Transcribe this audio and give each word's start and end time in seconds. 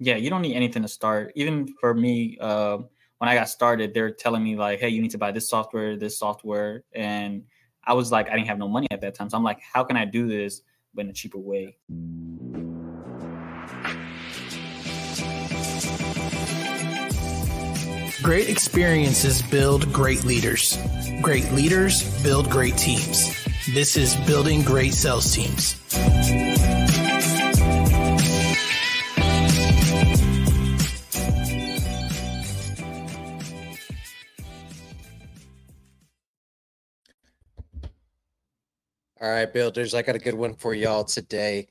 Yeah, 0.00 0.16
you 0.16 0.30
don't 0.30 0.42
need 0.42 0.56
anything 0.56 0.82
to 0.82 0.88
start. 0.88 1.32
Even 1.36 1.68
for 1.78 1.94
me, 1.94 2.38
uh, 2.40 2.78
when 3.18 3.28
I 3.28 3.34
got 3.34 3.50
started, 3.50 3.92
they're 3.92 4.10
telling 4.10 4.42
me 4.42 4.56
like, 4.56 4.80
"Hey, 4.80 4.88
you 4.88 5.02
need 5.02 5.10
to 5.10 5.18
buy 5.18 5.30
this 5.30 5.48
software, 5.48 5.96
this 5.96 6.18
software," 6.18 6.84
and 6.92 7.44
I 7.84 7.94
was 7.94 8.12
like, 8.12 8.28
I 8.28 8.36
didn't 8.36 8.48
have 8.48 8.58
no 8.58 8.68
money 8.68 8.86
at 8.90 9.00
that 9.00 9.14
time, 9.14 9.30
so 9.30 9.36
I'm 9.36 9.42
like, 9.42 9.60
how 9.60 9.84
can 9.84 9.96
I 9.96 10.04
do 10.04 10.28
this 10.28 10.62
but 10.94 11.04
in 11.04 11.10
a 11.10 11.12
cheaper 11.12 11.38
way? 11.38 11.76
Great 18.22 18.50
experiences 18.50 19.40
build 19.40 19.90
great 19.92 20.24
leaders. 20.24 20.78
Great 21.22 21.50
leaders 21.52 22.22
build 22.22 22.50
great 22.50 22.76
teams. 22.76 23.34
This 23.74 23.96
is 23.96 24.14
Building 24.26 24.62
Great 24.62 24.92
Sales 24.92 25.34
Teams. 25.34 25.76
All 39.22 39.28
right, 39.28 39.52
builders, 39.52 39.92
I 39.92 40.00
got 40.00 40.16
a 40.16 40.18
good 40.18 40.32
one 40.32 40.54
for 40.54 40.72
y'all 40.72 41.04
today. 41.04 41.68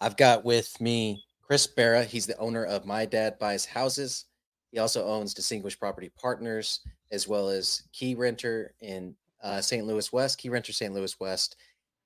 I've 0.00 0.16
got 0.16 0.44
with 0.44 0.80
me 0.80 1.24
Chris 1.42 1.66
Berra. 1.66 2.04
He's 2.04 2.24
the 2.24 2.38
owner 2.38 2.64
of 2.64 2.86
My 2.86 3.04
Dad 3.04 3.36
Buys 3.40 3.64
Houses. 3.64 4.26
He 4.70 4.78
also 4.78 5.04
owns 5.04 5.34
Distinguished 5.34 5.80
Property 5.80 6.12
Partners, 6.16 6.82
as 7.10 7.26
well 7.26 7.48
as 7.48 7.82
Keyrenter 7.92 8.68
in 8.80 9.16
uh, 9.42 9.60
St. 9.60 9.84
Louis 9.84 10.12
West, 10.12 10.40
Keyrenter 10.40 10.72
St. 10.72 10.94
Louis 10.94 11.18
West. 11.18 11.56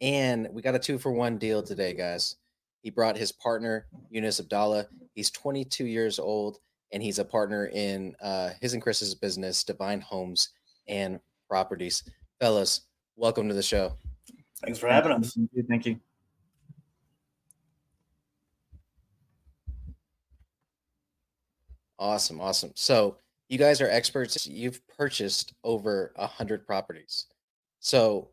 And 0.01 0.49
we 0.53 0.63
got 0.63 0.75
a 0.75 0.79
two 0.79 0.97
for 0.97 1.13
one 1.13 1.37
deal 1.37 1.63
today, 1.63 1.93
guys. 1.93 2.37
He 2.81 2.89
brought 2.89 3.19
his 3.19 3.31
partner, 3.31 3.89
Yunis 4.11 4.41
Abdalla. 4.43 4.87
He's 5.13 5.31
22 5.31 5.85
years 5.85 6.19
old, 6.19 6.61
and 6.95 7.03
he's 7.03 7.19
a 7.19 7.27
partner 7.27 7.67
in 7.67 8.17
uh, 8.23 8.53
his 8.63 8.73
and 8.73 8.81
Chris's 8.81 9.15
business, 9.15 9.65
Divine 9.65 10.01
Homes 10.01 10.49
and 10.89 11.21
Properties. 11.47 12.05
Fellas, 12.41 12.87
welcome 13.17 13.49
to 13.49 13.55
the 13.55 13.63
show. 13.63 13.93
Thanks 14.63 14.79
for 14.79 14.89
having 14.89 15.13
us. 15.13 15.39
Thank 15.69 15.87
you. 15.87 16.01
Awesome, 21.99 22.41
awesome. 22.41 22.73
So 22.75 23.17
you 23.49 23.59
guys 23.59 23.81
are 23.81 23.89
experts. 23.89 24.47
You've 24.47 24.81
purchased 24.89 25.55
over 25.65 26.13
a 26.17 26.27
hundred 26.27 26.67
properties. 26.67 27.27
So, 27.81 28.29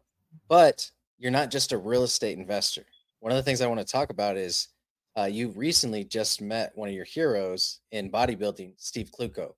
but 0.47 0.89
you're 1.17 1.31
not 1.31 1.51
just 1.51 1.71
a 1.71 1.77
real 1.77 2.03
estate 2.03 2.37
investor. 2.37 2.85
One 3.19 3.31
of 3.31 3.37
the 3.37 3.43
things 3.43 3.61
I 3.61 3.67
want 3.67 3.79
to 3.79 3.85
talk 3.85 4.09
about 4.09 4.37
is 4.37 4.67
uh, 5.17 5.23
you 5.23 5.49
recently 5.49 6.03
just 6.03 6.41
met 6.41 6.71
one 6.75 6.89
of 6.89 6.95
your 6.95 7.05
heroes 7.05 7.79
in 7.91 8.11
bodybuilding, 8.11 8.73
Steve 8.77 9.09
Kuclo. 9.17 9.53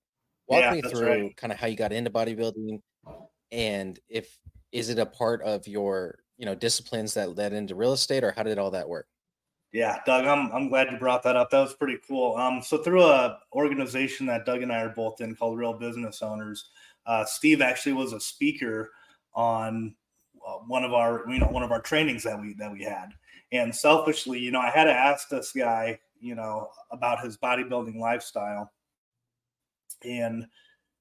Walk 0.48 0.62
Yeah, 0.62 0.72
me 0.72 0.82
through 0.82 1.08
right. 1.08 1.38
kind 1.38 1.52
of 1.52 1.60
how 1.60 1.68
you 1.68 1.76
got 1.76 1.92
into 1.92 2.10
bodybuilding, 2.10 2.80
and 3.52 4.00
if 4.08 4.38
is 4.72 4.90
it 4.90 5.00
a 5.00 5.06
part 5.06 5.42
of 5.42 5.68
your 5.68 6.20
you 6.38 6.46
know 6.46 6.56
disciplines 6.56 7.14
that 7.16 7.36
led 7.36 7.54
into 7.54 7.76
real 7.76 7.94
estate, 7.94 8.24
or 8.24 8.32
how 8.32 8.44
did 8.44 8.58
all 8.58 8.72
that 8.72 8.88
work? 8.88 9.08
Yeah, 9.74 10.00
Doug, 10.06 10.26
I'm 10.26 10.52
I'm 10.52 10.70
glad 10.70 10.92
you 10.92 10.98
brought 10.98 11.24
that 11.24 11.36
up. 11.36 11.50
That 11.50 11.60
was 11.60 11.74
pretty 11.74 11.98
cool. 12.08 12.36
Um, 12.38 12.62
so 12.62 12.78
through 12.78 13.04
a 13.04 13.40
organization 13.54 14.26
that 14.28 14.46
Doug 14.46 14.62
and 14.62 14.72
I 14.72 14.82
are 14.82 14.90
both 14.90 15.20
in 15.22 15.36
called 15.36 15.58
Real 15.58 15.74
Business 15.74 16.22
Owners, 16.22 16.70
uh, 17.06 17.26
Steve 17.26 17.62
actually 17.62 17.94
was 17.94 18.14
a 18.14 18.20
speaker 18.20 18.92
on 19.34 19.96
uh, 20.48 20.60
one 20.68 20.84
of 20.84 20.94
our 20.94 21.24
you 21.30 21.40
know 21.40 21.48
one 21.48 21.64
of 21.64 21.72
our 21.72 21.82
trainings 21.82 22.24
that 22.24 22.40
we 22.40 22.54
that 22.56 22.72
we 22.72 22.84
had. 22.84 23.10
And 23.52 23.74
selfishly, 23.74 24.40
you 24.40 24.52
know, 24.52 24.60
I 24.60 24.70
had 24.70 24.86
to 24.86 24.94
ask 24.94 25.30
this 25.30 25.54
guy, 25.54 26.00
you 26.20 26.36
know, 26.36 26.70
about 26.92 27.24
his 27.24 27.38
bodybuilding 27.38 27.98
lifestyle. 27.98 28.72
And 30.04 30.46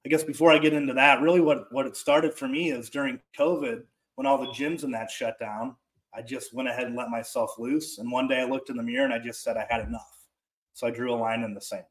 I 0.05 0.09
guess 0.09 0.23
before 0.23 0.53
I 0.53 0.59
get 0.59 0.73
into 0.73 0.95
that, 0.95 1.21
really 1.21 1.41
what 1.41 1.73
what 1.73 1.87
it 1.87 1.97
started 1.97 2.35
for 2.35 2.49
me 2.49 2.71
is 2.71 2.91
during 2.91 3.21
COVID 3.39 3.83
when 4.17 4.27
all 4.27 4.39
the 4.39 4.49
gyms 4.49 4.83
and 4.83 4.93
that 4.93 5.11
shut 5.11 5.39
down. 5.39 5.77
I 6.13 6.23
just 6.23 6.55
went 6.55 6.69
ahead 6.69 6.87
and 6.87 6.97
let 6.97 7.11
myself 7.11 7.59
loose. 7.59 7.99
And 7.99 8.11
one 8.11 8.27
day 8.27 8.41
I 8.41 8.45
looked 8.45 8.71
in 8.71 8.77
the 8.77 8.83
mirror 8.83 9.05
and 9.05 9.15
I 9.15 9.19
just 9.19 9.43
said 9.43 9.57
I 9.57 9.67
had 9.71 9.87
enough. 9.87 10.27
So 10.73 10.87
I 10.87 10.91
drew 10.91 11.13
a 11.13 11.17
line 11.17 11.43
in 11.43 11.55
the 11.55 11.61
sand. 11.61 11.85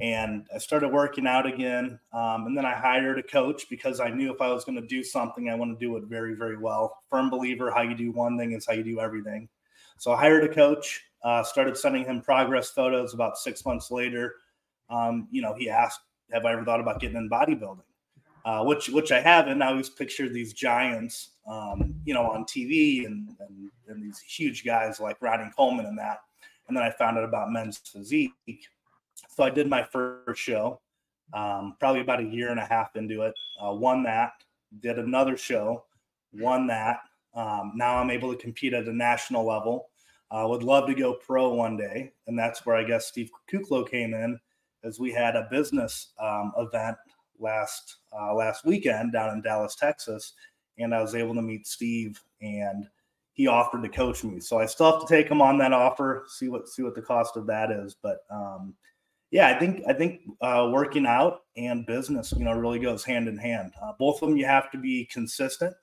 And 0.00 0.46
I 0.52 0.58
started 0.58 0.88
working 0.88 1.26
out 1.26 1.46
again. 1.46 1.98
Um, 2.12 2.46
and 2.46 2.56
then 2.56 2.64
I 2.64 2.74
hired 2.74 3.18
a 3.18 3.22
coach 3.22 3.68
because 3.68 4.00
I 4.00 4.08
knew 4.08 4.32
if 4.32 4.40
I 4.40 4.50
was 4.50 4.64
going 4.64 4.80
to 4.80 4.86
do 4.86 5.04
something, 5.04 5.48
I 5.48 5.54
want 5.54 5.78
to 5.78 5.84
do 5.84 5.96
it 5.96 6.04
very, 6.04 6.34
very 6.34 6.56
well. 6.56 7.02
Firm 7.10 7.30
believer 7.30 7.70
how 7.70 7.82
you 7.82 7.94
do 7.94 8.10
one 8.10 8.38
thing 8.38 8.52
is 8.52 8.66
how 8.66 8.72
you 8.72 8.82
do 8.82 9.00
everything. 9.00 9.48
So 9.98 10.12
I 10.12 10.20
hired 10.20 10.44
a 10.44 10.52
coach, 10.52 11.04
uh, 11.22 11.42
started 11.44 11.76
sending 11.76 12.04
him 12.04 12.20
progress 12.20 12.70
photos 12.70 13.14
about 13.14 13.38
six 13.38 13.64
months 13.64 13.90
later. 13.90 14.34
Um, 14.90 15.28
you 15.30 15.42
know, 15.42 15.54
he 15.54 15.70
asked, 15.70 16.00
Have 16.32 16.44
I 16.44 16.52
ever 16.52 16.64
thought 16.64 16.80
about 16.80 17.00
getting 17.00 17.16
in 17.16 17.30
bodybuilding? 17.30 17.82
Uh, 18.44 18.62
which 18.62 18.90
which 18.90 19.10
I 19.10 19.20
haven't. 19.20 19.62
I 19.62 19.68
always 19.68 19.88
pictured 19.88 20.34
these 20.34 20.52
giants, 20.52 21.30
um, 21.48 21.94
you 22.04 22.12
know, 22.12 22.30
on 22.30 22.44
TV 22.44 23.06
and, 23.06 23.30
and 23.40 23.70
and 23.88 24.02
these 24.02 24.20
huge 24.20 24.64
guys 24.64 25.00
like 25.00 25.16
Ronnie 25.22 25.50
Coleman 25.56 25.86
and 25.86 25.98
that. 25.98 26.18
And 26.68 26.76
then 26.76 26.84
I 26.84 26.90
found 26.90 27.16
out 27.16 27.24
about 27.24 27.50
men's 27.50 27.78
physique. 27.78 28.32
So 29.28 29.44
I 29.44 29.50
did 29.50 29.68
my 29.68 29.82
first 29.82 30.40
show, 30.40 30.80
um, 31.32 31.76
probably 31.78 32.00
about 32.00 32.20
a 32.20 32.24
year 32.24 32.50
and 32.50 32.60
a 32.60 32.64
half 32.64 32.96
into 32.96 33.22
it. 33.22 33.34
Uh, 33.62 33.72
won 33.72 34.02
that. 34.04 34.32
Did 34.80 34.98
another 34.98 35.36
show, 35.36 35.84
won 36.32 36.66
that. 36.66 37.00
Um, 37.34 37.72
now 37.74 37.96
I'm 37.96 38.10
able 38.10 38.32
to 38.34 38.40
compete 38.40 38.74
at 38.74 38.88
a 38.88 38.92
national 38.92 39.46
level. 39.46 39.88
Uh, 40.30 40.46
would 40.48 40.62
love 40.62 40.86
to 40.88 40.94
go 40.94 41.14
pro 41.14 41.52
one 41.54 41.76
day, 41.76 42.12
and 42.26 42.38
that's 42.38 42.66
where 42.66 42.76
I 42.76 42.84
guess 42.84 43.06
Steve 43.06 43.30
Kuclo 43.50 43.88
came 43.88 44.14
in, 44.14 44.38
as 44.82 44.98
we 44.98 45.12
had 45.12 45.36
a 45.36 45.48
business 45.50 46.12
um, 46.18 46.52
event 46.56 46.96
last 47.44 47.98
uh, 48.12 48.34
last 48.34 48.64
weekend 48.64 49.12
down 49.12 49.30
in 49.30 49.42
Dallas, 49.42 49.76
Texas, 49.76 50.32
and 50.78 50.94
I 50.94 51.00
was 51.00 51.14
able 51.14 51.34
to 51.34 51.42
meet 51.42 51.66
Steve, 51.66 52.20
and 52.42 52.86
he 53.34 53.46
offered 53.46 53.82
to 53.82 53.88
coach 53.88 54.24
me. 54.24 54.40
So 54.40 54.58
I 54.58 54.66
still 54.66 54.90
have 54.90 55.06
to 55.06 55.14
take 55.14 55.28
him 55.28 55.42
on 55.42 55.58
that 55.58 55.72
offer, 55.72 56.24
see 56.28 56.48
what 56.48 56.68
see 56.68 56.82
what 56.82 56.94
the 56.94 57.02
cost 57.02 57.36
of 57.36 57.46
that 57.46 57.70
is. 57.70 57.94
But 58.02 58.18
um, 58.30 58.74
yeah, 59.30 59.48
I 59.48 59.58
think 59.58 59.82
I 59.88 59.92
think 59.92 60.20
uh, 60.40 60.70
working 60.72 61.06
out 61.06 61.42
and 61.56 61.86
business, 61.86 62.32
you 62.36 62.44
know, 62.44 62.52
really 62.52 62.78
goes 62.78 63.04
hand 63.04 63.28
in 63.28 63.36
hand. 63.36 63.72
Uh, 63.82 63.92
both 63.98 64.22
of 64.22 64.28
them, 64.28 64.38
you 64.38 64.46
have 64.46 64.70
to 64.70 64.78
be 64.78 65.04
consistent. 65.06 65.74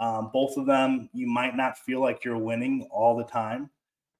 Um, 0.00 0.30
both 0.32 0.56
of 0.56 0.66
them, 0.66 1.08
you 1.12 1.26
might 1.26 1.56
not 1.56 1.78
feel 1.78 2.00
like 2.00 2.24
you're 2.24 2.38
winning 2.38 2.86
all 2.90 3.16
the 3.16 3.24
time. 3.24 3.70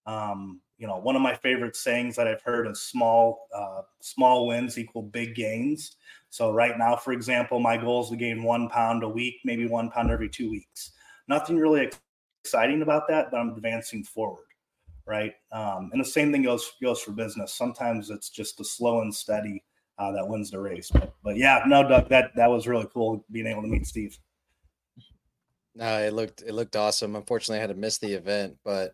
Um, 0.06 0.60
you 0.84 0.88
know, 0.88 0.98
one 0.98 1.16
of 1.16 1.22
my 1.22 1.34
favorite 1.34 1.76
sayings 1.76 2.14
that 2.14 2.28
I've 2.28 2.42
heard 2.42 2.66
is 2.66 2.82
small 2.82 3.48
uh, 3.56 3.80
small 4.02 4.46
wins 4.46 4.76
equal 4.76 5.00
big 5.00 5.34
gains. 5.34 5.96
So 6.28 6.52
right 6.52 6.76
now, 6.76 6.94
for 6.94 7.14
example, 7.14 7.58
my 7.58 7.78
goal 7.78 8.04
is 8.04 8.10
to 8.10 8.16
gain 8.16 8.42
one 8.42 8.68
pound 8.68 9.02
a 9.02 9.08
week, 9.08 9.36
maybe 9.46 9.66
one 9.66 9.90
pound 9.90 10.10
every 10.10 10.28
two 10.28 10.50
weeks. 10.50 10.90
Nothing 11.26 11.56
really 11.56 11.90
exciting 12.44 12.82
about 12.82 13.08
that, 13.08 13.30
but 13.30 13.38
I'm 13.38 13.54
advancing 13.54 14.04
forward, 14.04 14.44
right? 15.06 15.32
Um, 15.52 15.88
and 15.94 16.02
the 16.02 16.04
same 16.04 16.30
thing 16.30 16.42
goes 16.42 16.70
goes 16.82 17.00
for 17.00 17.12
business. 17.12 17.54
Sometimes 17.54 18.10
it's 18.10 18.28
just 18.28 18.58
the 18.58 18.64
slow 18.66 19.00
and 19.00 19.14
steady 19.14 19.64
uh, 19.98 20.12
that 20.12 20.28
wins 20.28 20.50
the 20.50 20.60
race. 20.60 20.90
But, 20.90 21.14
but 21.24 21.36
yeah, 21.38 21.62
no, 21.66 21.88
Doug, 21.88 22.10
that 22.10 22.32
that 22.36 22.50
was 22.50 22.68
really 22.68 22.88
cool 22.92 23.24
being 23.32 23.46
able 23.46 23.62
to 23.62 23.68
meet 23.68 23.86
Steve. 23.86 24.18
No, 25.74 25.98
it 26.02 26.12
looked 26.12 26.42
it 26.42 26.52
looked 26.52 26.76
awesome. 26.76 27.16
Unfortunately, 27.16 27.56
I 27.56 27.62
had 27.62 27.70
to 27.70 27.74
miss 27.74 27.96
the 27.96 28.12
event, 28.12 28.58
but 28.62 28.92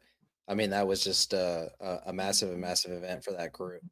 I 0.50 0.54
mean 0.54 0.70
that 0.70 0.86
was 0.86 1.02
just 1.04 1.32
a, 1.32 1.70
a, 1.80 1.98
a 2.06 2.12
massive, 2.12 2.52
a 2.52 2.56
massive 2.56 2.90
event 2.90 3.22
for 3.22 3.30
that 3.32 3.52
group. 3.52 3.82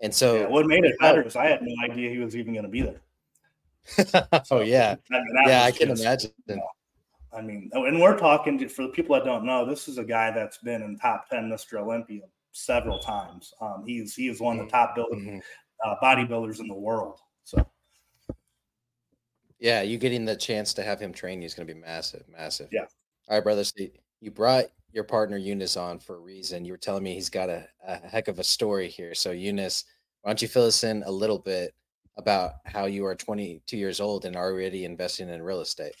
And 0.00 0.12
so, 0.14 0.36
Yeah, 0.40 0.46
what 0.48 0.66
made 0.66 0.84
it 0.84 0.98
better 0.98 1.22
is 1.22 1.36
I 1.36 1.46
had 1.46 1.60
no 1.60 1.74
idea 1.84 2.08
he 2.10 2.18
was 2.18 2.34
even 2.34 2.54
going 2.54 2.64
to 2.64 2.70
be 2.70 2.80
there. 2.80 3.00
oh 4.50 4.60
yeah, 4.62 4.96
I 5.12 5.14
mean, 5.14 5.26
yeah, 5.46 5.64
I 5.64 5.70
can 5.70 5.88
just- 5.88 6.02
imagine. 6.02 6.32
I 7.30 7.42
mean, 7.42 7.70
oh, 7.74 7.84
and 7.84 8.00
we're 8.00 8.16
talking 8.16 8.66
for 8.70 8.82
the 8.82 8.88
people 8.88 9.14
that 9.14 9.24
don't 9.26 9.44
know, 9.44 9.66
this 9.66 9.86
is 9.86 9.98
a 9.98 10.04
guy 10.04 10.30
that's 10.30 10.56
been 10.58 10.80
in 10.82 10.96
top 10.98 11.28
ten 11.28 11.50
Mr. 11.50 11.78
Olympia 11.78 12.22
several 12.52 12.98
times. 13.00 13.52
Um, 13.60 13.84
he's 13.86 14.14
he 14.14 14.28
is 14.28 14.40
one 14.40 14.58
of 14.58 14.64
the 14.66 14.70
top 14.72 14.94
build, 14.94 15.12
Mhm. 15.12 15.42
uh, 15.84 15.96
bodybuilders 16.02 16.58
in 16.60 16.68
the 16.68 16.74
world. 16.74 17.20
So 17.44 17.66
Yeah, 19.58 19.82
you 19.82 19.98
getting 19.98 20.24
the 20.24 20.36
chance 20.36 20.72
to 20.74 20.82
have 20.82 21.00
him 21.00 21.12
train 21.12 21.42
you 21.42 21.46
is 21.46 21.54
going 21.54 21.68
to 21.68 21.74
be 21.74 21.78
massive, 21.78 22.24
massive. 22.28 22.68
Yeah. 22.72 22.86
All 23.28 23.36
right, 23.36 23.44
brother. 23.44 23.64
So 23.64 23.74
you 24.20 24.30
brought 24.30 24.66
your 24.98 25.04
partner 25.04 25.38
Yunis 25.38 25.80
on 25.80 26.00
for 26.00 26.16
a 26.16 26.18
reason. 26.18 26.64
You 26.64 26.72
were 26.72 26.76
telling 26.76 27.04
me 27.04 27.14
he's 27.14 27.30
got 27.30 27.48
a, 27.48 27.64
a 27.86 27.98
heck 27.98 28.26
of 28.26 28.40
a 28.40 28.44
story 28.44 28.88
here. 28.88 29.14
So 29.14 29.30
Yunis, 29.30 29.84
why 30.22 30.30
don't 30.30 30.42
you 30.42 30.48
fill 30.48 30.66
us 30.66 30.82
in 30.82 31.04
a 31.06 31.10
little 31.10 31.38
bit 31.38 31.72
about 32.16 32.54
how 32.64 32.86
you 32.86 33.06
are 33.06 33.14
22 33.14 33.76
years 33.76 34.00
old 34.00 34.24
and 34.24 34.34
already 34.34 34.84
investing 34.84 35.28
in 35.28 35.40
real 35.40 35.60
estate? 35.60 35.94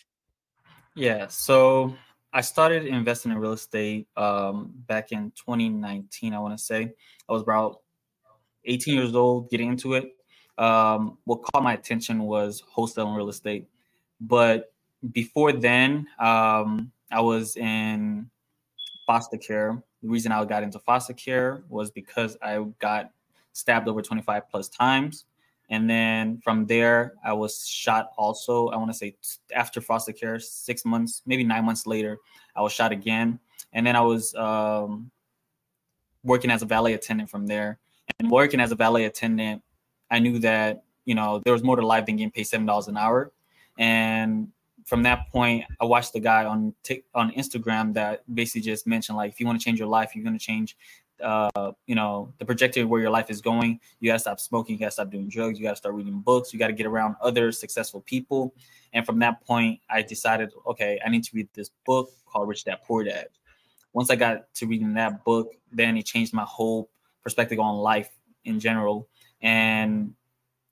Yeah, 0.96 1.28
so 1.28 1.94
I 2.32 2.40
started 2.40 2.86
investing 2.86 3.30
in 3.30 3.38
real 3.38 3.52
estate 3.52 4.08
um, 4.16 4.72
back 4.88 5.12
in 5.12 5.30
2019. 5.36 6.34
I 6.34 6.40
want 6.40 6.58
to 6.58 6.62
say 6.62 6.92
I 7.28 7.32
was 7.32 7.42
about 7.42 7.82
18 8.64 8.96
years 8.96 9.14
old, 9.14 9.48
getting 9.48 9.68
into 9.68 9.94
it. 9.94 10.16
Um, 10.58 11.18
what 11.22 11.44
caught 11.44 11.62
my 11.62 11.74
attention 11.74 12.24
was 12.24 12.64
wholesaling 12.76 13.16
real 13.16 13.28
estate, 13.28 13.68
but 14.20 14.72
before 15.12 15.52
then, 15.52 16.08
um, 16.18 16.90
I 17.12 17.20
was 17.20 17.56
in 17.56 18.28
foster 19.08 19.38
care. 19.38 19.82
The 20.02 20.08
reason 20.08 20.32
I 20.32 20.44
got 20.44 20.62
into 20.62 20.78
foster 20.78 21.14
care 21.14 21.64
was 21.70 21.90
because 21.90 22.36
I 22.42 22.62
got 22.78 23.10
stabbed 23.54 23.88
over 23.88 24.02
25 24.02 24.50
plus 24.50 24.68
times. 24.68 25.24
And 25.70 25.88
then 25.88 26.40
from 26.44 26.66
there, 26.66 27.14
I 27.24 27.32
was 27.32 27.66
shot 27.66 28.10
also. 28.18 28.68
I 28.68 28.76
want 28.76 28.90
to 28.90 28.96
say 28.96 29.16
after 29.54 29.80
foster 29.80 30.12
care, 30.12 30.38
six 30.38 30.84
months, 30.84 31.22
maybe 31.24 31.42
nine 31.42 31.64
months 31.64 31.86
later, 31.86 32.18
I 32.54 32.60
was 32.60 32.72
shot 32.72 32.92
again. 32.92 33.40
And 33.72 33.86
then 33.86 33.96
I 33.96 34.02
was 34.02 34.34
um, 34.34 35.10
working 36.22 36.50
as 36.50 36.60
a 36.60 36.66
valet 36.66 36.92
attendant 36.92 37.30
from 37.30 37.46
there. 37.46 37.78
And 38.18 38.30
working 38.30 38.60
as 38.60 38.72
a 38.72 38.76
valet 38.76 39.06
attendant, 39.06 39.62
I 40.10 40.18
knew 40.18 40.38
that, 40.40 40.84
you 41.06 41.14
know, 41.14 41.40
there 41.44 41.54
was 41.54 41.62
more 41.62 41.76
to 41.76 41.86
life 41.86 42.04
than 42.04 42.16
getting 42.16 42.30
paid 42.30 42.46
$7 42.46 42.88
an 42.88 42.96
hour. 42.98 43.32
And 43.78 44.48
from 44.88 45.02
that 45.02 45.28
point, 45.30 45.64
I 45.80 45.84
watched 45.84 46.14
the 46.14 46.20
guy 46.20 46.44
on 46.44 46.74
t- 46.82 47.04
on 47.14 47.30
Instagram 47.32 47.92
that 47.94 48.22
basically 48.34 48.62
just 48.62 48.86
mentioned 48.86 49.18
like, 49.18 49.30
if 49.32 49.38
you 49.38 49.46
want 49.46 49.60
to 49.60 49.64
change 49.64 49.78
your 49.78 49.88
life, 49.88 50.14
you're 50.14 50.24
going 50.24 50.38
to 50.38 50.44
change 50.44 50.76
uh, 51.22 51.72
you 51.86 51.94
know, 51.94 52.32
the 52.38 52.44
trajectory 52.44 52.84
where 52.84 53.00
your 53.00 53.10
life 53.10 53.30
is 53.30 53.40
going. 53.40 53.80
You 54.00 54.08
gotta 54.08 54.18
stop 54.18 54.40
smoking, 54.40 54.74
you 54.74 54.80
gotta 54.80 54.92
stop 54.92 55.10
doing 55.10 55.28
drugs, 55.28 55.58
you 55.58 55.64
gotta 55.64 55.76
start 55.76 55.94
reading 55.94 56.20
books, 56.20 56.52
you 56.52 56.58
gotta 56.58 56.72
get 56.72 56.86
around 56.86 57.16
other 57.20 57.50
successful 57.52 58.00
people. 58.02 58.54
And 58.92 59.04
from 59.04 59.18
that 59.18 59.44
point, 59.44 59.80
I 59.90 60.02
decided, 60.02 60.50
okay, 60.66 61.00
I 61.04 61.08
need 61.08 61.24
to 61.24 61.30
read 61.34 61.48
this 61.54 61.70
book 61.84 62.10
called 62.26 62.48
Rich 62.48 62.64
Dad 62.64 62.78
Poor 62.84 63.04
Dad. 63.04 63.28
Once 63.92 64.10
I 64.10 64.16
got 64.16 64.52
to 64.54 64.66
reading 64.66 64.94
that 64.94 65.24
book, 65.24 65.54
then 65.72 65.96
it 65.96 66.06
changed 66.06 66.32
my 66.32 66.44
whole 66.44 66.88
perspective 67.22 67.58
on 67.58 67.76
life 67.76 68.10
in 68.44 68.60
general. 68.60 69.08
And 69.42 70.14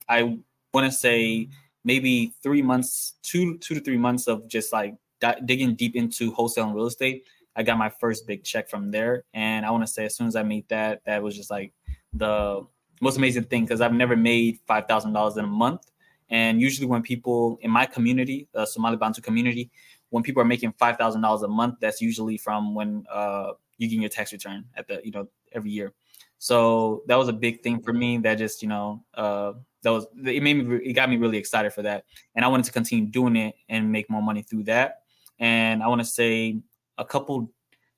I 0.09 0.39
want 0.73 0.87
to 0.87 0.93
say 0.93 1.49
maybe 1.87 2.35
three 2.43 2.62
months, 2.62 3.15
two 3.23 3.56
two 3.59 3.75
to 3.75 3.81
three 3.81 3.97
months 3.97 4.27
of 4.27 4.47
just 4.49 4.73
like 4.73 4.94
di- 5.21 5.41
digging 5.47 5.75
deep 5.75 5.97
into 5.97 6.31
wholesale 6.33 6.67
and 6.67 6.75
real 6.75 6.87
estate 6.87 7.25
I 7.56 7.62
got 7.62 7.79
my 7.79 7.88
first 7.88 8.27
big 8.27 8.44
check 8.44 8.69
from 8.69 8.91
there. 8.91 9.25
And 9.33 9.65
I 9.65 9.71
want 9.71 9.85
to 9.85 9.91
say, 9.91 10.05
as 10.05 10.15
soon 10.15 10.27
as 10.27 10.37
I 10.37 10.43
made 10.43 10.69
that, 10.69 11.00
that 11.06 11.23
was 11.23 11.35
just 11.35 11.50
like 11.50 11.73
the 12.12 12.67
most 13.00 13.17
amazing 13.17 13.44
thing 13.44 13.65
because 13.65 13.81
I've 13.81 13.94
never 13.94 14.15
made 14.15 14.59
five 14.67 14.87
thousand 14.87 15.15
dollars 15.15 15.38
in 15.38 15.44
a 15.44 15.49
month. 15.49 15.91
And 16.29 16.61
usually, 16.61 16.87
when 16.87 17.03
people 17.03 17.59
in 17.62 17.71
my 17.71 17.87
community, 17.87 18.47
the 18.53 18.67
Somali 18.67 18.97
Bantu 18.97 19.23
community, 19.23 19.71
when 20.11 20.23
people 20.23 20.43
are 20.43 20.47
making 20.47 20.73
five 20.73 20.99
thousand 20.99 21.23
dollars 21.23 21.43
a 21.43 21.49
month, 21.49 21.77
that's 21.81 22.00
usually 22.00 22.37
from 22.37 22.75
when 22.75 23.06
uh, 23.11 23.53
you 23.79 23.89
get 23.89 24.00
your 24.00 24.11
tax 24.11 24.32
return 24.32 24.65
at 24.77 24.87
the 24.87 25.00
you 25.03 25.11
know 25.11 25.27
every 25.53 25.71
year. 25.71 25.94
So 26.39 27.03
that 27.06 27.17
was 27.17 27.29
a 27.29 27.32
big 27.32 27.62
thing 27.62 27.81
for 27.81 27.94
me. 27.94 28.19
That 28.19 28.35
just 28.37 28.61
you 28.61 28.69
know 28.69 29.03
uh, 29.15 29.55
that 29.87 29.93
was 29.93 30.06
it 30.25 30.43
made 30.43 30.67
me 30.67 30.77
it 30.79 30.94
got 30.94 31.09
me 31.09 31.17
really 31.17 31.38
excited 31.38 31.73
for 31.73 31.83
that, 31.83 32.06
and 32.35 32.44
I 32.44 32.49
wanted 32.49 32.67
to 32.67 32.73
continue 32.73 33.06
doing 33.06 33.37
it 33.37 33.55
and 33.69 33.93
make 33.93 34.11
more 34.11 34.21
money 34.21 34.43
through 34.43 34.65
that. 34.65 35.03
And 35.38 35.81
I 35.81 35.87
want 35.87 36.00
to 36.00 36.05
say 36.05 36.59
a 36.99 37.05
couple 37.05 37.53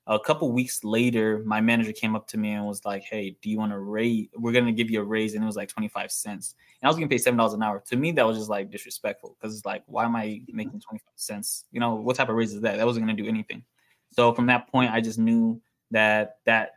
a 0.05 0.19
couple 0.19 0.51
weeks 0.51 0.83
later, 0.83 1.41
my 1.45 1.61
manager 1.61 1.91
came 1.91 2.15
up 2.15 2.27
to 2.27 2.37
me 2.37 2.51
and 2.51 2.63
was 2.67 2.85
like, 2.85 3.01
"Hey, 3.01 3.35
do 3.41 3.49
you 3.49 3.57
want 3.57 3.71
to 3.71 3.79
raise? 3.79 4.27
We're 4.35 4.51
gonna 4.51 4.71
give 4.71 4.91
you 4.91 5.01
a 5.01 5.03
raise." 5.03 5.33
And 5.33 5.43
it 5.43 5.47
was 5.47 5.55
like 5.55 5.67
twenty 5.67 5.87
five 5.87 6.11
cents, 6.11 6.53
and 6.79 6.87
I 6.87 6.89
was 6.91 6.95
gonna 6.95 7.07
pay 7.07 7.17
seven 7.17 7.39
dollars 7.39 7.53
an 7.53 7.63
hour. 7.63 7.81
To 7.87 7.95
me, 7.95 8.11
that 8.11 8.25
was 8.25 8.37
just 8.37 8.51
like 8.51 8.69
disrespectful 8.69 9.35
because 9.39 9.55
it's 9.55 9.65
like, 9.65 9.81
why 9.87 10.05
am 10.05 10.15
I 10.15 10.25
mm-hmm. 10.27 10.57
making 10.57 10.81
twenty 10.81 10.99
five 10.99 11.15
cents? 11.15 11.65
You 11.71 11.79
know, 11.79 11.95
what 11.95 12.17
type 12.17 12.29
of 12.29 12.35
raise 12.35 12.53
is 12.53 12.61
that? 12.61 12.77
That 12.77 12.85
wasn't 12.85 13.07
gonna 13.07 13.17
do 13.17 13.27
anything. 13.27 13.63
So 14.11 14.31
from 14.31 14.45
that 14.45 14.67
point, 14.67 14.91
I 14.91 15.01
just 15.01 15.17
knew 15.17 15.59
that 15.89 16.37
that 16.45 16.73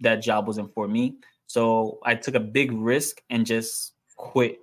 that 0.00 0.16
job 0.16 0.46
wasn't 0.46 0.74
for 0.74 0.86
me. 0.86 1.16
So 1.46 1.98
I 2.04 2.14
took 2.14 2.34
a 2.34 2.40
big 2.40 2.72
risk 2.72 3.22
and 3.30 3.46
just 3.46 3.94
quit 4.20 4.60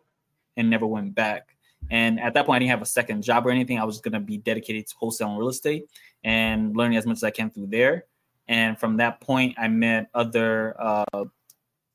and 0.56 0.70
never 0.70 0.86
went 0.86 1.16
back. 1.16 1.56
And 1.90 2.20
at 2.20 2.34
that 2.34 2.46
point, 2.46 2.58
I 2.58 2.60
didn't 2.60 2.72
have 2.72 2.82
a 2.82 2.86
second 2.86 3.24
job 3.24 3.46
or 3.48 3.50
anything. 3.50 3.80
I 3.80 3.84
was 3.84 4.00
going 4.00 4.14
to 4.14 4.20
be 4.20 4.38
dedicated 4.38 4.88
to 4.88 4.96
wholesale 4.98 5.30
and 5.30 5.40
real 5.40 5.50
estate 5.50 5.90
and 6.24 6.76
learning 6.76 6.98
as 6.98 7.06
much 7.06 7.18
as 7.18 7.24
I 7.24 7.32
can 7.32 7.50
through 7.50 7.68
there. 7.68 8.06
And 8.48 8.80
from 8.80 8.98
that 8.98 9.20
point, 9.20 9.56
I 9.58 9.68
met 9.68 10.10
other 10.14 10.76
uh, 10.80 11.26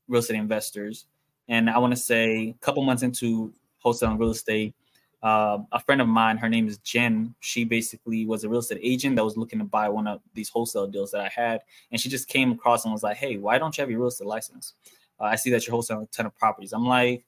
real 0.07 0.19
estate 0.19 0.37
investors. 0.37 1.05
And 1.47 1.69
I 1.69 1.77
want 1.77 1.93
to 1.93 1.99
say 1.99 2.49
a 2.49 2.65
couple 2.65 2.83
months 2.83 3.03
into 3.03 3.53
wholesale 3.79 4.11
and 4.11 4.19
real 4.19 4.31
estate, 4.31 4.73
uh, 5.21 5.59
a 5.71 5.79
friend 5.79 6.01
of 6.01 6.07
mine, 6.07 6.37
her 6.37 6.49
name 6.49 6.67
is 6.67 6.77
Jen. 6.79 7.33
She 7.39 7.63
basically 7.63 8.25
was 8.25 8.43
a 8.43 8.49
real 8.49 8.59
estate 8.59 8.79
agent 8.81 9.15
that 9.15 9.23
was 9.23 9.37
looking 9.37 9.59
to 9.59 9.65
buy 9.65 9.87
one 9.89 10.07
of 10.07 10.21
these 10.33 10.49
wholesale 10.49 10.87
deals 10.87 11.11
that 11.11 11.21
I 11.21 11.29
had. 11.29 11.61
And 11.91 11.99
she 11.99 12.09
just 12.09 12.27
came 12.27 12.51
across 12.51 12.83
and 12.83 12.93
was 12.93 13.03
like, 13.03 13.17
hey, 13.17 13.37
why 13.37 13.57
don't 13.57 13.77
you 13.77 13.81
have 13.81 13.89
your 13.89 13.99
real 13.99 14.09
estate 14.09 14.27
license? 14.27 14.73
Uh, 15.19 15.25
I 15.25 15.35
see 15.35 15.49
that 15.51 15.65
you're 15.65 15.75
wholesaling 15.75 16.03
a 16.03 16.05
ton 16.07 16.25
of 16.25 16.35
properties. 16.35 16.73
I'm 16.73 16.85
like, 16.85 17.25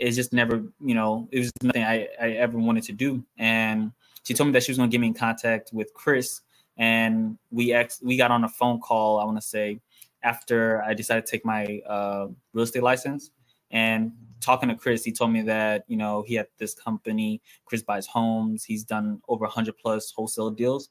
it's 0.00 0.16
just 0.16 0.32
never, 0.32 0.64
you 0.80 0.94
know, 0.94 1.28
it 1.30 1.40
was 1.40 1.52
nothing 1.62 1.84
I, 1.84 2.08
I 2.20 2.30
ever 2.30 2.58
wanted 2.58 2.84
to 2.84 2.92
do. 2.92 3.22
And 3.38 3.92
she 4.22 4.34
told 4.34 4.48
me 4.48 4.52
that 4.54 4.62
she 4.62 4.72
was 4.72 4.78
going 4.78 4.90
to 4.90 4.92
get 4.92 5.00
me 5.00 5.08
in 5.08 5.14
contact 5.14 5.70
with 5.72 5.92
Chris, 5.94 6.40
and 6.76 7.38
we 7.50 7.72
ex- 7.72 8.00
we 8.02 8.16
got 8.16 8.30
on 8.30 8.44
a 8.44 8.48
phone 8.48 8.80
call. 8.80 9.18
I 9.18 9.24
want 9.24 9.38
to 9.38 9.46
say 9.46 9.80
after 10.22 10.82
I 10.82 10.94
decided 10.94 11.26
to 11.26 11.30
take 11.30 11.44
my 11.44 11.80
uh, 11.86 12.28
real 12.52 12.64
estate 12.64 12.82
license, 12.82 13.30
and 13.70 14.12
talking 14.40 14.68
to 14.68 14.74
Chris, 14.74 15.04
he 15.04 15.12
told 15.12 15.32
me 15.32 15.42
that 15.42 15.84
you 15.88 15.96
know 15.96 16.22
he 16.26 16.34
had 16.34 16.48
this 16.58 16.74
company, 16.74 17.40
Chris 17.64 17.82
buys 17.82 18.06
homes. 18.06 18.64
He's 18.64 18.84
done 18.84 19.20
over 19.28 19.44
100 19.44 19.76
plus 19.78 20.10
wholesale 20.10 20.50
deals, 20.50 20.90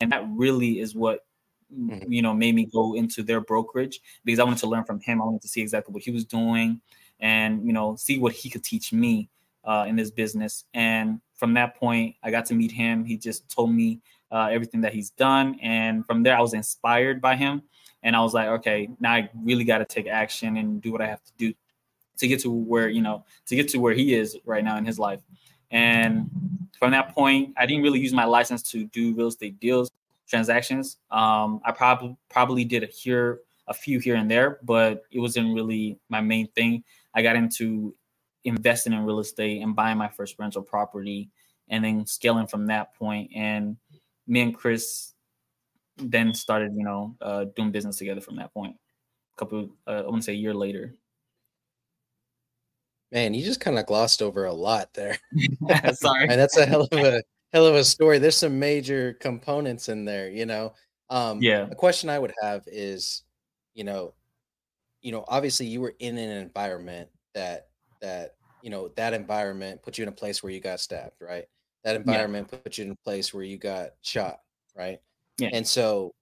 and 0.00 0.12
that 0.12 0.24
really 0.30 0.80
is 0.80 0.94
what 0.94 1.26
mm-hmm. 1.74 2.12
you 2.12 2.22
know 2.22 2.34
made 2.34 2.54
me 2.54 2.66
go 2.66 2.94
into 2.94 3.22
their 3.22 3.40
brokerage 3.40 4.00
because 4.24 4.38
I 4.38 4.44
wanted 4.44 4.60
to 4.60 4.68
learn 4.68 4.84
from 4.84 5.00
him. 5.00 5.22
I 5.22 5.24
wanted 5.24 5.42
to 5.42 5.48
see 5.48 5.62
exactly 5.62 5.92
what 5.92 6.02
he 6.02 6.10
was 6.10 6.24
doing 6.24 6.80
and 7.20 7.66
you 7.66 7.72
know 7.72 7.96
see 7.96 8.18
what 8.18 8.32
he 8.32 8.50
could 8.50 8.64
teach 8.64 8.92
me 8.92 9.28
uh, 9.64 9.84
in 9.88 9.96
this 9.96 10.10
business. 10.10 10.64
And 10.74 11.20
from 11.34 11.54
that 11.54 11.76
point, 11.76 12.16
I 12.22 12.30
got 12.30 12.46
to 12.46 12.54
meet 12.54 12.72
him. 12.72 13.04
He 13.04 13.16
just 13.16 13.48
told 13.48 13.74
me 13.74 14.00
uh, 14.30 14.48
everything 14.50 14.80
that 14.82 14.92
he's 14.92 15.10
done, 15.10 15.58
and 15.62 16.06
from 16.06 16.22
there, 16.22 16.36
I 16.36 16.40
was 16.40 16.54
inspired 16.54 17.20
by 17.20 17.36
him. 17.36 17.62
And 18.02 18.14
I 18.14 18.20
was 18.20 18.34
like, 18.34 18.48
okay, 18.48 18.88
now 19.00 19.14
I 19.14 19.30
really 19.42 19.64
got 19.64 19.78
to 19.78 19.84
take 19.84 20.06
action 20.06 20.58
and 20.58 20.80
do 20.80 20.92
what 20.92 21.00
I 21.00 21.06
have 21.06 21.24
to 21.24 21.32
do 21.38 21.52
to 22.18 22.28
get 22.28 22.40
to 22.40 22.50
where 22.50 22.88
you 22.88 23.02
know 23.02 23.24
to 23.46 23.56
get 23.56 23.68
to 23.70 23.78
where 23.78 23.94
he 23.94 24.14
is 24.14 24.36
right 24.44 24.64
now 24.64 24.76
in 24.76 24.84
his 24.84 24.98
life. 24.98 25.20
And 25.70 26.30
from 26.78 26.92
that 26.92 27.14
point, 27.14 27.54
I 27.56 27.66
didn't 27.66 27.82
really 27.82 27.98
use 27.98 28.12
my 28.12 28.24
license 28.24 28.62
to 28.70 28.84
do 28.86 29.14
real 29.14 29.28
estate 29.28 29.58
deals 29.58 29.90
transactions. 30.28 30.98
Um, 31.10 31.60
I 31.64 31.72
probably 31.72 32.16
probably 32.28 32.64
did 32.64 32.82
a 32.82 32.86
here 32.86 33.40
a 33.68 33.74
few 33.74 33.98
here 33.98 34.14
and 34.14 34.30
there, 34.30 34.58
but 34.62 35.02
it 35.10 35.18
wasn't 35.18 35.54
really 35.54 35.98
my 36.08 36.20
main 36.20 36.46
thing. 36.48 36.84
I 37.16 37.22
got 37.22 37.34
into 37.34 37.94
investing 38.44 38.92
in 38.92 39.04
real 39.04 39.20
estate 39.20 39.62
and 39.62 39.74
buying 39.74 39.98
my 39.98 40.08
first 40.08 40.36
rental 40.38 40.62
property 40.62 41.30
and 41.68 41.84
then 41.84 42.06
scaling 42.06 42.46
from 42.46 42.66
that 42.66 42.94
point. 42.94 43.30
And 43.34 43.76
me 44.26 44.42
and 44.42 44.54
Chris 44.54 45.14
then 45.96 46.34
started, 46.34 46.72
you 46.76 46.84
know, 46.84 47.16
uh, 47.20 47.46
doing 47.56 47.72
business 47.72 47.96
together 47.96 48.20
from 48.20 48.36
that 48.36 48.52
point. 48.52 48.76
A 48.76 49.38
couple, 49.38 49.70
uh, 49.86 50.02
I 50.06 50.08
want 50.08 50.16
to 50.16 50.22
say 50.22 50.32
a 50.32 50.36
year 50.36 50.54
later. 50.54 50.94
Man, 53.10 53.34
you 53.34 53.44
just 53.44 53.60
kind 53.60 53.78
of 53.78 53.86
glossed 53.86 54.20
over 54.20 54.44
a 54.44 54.52
lot 54.52 54.92
there. 54.94 55.18
Sorry, 55.94 56.28
and 56.28 56.38
that's 56.38 56.56
a 56.56 56.66
hell 56.66 56.88
of 56.90 56.98
a 56.98 57.22
hell 57.52 57.66
of 57.66 57.74
a 57.74 57.84
story. 57.84 58.18
There's 58.18 58.36
some 58.36 58.58
major 58.58 59.14
components 59.14 59.88
in 59.88 60.04
there, 60.04 60.28
you 60.28 60.44
know. 60.44 60.74
Um, 61.08 61.40
yeah. 61.40 61.68
A 61.70 61.74
question 61.74 62.10
I 62.10 62.18
would 62.18 62.32
have 62.42 62.64
is, 62.66 63.22
you 63.74 63.84
know, 63.84 64.14
you 65.02 65.12
know, 65.12 65.24
obviously 65.28 65.66
you 65.66 65.80
were 65.80 65.94
in 66.00 66.18
an 66.18 66.30
environment 66.30 67.08
that 67.36 67.68
that 68.00 68.34
you 68.62 68.70
know 68.70 68.88
that 68.96 69.12
environment 69.12 69.82
put 69.82 69.96
you 69.96 70.02
in 70.02 70.08
a 70.08 70.12
place 70.12 70.42
where 70.42 70.50
you 70.50 70.58
got 70.58 70.80
stabbed, 70.80 71.20
right? 71.20 71.44
That 71.84 71.94
environment 71.94 72.48
yeah. 72.50 72.58
put 72.64 72.78
you 72.78 72.86
in 72.86 72.90
a 72.90 72.96
place 73.04 73.32
where 73.32 73.44
you 73.44 73.58
got 73.58 73.90
shot, 74.02 74.40
right? 74.76 74.98
Yeah. 75.38 75.50
And 75.52 75.64
so, 75.64 76.14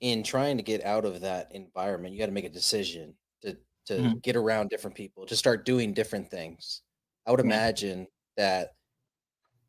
in 0.00 0.24
trying 0.24 0.56
to 0.56 0.64
get 0.64 0.84
out 0.84 1.04
of 1.04 1.20
that 1.20 1.54
environment, 1.54 2.12
you 2.12 2.18
got 2.18 2.26
to 2.26 2.32
make 2.32 2.44
a 2.44 2.48
decision 2.48 3.14
to 3.42 3.56
to 3.86 3.94
mm-hmm. 3.94 4.18
get 4.22 4.34
around 4.34 4.70
different 4.70 4.96
people, 4.96 5.26
to 5.26 5.36
start 5.36 5.64
doing 5.64 5.92
different 5.92 6.28
things. 6.28 6.82
I 7.26 7.30
would 7.30 7.40
yeah. 7.40 7.46
imagine 7.46 8.08
that 8.36 8.70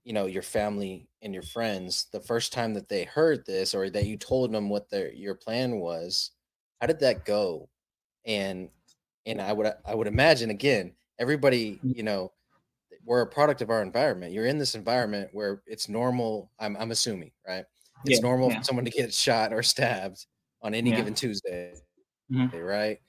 you 0.03 0.13
know 0.13 0.25
your 0.25 0.41
family 0.41 1.07
and 1.21 1.33
your 1.33 1.43
friends 1.43 2.07
the 2.11 2.21
first 2.21 2.53
time 2.53 2.73
that 2.73 2.89
they 2.89 3.03
heard 3.03 3.45
this 3.45 3.75
or 3.75 3.89
that 3.89 4.05
you 4.05 4.17
told 4.17 4.51
them 4.51 4.69
what 4.69 4.89
their 4.89 5.13
your 5.13 5.35
plan 5.35 5.79
was 5.79 6.31
how 6.81 6.87
did 6.87 6.99
that 6.99 7.23
go 7.23 7.69
and 8.25 8.69
and 9.25 9.41
I 9.41 9.53
would 9.53 9.71
I 9.85 9.95
would 9.95 10.07
imagine 10.07 10.49
again 10.49 10.93
everybody 11.19 11.79
mm. 11.83 11.95
you 11.95 12.03
know 12.03 12.31
we're 13.05 13.21
a 13.21 13.27
product 13.27 13.61
of 13.61 13.69
our 13.69 13.81
environment. 13.81 14.31
You're 14.31 14.45
in 14.45 14.57
this 14.57 14.75
environment 14.75 15.29
where 15.33 15.61
it's 15.65 15.89
normal. 15.89 16.51
I'm 16.59 16.77
I'm 16.77 16.91
assuming 16.91 17.31
right. 17.47 17.65
It's 18.05 18.19
yeah, 18.19 18.27
normal 18.27 18.49
yeah. 18.49 18.59
for 18.59 18.63
someone 18.63 18.85
to 18.85 18.91
get 18.91 19.13
shot 19.13 19.53
or 19.53 19.63
stabbed 19.63 20.25
on 20.61 20.73
any 20.73 20.89
yeah. 20.89 20.97
given 20.97 21.13
Tuesday, 21.13 21.73
mm-hmm. 22.31 22.57
right? 22.57 22.99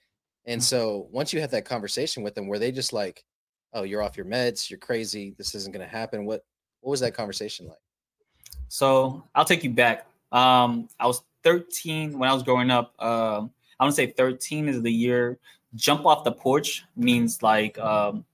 And 0.45 0.63
so 0.63 1.07
once 1.11 1.33
you 1.33 1.41
have 1.41 1.51
that 1.51 1.65
conversation 1.65 2.23
with 2.23 2.35
them, 2.35 2.47
where 2.47 2.59
they 2.59 2.71
just 2.71 2.93
like, 2.93 3.23
"Oh, 3.73 3.83
you're 3.83 4.01
off 4.01 4.17
your 4.17 4.25
meds. 4.25 4.69
You're 4.69 4.79
crazy. 4.79 5.33
This 5.37 5.55
isn't 5.55 5.73
going 5.73 5.85
to 5.85 5.91
happen." 5.91 6.25
What 6.25 6.45
what 6.81 6.91
was 6.91 6.99
that 6.99 7.13
conversation 7.13 7.67
like? 7.67 7.77
So 8.67 9.23
I'll 9.33 9.45
take 9.45 9.63
you 9.63 9.69
back. 9.69 10.07
Um, 10.31 10.89
I 10.99 11.07
was 11.07 11.23
13 11.43 12.17
when 12.17 12.29
I 12.29 12.33
was 12.33 12.43
growing 12.43 12.69
up. 12.69 12.93
Um, 13.01 13.51
I 13.79 13.83
want 13.83 13.95
to 13.95 14.01
say 14.01 14.07
13 14.11 14.69
is 14.69 14.81
the 14.81 14.91
year. 14.91 15.39
Jump 15.75 16.05
off 16.05 16.23
the 16.23 16.31
porch 16.31 16.85
means 16.95 17.43
like 17.43 17.77
um, 17.79 18.25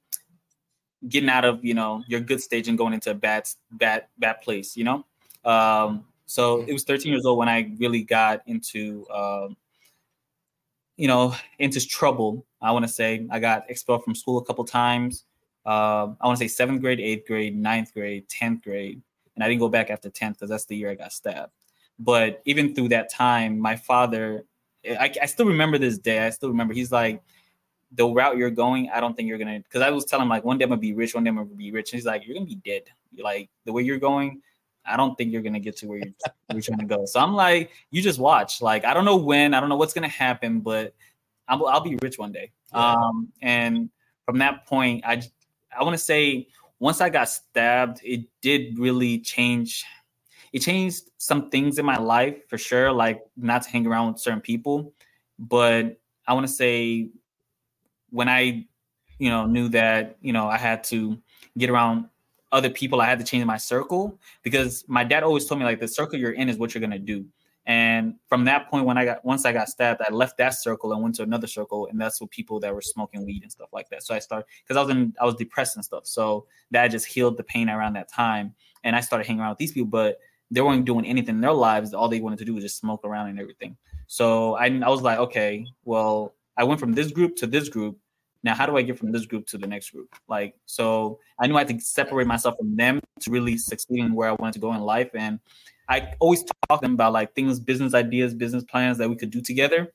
getting 1.08 1.30
out 1.30 1.46
of 1.46 1.64
you 1.66 1.74
know 1.74 2.04
your 2.08 2.20
good 2.20 2.42
stage 2.42 2.68
and 2.68 2.78
going 2.78 2.94
into 2.94 3.12
a 3.12 3.16
bad 3.16 3.48
bad 3.72 4.06
bad 4.18 4.42
place. 4.42 4.78
You 4.78 4.84
know. 4.86 5.06
Um, 5.44 6.06
so 6.26 6.58
mm-hmm. 6.58 6.70
it 6.70 6.74
was 6.74 6.84
13 6.84 7.12
years 7.12 7.26
old 7.26 7.38
when 7.38 7.50
I 7.50 7.72
really 7.80 8.04
got 8.04 8.42
into 8.46 9.06
um, 9.10 9.58
you 11.02 11.08
know, 11.08 11.34
into 11.58 11.86
trouble. 11.86 12.46
I 12.62 12.72
want 12.72 12.86
to 12.86 12.92
say 12.92 13.26
I 13.32 13.40
got 13.40 13.70
expelled 13.70 14.04
from 14.04 14.14
school 14.14 14.38
a 14.38 14.46
couple 14.46 14.64
times. 14.66 15.26
Uh, 15.66 16.14
I 16.22 16.28
want 16.28 16.38
to 16.38 16.44
say 16.44 16.48
seventh 16.48 16.82
grade, 16.82 17.00
eighth 17.00 17.26
grade, 17.26 17.58
ninth 17.58 17.92
grade, 17.92 18.30
tenth 18.30 18.64
grade, 18.64 19.02
and 19.36 19.44
I 19.44 19.48
didn't 19.48 19.62
go 19.62 19.68
back 19.68 19.90
after 19.90 20.12
tenth 20.12 20.38
because 20.38 20.52
that's 20.52 20.66
the 20.66 20.76
year 20.76 20.92
I 20.92 20.96
got 20.96 21.12
stabbed. 21.12 21.54
But 21.98 22.44
even 22.46 22.76
through 22.76 22.90
that 22.90 23.12
time, 23.12 23.60
my 23.60 23.76
father, 23.76 24.46
I, 24.86 25.14
I 25.22 25.26
still 25.26 25.46
remember 25.46 25.78
this 25.78 25.98
day. 25.98 26.26
I 26.26 26.30
still 26.30 26.50
remember 26.50 26.74
he's 26.74 26.92
like, 26.92 27.22
the 27.94 28.08
route 28.08 28.38
you're 28.38 28.50
going, 28.50 28.90
I 28.90 29.00
don't 29.02 29.16
think 29.16 29.28
you're 29.28 29.38
gonna. 29.38 29.60
Because 29.60 29.82
I 29.82 29.90
was 29.90 30.06
telling 30.06 30.24
him 30.24 30.30
like 30.30 30.44
one 30.44 30.58
day 30.58 30.64
I'm 30.64 30.70
gonna 30.70 30.82
be 30.82 30.94
rich, 30.94 31.14
one 31.14 31.24
day 31.24 31.30
I'm 31.30 31.36
gonna 31.36 31.48
be 31.48 31.72
rich. 31.72 31.92
And 31.92 31.98
he's 31.98 32.06
like, 32.06 32.26
you're 32.26 32.34
gonna 32.34 32.46
be 32.46 32.56
dead. 32.56 32.84
You're 33.12 33.26
like 33.26 33.50
the 33.66 33.74
way 33.74 33.84
you're 33.84 33.98
going, 33.98 34.42
I 34.86 34.98
don't 34.98 35.18
think 35.18 35.32
you're 35.32 35.42
gonna 35.42 35.60
get 35.60 35.78
to 35.78 35.88
where 35.88 35.98
you're, 35.98 36.14
you're 36.52 36.62
trying 36.62 36.80
to 36.80 36.86
go. 36.86 37.06
So 37.06 37.20
I'm 37.20 37.34
like, 37.34 37.72
you 37.90 38.02
just 38.02 38.20
watch. 38.20 38.62
Like 38.62 38.86
I 38.86 38.94
don't 38.94 39.06
know 39.06 39.18
when, 39.18 39.54
I 39.54 39.60
don't 39.60 39.70
know 39.70 39.76
what's 39.76 39.94
gonna 39.94 40.08
happen, 40.08 40.62
but 40.62 40.94
I'll, 41.48 41.66
I'll 41.68 41.82
be 41.82 41.98
rich 42.02 42.18
one 42.18 42.32
day. 42.32 42.52
Yeah. 42.74 42.94
Um, 42.94 43.28
and 43.42 43.90
from 44.26 44.38
that 44.40 44.66
point, 44.66 45.04
I 45.06 45.22
I 45.78 45.84
want 45.84 45.94
to 45.94 46.04
say 46.04 46.48
once 46.80 47.02
I 47.02 47.10
got 47.10 47.30
stabbed, 47.30 48.00
it 48.04 48.26
did 48.42 48.80
really 48.80 49.20
change. 49.20 49.86
It 50.54 50.60
changed 50.60 51.12
some 51.18 51.50
things 51.50 51.80
in 51.80 51.86
my 51.86 51.98
life 51.98 52.48
for 52.50 52.58
sure, 52.58 52.92
like 52.92 53.24
not 53.38 53.64
to 53.64 53.70
hang 53.70 53.88
around 53.88 54.14
with 54.14 54.22
certain 54.22 54.42
people. 54.42 54.94
But 55.40 55.98
I 56.28 56.34
want 56.34 56.46
to 56.48 56.54
say 56.54 57.10
when 58.10 58.28
I, 58.28 58.66
you 59.18 59.30
know, 59.30 59.46
knew 59.46 59.70
that 59.70 60.18
you 60.22 60.34
know 60.34 60.48
I 60.48 60.58
had 60.58 60.84
to 60.86 61.18
get 61.58 61.70
around 61.70 62.08
other 62.52 62.70
people, 62.70 63.00
I 63.00 63.06
had 63.06 63.20
to 63.20 63.26
change 63.26 63.46
my 63.46 63.58
circle 63.58 64.20
because 64.44 64.84
my 64.88 65.04
dad 65.04 65.24
always 65.24 65.46
told 65.46 65.60
me 65.60 65.66
like 65.66 65.80
the 65.80 65.88
circle 65.88 66.20
you're 66.20 66.34
in 66.34 66.50
is 66.50 66.58
what 66.58 66.74
you're 66.74 66.82
gonna 66.82 67.00
do. 67.00 67.26
And 67.68 68.16
from 68.28 68.44
that 68.46 68.70
point, 68.70 68.86
when 68.86 68.98
I 68.98 69.06
got 69.06 69.24
once 69.24 69.46
I 69.46 69.54
got 69.54 69.70
stabbed, 69.70 70.02
I 70.02 70.12
left 70.12 70.38
that 70.38 70.56
circle 70.56 70.94
and 70.94 71.02
went 71.02 71.16
to 71.16 71.24
another 71.24 71.48
circle, 71.48 71.88
and 71.88 72.02
that's 72.02 72.20
with 72.20 72.32
people 72.32 72.60
that 72.60 72.74
were 72.74 72.82
smoking 72.82 73.26
weed 73.26 73.44
and 73.44 73.52
stuff 73.52 73.70
like 73.72 73.88
that. 73.90 74.04
So 74.04 74.16
I 74.16 74.20
started 74.20 74.48
because 74.64 74.78
I 74.78 74.82
was 74.82 74.90
in 74.90 75.14
I 75.22 75.26
was 75.26 75.36
depressed 75.36 75.76
and 75.76 75.86
stuff. 75.86 76.08
So 76.08 76.48
that 76.72 76.88
just 76.88 77.06
healed 77.06 77.38
the 77.38 77.44
pain 77.44 77.70
around 77.70 77.94
that 77.94 78.12
time, 78.12 78.56
and 78.84 78.96
I 78.96 79.00
started 79.02 79.28
hanging 79.28 79.42
around 79.42 79.52
with 79.52 79.60
these 79.60 79.72
people, 79.72 79.90
but 79.90 80.18
they 80.52 80.62
weren't 80.62 80.86
doing 80.86 81.06
anything 81.06 81.36
in 81.36 81.42
their 81.42 81.54
lives. 81.54 81.94
All 81.94 82.10
they 82.10 82.20
wanted 82.20 82.40
to 82.40 82.46
do 82.46 82.54
was 82.54 82.64
just 82.64 82.78
smoke 82.78 83.06
around 83.06 83.30
and 83.30 83.40
everything. 83.40 83.78
So 84.08 84.56
I 84.56 84.66
I 84.66 84.90
was 84.90 85.02
like, 85.02 85.18
okay, 85.20 85.66
well, 85.86 86.36
I 86.58 86.64
went 86.66 86.80
from 86.80 86.94
this 86.94 87.12
group 87.12 87.36
to 87.38 87.48
this 87.48 87.70
group, 87.70 87.98
now 88.44 88.56
how 88.56 88.66
do 88.66 88.78
i 88.78 88.82
get 88.82 88.98
from 88.98 89.12
this 89.12 89.26
group 89.26 89.46
to 89.48 89.58
the 89.58 89.68
next 89.68 89.92
group? 89.92 90.16
Like 90.28 90.56
so 90.66 91.20
i 91.40 91.48
knew 91.48 91.56
i 91.56 91.60
had 91.60 91.68
to 91.70 91.80
separate 91.80 92.28
myself 92.28 92.56
from 92.58 92.76
them 92.76 93.00
to 93.22 93.32
really 93.32 93.58
succeed 93.58 94.00
in 94.00 94.14
where 94.14 94.30
i 94.30 94.34
wanted 94.34 94.54
to 94.54 94.60
go 94.60 94.74
in 94.74 94.82
life. 94.82 95.10
And 95.14 95.40
i 95.88 96.14
always 96.20 96.44
talk 96.44 96.82
to 96.82 96.86
them 96.86 96.94
about 96.94 97.14
like 97.14 97.34
things 97.36 97.60
business 97.60 97.94
ideas 97.94 98.34
business 98.34 98.64
plans 98.64 98.98
that 98.98 99.10
we 99.10 99.16
could 99.16 99.32
do 99.32 99.42
together. 99.42 99.94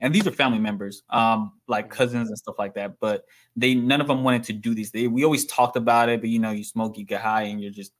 And 0.00 0.14
these 0.14 0.26
are 0.26 0.32
family 0.32 0.58
members 0.58 1.02
um 1.10 1.52
like 1.68 1.90
cousins 1.90 2.28
and 2.28 2.38
stuff 2.38 2.56
like 2.58 2.74
that. 2.74 2.98
But 3.00 3.24
they 3.56 3.74
none 3.74 4.00
of 4.00 4.08
them 4.08 4.24
wanted 4.24 4.44
to 4.44 4.52
do 4.52 4.74
these. 4.74 4.90
They, 4.90 5.06
we 5.06 5.24
always 5.24 5.46
talked 5.46 5.76
about 5.76 6.08
it 6.08 6.20
but 6.20 6.30
you 6.30 6.38
know 6.38 6.50
you 6.50 6.64
smoke 6.64 6.98
you 6.98 7.04
get 7.04 7.20
high 7.20 7.42
and 7.42 7.60
you're 7.62 7.72
just 7.72 7.92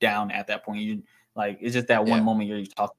down 0.00 0.30
at 0.30 0.46
that 0.46 0.64
point 0.64 0.80
you 0.80 1.02
like 1.34 1.58
it's 1.60 1.74
just 1.74 1.88
that 1.88 2.04
one 2.04 2.18
yeah. 2.18 2.24
moment 2.24 2.48
you're 2.48 2.64
talking 2.64 2.96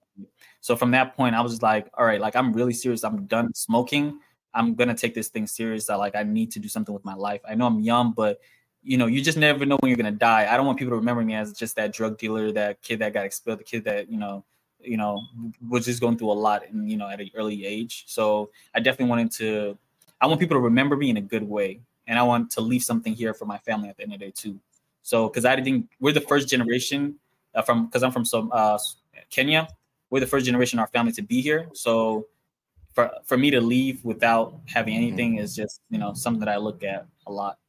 so 0.61 0.75
from 0.75 0.91
that 0.91 1.15
point 1.15 1.35
i 1.35 1.41
was 1.41 1.51
just 1.51 1.63
like 1.63 1.89
all 1.95 2.05
right 2.05 2.21
like 2.21 2.35
i'm 2.35 2.53
really 2.53 2.73
serious 2.73 3.03
i'm 3.03 3.25
done 3.25 3.53
smoking 3.53 4.19
I'm 4.55 4.73
gonna 4.73 4.95
take 4.95 5.13
this 5.13 5.27
thing 5.27 5.45
serious. 5.45 5.89
I 5.89 5.95
like 5.95 6.15
I 6.15 6.23
need 6.23 6.51
to 6.53 6.59
do 6.59 6.69
something 6.69 6.93
with 6.93 7.05
my 7.05 7.13
life. 7.13 7.41
I 7.47 7.55
know 7.55 7.67
I'm 7.67 7.81
young, 7.81 8.13
but 8.13 8.39
you 8.81 8.97
know, 8.97 9.07
you 9.07 9.21
just 9.21 9.37
never 9.37 9.65
know 9.65 9.77
when 9.81 9.89
you're 9.89 9.97
gonna 9.97 10.11
die. 10.11 10.47
I 10.51 10.55
don't 10.55 10.65
want 10.65 10.79
people 10.79 10.91
to 10.91 10.97
remember 10.97 11.23
me 11.23 11.35
as 11.35 11.53
just 11.53 11.75
that 11.75 11.93
drug 11.93 12.17
dealer, 12.17 12.51
that 12.53 12.81
kid 12.81 12.99
that 12.99 13.13
got 13.13 13.25
expelled, 13.25 13.59
the 13.59 13.63
kid 13.63 13.83
that 13.83 14.09
you 14.09 14.17
know, 14.17 14.45
you 14.79 14.95
know, 14.95 15.21
was 15.67 15.85
just 15.85 15.99
going 15.99 16.17
through 16.17 16.31
a 16.31 16.33
lot 16.33 16.63
and 16.67 16.89
you 16.89 16.95
know 16.95 17.09
at 17.09 17.19
an 17.19 17.29
early 17.35 17.65
age. 17.65 18.05
So 18.07 18.49
I 18.73 18.79
definitely 18.79 19.09
wanted 19.09 19.31
to. 19.33 19.77
I 20.21 20.27
want 20.27 20.39
people 20.39 20.55
to 20.55 20.61
remember 20.61 20.95
me 20.95 21.09
in 21.09 21.17
a 21.17 21.21
good 21.21 21.43
way, 21.43 21.81
and 22.07 22.17
I 22.17 22.23
want 22.23 22.49
to 22.51 22.61
leave 22.61 22.83
something 22.83 23.13
here 23.13 23.33
for 23.33 23.45
my 23.45 23.57
family 23.57 23.89
at 23.89 23.97
the 23.97 24.03
end 24.03 24.13
of 24.13 24.19
the 24.19 24.25
day 24.27 24.31
too. 24.33 24.57
So 25.05 25.29
because 25.29 25.45
I 25.45 25.61
think 25.61 25.87
we're 25.99 26.13
the 26.13 26.21
first 26.21 26.49
generation 26.49 27.15
uh, 27.53 27.61
from 27.61 27.85
because 27.85 28.01
I'm 28.01 28.11
from 28.11 28.25
some 28.25 28.49
uh, 28.51 28.79
Kenya. 29.29 29.67
We're 30.09 30.19
the 30.19 30.27
first 30.27 30.47
generation 30.47 30.79
in 30.79 30.81
our 30.81 30.87
family 30.87 31.11
to 31.11 31.21
be 31.21 31.41
here. 31.41 31.67
So 31.73 32.25
for 32.91 33.11
for 33.23 33.37
me 33.37 33.51
to 33.51 33.61
leave 33.61 34.03
without 34.03 34.59
having 34.65 34.95
mm-hmm. 34.95 35.03
anything 35.03 35.37
is 35.37 35.55
just 35.55 35.81
you 35.91 35.99
know 35.99 36.15
something 36.15 36.39
that 36.39 36.49
I 36.49 36.57
look 36.57 36.83
at 36.83 37.05
a 37.27 37.31
lot. 37.31 37.59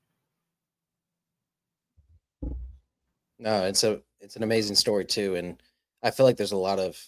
No, 3.39 3.67
it's 3.67 3.85
a 3.85 4.01
it's 4.21 4.37
an 4.37 4.43
amazing 4.43 4.77
story 4.77 5.05
too, 5.05 5.35
and 5.35 5.63
I 6.03 6.13
feel 6.13 6.25
like 6.25 6.39
there's 6.39 6.53
a 6.53 6.57
lot 6.57 6.79
of, 6.79 6.99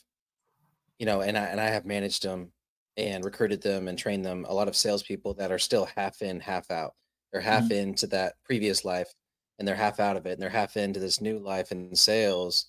you 0.98 1.06
know, 1.06 1.22
and 1.22 1.38
I 1.38 1.44
and 1.44 1.58
I 1.58 1.70
have 1.70 1.86
managed 1.86 2.22
them 2.22 2.52
and 2.98 3.24
recruited 3.24 3.62
them 3.62 3.88
and 3.88 3.98
trained 3.98 4.26
them. 4.26 4.44
A 4.46 4.52
lot 4.52 4.68
of 4.68 4.76
salespeople 4.76 5.32
that 5.34 5.50
are 5.50 5.58
still 5.58 5.88
half 5.96 6.20
in, 6.20 6.38
half 6.38 6.70
out. 6.70 6.94
They're 7.32 7.40
half 7.40 7.64
mm-hmm. 7.64 7.88
into 7.88 8.06
that 8.08 8.34
previous 8.44 8.84
life, 8.84 9.14
and 9.58 9.66
they're 9.66 9.74
half 9.74 10.00
out 10.00 10.16
of 10.16 10.26
it, 10.26 10.32
and 10.32 10.42
they're 10.42 10.48
half 10.48 10.76
into 10.76 11.00
this 11.00 11.20
new 11.20 11.38
life 11.38 11.72
in 11.72 11.94
sales, 11.94 12.66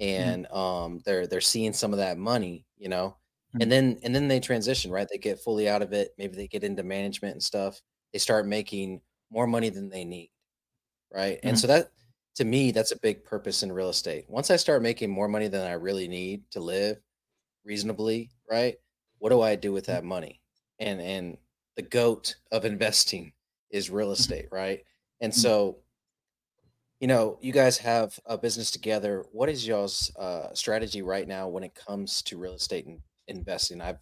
mm-hmm. 0.00 0.22
and 0.22 0.46
mm-hmm. 0.46 0.56
um, 0.56 1.00
they're 1.04 1.26
they're 1.26 1.40
seeing 1.40 1.72
some 1.72 1.92
of 1.92 1.98
that 1.98 2.18
money, 2.18 2.66
you 2.76 2.88
know, 2.88 3.16
and 3.54 3.62
mm-hmm. 3.62 3.70
then 3.70 3.98
and 4.02 4.14
then 4.14 4.28
they 4.28 4.40
transition 4.40 4.90
right 4.90 5.08
they 5.10 5.18
get 5.18 5.40
fully 5.40 5.68
out 5.68 5.82
of 5.82 5.92
it 5.92 6.10
maybe 6.18 6.36
they 6.36 6.46
get 6.46 6.64
into 6.64 6.82
management 6.82 7.32
and 7.32 7.42
stuff 7.42 7.80
they 8.12 8.18
start 8.18 8.46
making 8.46 9.00
more 9.30 9.46
money 9.46 9.68
than 9.68 9.88
they 9.88 10.04
need 10.04 10.30
right 11.12 11.38
mm-hmm. 11.38 11.48
and 11.48 11.58
so 11.58 11.66
that 11.66 11.90
to 12.34 12.44
me 12.44 12.70
that's 12.70 12.92
a 12.92 13.00
big 13.00 13.24
purpose 13.24 13.62
in 13.62 13.72
real 13.72 13.88
estate 13.88 14.24
once 14.28 14.50
i 14.50 14.56
start 14.56 14.82
making 14.82 15.10
more 15.10 15.28
money 15.28 15.48
than 15.48 15.66
i 15.66 15.72
really 15.72 16.06
need 16.06 16.42
to 16.50 16.60
live 16.60 16.96
reasonably 17.64 18.30
right 18.48 18.76
what 19.18 19.30
do 19.30 19.40
i 19.40 19.56
do 19.56 19.72
with 19.72 19.84
mm-hmm. 19.84 19.94
that 19.94 20.04
money 20.04 20.40
and 20.78 21.00
and 21.00 21.36
the 21.76 21.82
goat 21.82 22.36
of 22.52 22.64
investing 22.64 23.32
is 23.70 23.90
real 23.90 24.06
mm-hmm. 24.06 24.12
estate 24.12 24.46
right 24.52 24.84
and 25.20 25.34
so 25.34 25.78
you 27.00 27.08
know 27.08 27.38
you 27.40 27.52
guys 27.52 27.78
have 27.78 28.18
a 28.26 28.36
business 28.38 28.70
together 28.70 29.24
what 29.32 29.48
is 29.48 29.66
y'all's 29.66 30.14
uh, 30.16 30.52
strategy 30.54 31.02
right 31.02 31.26
now 31.26 31.48
when 31.48 31.64
it 31.64 31.74
comes 31.74 32.22
to 32.22 32.38
real 32.38 32.54
estate 32.54 32.86
and 32.86 33.00
investing. 33.30 33.80
I've 33.80 33.98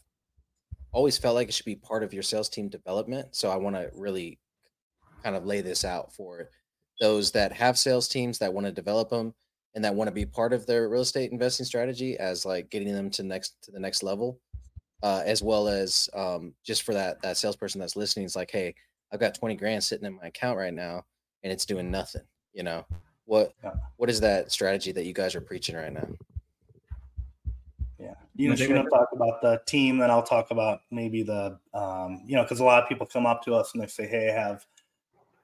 always 0.92 1.18
felt 1.18 1.36
like 1.36 1.48
it 1.48 1.54
should 1.54 1.66
be 1.66 1.76
part 1.76 2.02
of 2.02 2.12
your 2.12 2.22
sales 2.22 2.48
team 2.48 2.68
development. 2.68 3.36
So 3.36 3.50
I 3.50 3.56
want 3.56 3.76
to 3.76 3.90
really 3.94 4.38
kind 5.22 5.36
of 5.36 5.44
lay 5.44 5.60
this 5.60 5.84
out 5.84 6.12
for 6.12 6.50
those 7.00 7.30
that 7.32 7.52
have 7.52 7.78
sales 7.78 8.08
teams 8.08 8.38
that 8.38 8.52
want 8.52 8.66
to 8.66 8.72
develop 8.72 9.10
them 9.10 9.34
and 9.74 9.84
that 9.84 9.94
want 9.94 10.08
to 10.08 10.12
be 10.14 10.26
part 10.26 10.52
of 10.52 10.66
their 10.66 10.88
real 10.88 11.02
estate 11.02 11.30
investing 11.30 11.66
strategy 11.66 12.18
as 12.18 12.44
like 12.44 12.70
getting 12.70 12.92
them 12.92 13.10
to 13.10 13.22
next 13.22 13.54
to 13.62 13.70
the 13.70 13.80
next 13.80 14.02
level. 14.02 14.40
Uh, 15.00 15.22
as 15.24 15.44
well 15.44 15.68
as 15.68 16.08
um, 16.12 16.52
just 16.66 16.82
for 16.82 16.92
that 16.92 17.22
that 17.22 17.36
salesperson 17.36 17.80
that's 17.80 17.94
listening 17.94 18.26
is 18.26 18.34
like, 18.34 18.50
hey, 18.50 18.74
I've 19.12 19.20
got 19.20 19.38
20 19.38 19.54
grand 19.54 19.84
sitting 19.84 20.04
in 20.04 20.16
my 20.16 20.26
account 20.26 20.58
right 20.58 20.74
now 20.74 21.04
and 21.44 21.52
it's 21.52 21.64
doing 21.64 21.88
nothing. 21.88 22.22
You 22.58 22.64
know, 22.64 22.84
what 23.26 23.54
what 23.98 24.10
is 24.10 24.20
that 24.20 24.50
strategy 24.50 24.90
that 24.90 25.04
you 25.04 25.12
guys 25.12 25.36
are 25.36 25.40
preaching 25.40 25.76
right 25.76 25.92
now? 25.92 26.08
Yeah. 28.00 28.14
You 28.34 28.48
know, 28.48 28.56
you're 28.56 28.66
going 28.66 28.82
to 28.82 28.90
talk 28.90 29.10
about 29.12 29.40
the 29.42 29.62
team, 29.64 29.98
then 29.98 30.10
I'll 30.10 30.24
talk 30.24 30.50
about 30.50 30.80
maybe 30.90 31.22
the, 31.22 31.56
um, 31.72 32.22
you 32.26 32.34
know, 32.34 32.42
because 32.42 32.58
a 32.58 32.64
lot 32.64 32.82
of 32.82 32.88
people 32.88 33.06
come 33.06 33.26
up 33.26 33.44
to 33.44 33.54
us 33.54 33.74
and 33.74 33.82
they 33.82 33.86
say, 33.86 34.08
"Hey, 34.08 34.28
I 34.28 34.32
have 34.32 34.66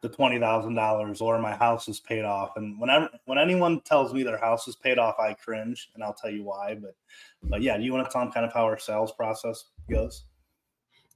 the 0.00 0.08
twenty 0.08 0.40
thousand 0.40 0.74
dollars, 0.74 1.20
or 1.20 1.38
my 1.38 1.54
house 1.54 1.86
is 1.86 2.00
paid 2.00 2.24
off." 2.24 2.56
And 2.56 2.80
when 2.80 2.90
I, 2.90 3.08
when 3.26 3.38
anyone 3.38 3.80
tells 3.82 4.12
me 4.12 4.24
their 4.24 4.38
house 4.38 4.66
is 4.66 4.74
paid 4.74 4.98
off, 4.98 5.14
I 5.20 5.34
cringe, 5.34 5.90
and 5.94 6.02
I'll 6.02 6.14
tell 6.14 6.30
you 6.30 6.42
why. 6.42 6.74
But, 6.74 6.96
but 7.44 7.62
yeah, 7.62 7.76
do 7.76 7.84
you 7.84 7.92
want 7.92 8.08
to 8.08 8.12
tell 8.12 8.22
them 8.22 8.32
kind 8.32 8.44
of 8.44 8.52
how 8.52 8.64
our 8.64 8.78
sales 8.78 9.12
process 9.12 9.66
goes? 9.88 10.24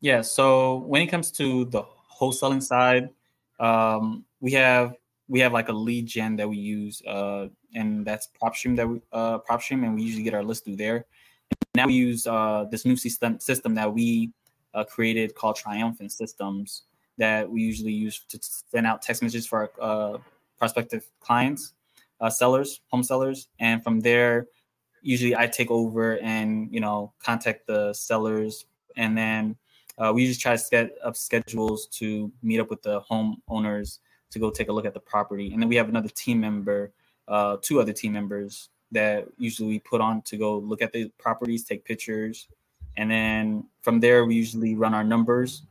Yeah. 0.00 0.20
So 0.20 0.76
when 0.76 1.02
it 1.02 1.08
comes 1.08 1.32
to 1.32 1.64
the 1.64 1.82
wholesaling 2.20 2.62
side, 2.62 3.08
um, 3.58 4.24
we 4.40 4.52
have 4.52 4.94
we 5.28 5.40
have 5.40 5.52
like 5.52 5.68
a 5.68 5.72
lead 5.72 6.06
gen 6.06 6.36
that 6.36 6.48
we 6.48 6.56
use, 6.56 7.02
uh, 7.06 7.48
and 7.74 8.06
that's 8.06 8.28
PropStream 8.42 8.76
that 8.76 8.88
we 8.88 9.00
uh, 9.12 9.38
PropStream, 9.38 9.84
and 9.84 9.94
we 9.94 10.02
usually 10.02 10.22
get 10.22 10.34
our 10.34 10.42
list 10.42 10.64
through 10.64 10.76
there. 10.76 11.04
Now 11.74 11.86
we 11.86 11.94
use 11.94 12.26
uh, 12.26 12.64
this 12.70 12.84
new 12.84 12.96
system 12.96 13.38
system 13.38 13.74
that 13.74 13.92
we 13.92 14.32
uh, 14.74 14.84
created 14.84 15.34
called 15.34 15.56
Triumphant 15.56 16.12
Systems 16.12 16.84
that 17.18 17.48
we 17.48 17.60
usually 17.60 17.92
use 17.92 18.24
to 18.28 18.38
send 18.40 18.86
out 18.86 19.02
text 19.02 19.22
messages 19.22 19.46
for 19.46 19.70
our 19.80 20.14
uh, 20.14 20.18
prospective 20.58 21.06
clients, 21.20 21.74
uh, 22.20 22.30
sellers, 22.30 22.80
home 22.88 23.02
sellers, 23.02 23.48
and 23.58 23.82
from 23.82 24.00
there, 24.00 24.46
usually 25.02 25.36
I 25.36 25.46
take 25.46 25.70
over 25.70 26.18
and 26.18 26.72
you 26.72 26.80
know 26.80 27.12
contact 27.22 27.66
the 27.66 27.92
sellers, 27.92 28.64
and 28.96 29.16
then 29.16 29.56
uh, 29.98 30.12
we 30.14 30.22
usually 30.22 30.40
try 30.40 30.52
to 30.52 30.58
set 30.58 30.92
up 31.04 31.16
schedules 31.16 31.86
to 31.98 32.32
meet 32.42 32.60
up 32.60 32.70
with 32.70 32.82
the 32.82 33.02
homeowners 33.02 33.98
to 34.30 34.38
go 34.38 34.50
take 34.50 34.68
a 34.68 34.72
look 34.72 34.86
at 34.86 34.94
the 34.94 35.00
property, 35.00 35.52
and 35.52 35.62
then 35.62 35.68
we 35.68 35.76
have 35.76 35.88
another 35.88 36.08
team 36.08 36.40
member, 36.40 36.92
uh, 37.28 37.56
two 37.62 37.80
other 37.80 37.92
team 37.92 38.12
members 38.12 38.70
that 38.92 39.26
usually 39.38 39.68
we 39.68 39.78
put 39.80 40.00
on 40.00 40.22
to 40.22 40.36
go 40.36 40.58
look 40.58 40.82
at 40.82 40.92
the 40.92 41.10
properties, 41.18 41.64
take 41.64 41.84
pictures, 41.84 42.48
and 42.96 43.10
then 43.10 43.64
from 43.82 44.00
there 44.00 44.24
we 44.24 44.34
usually 44.34 44.74
run 44.74 44.94
our 44.94 45.04
numbers 45.04 45.62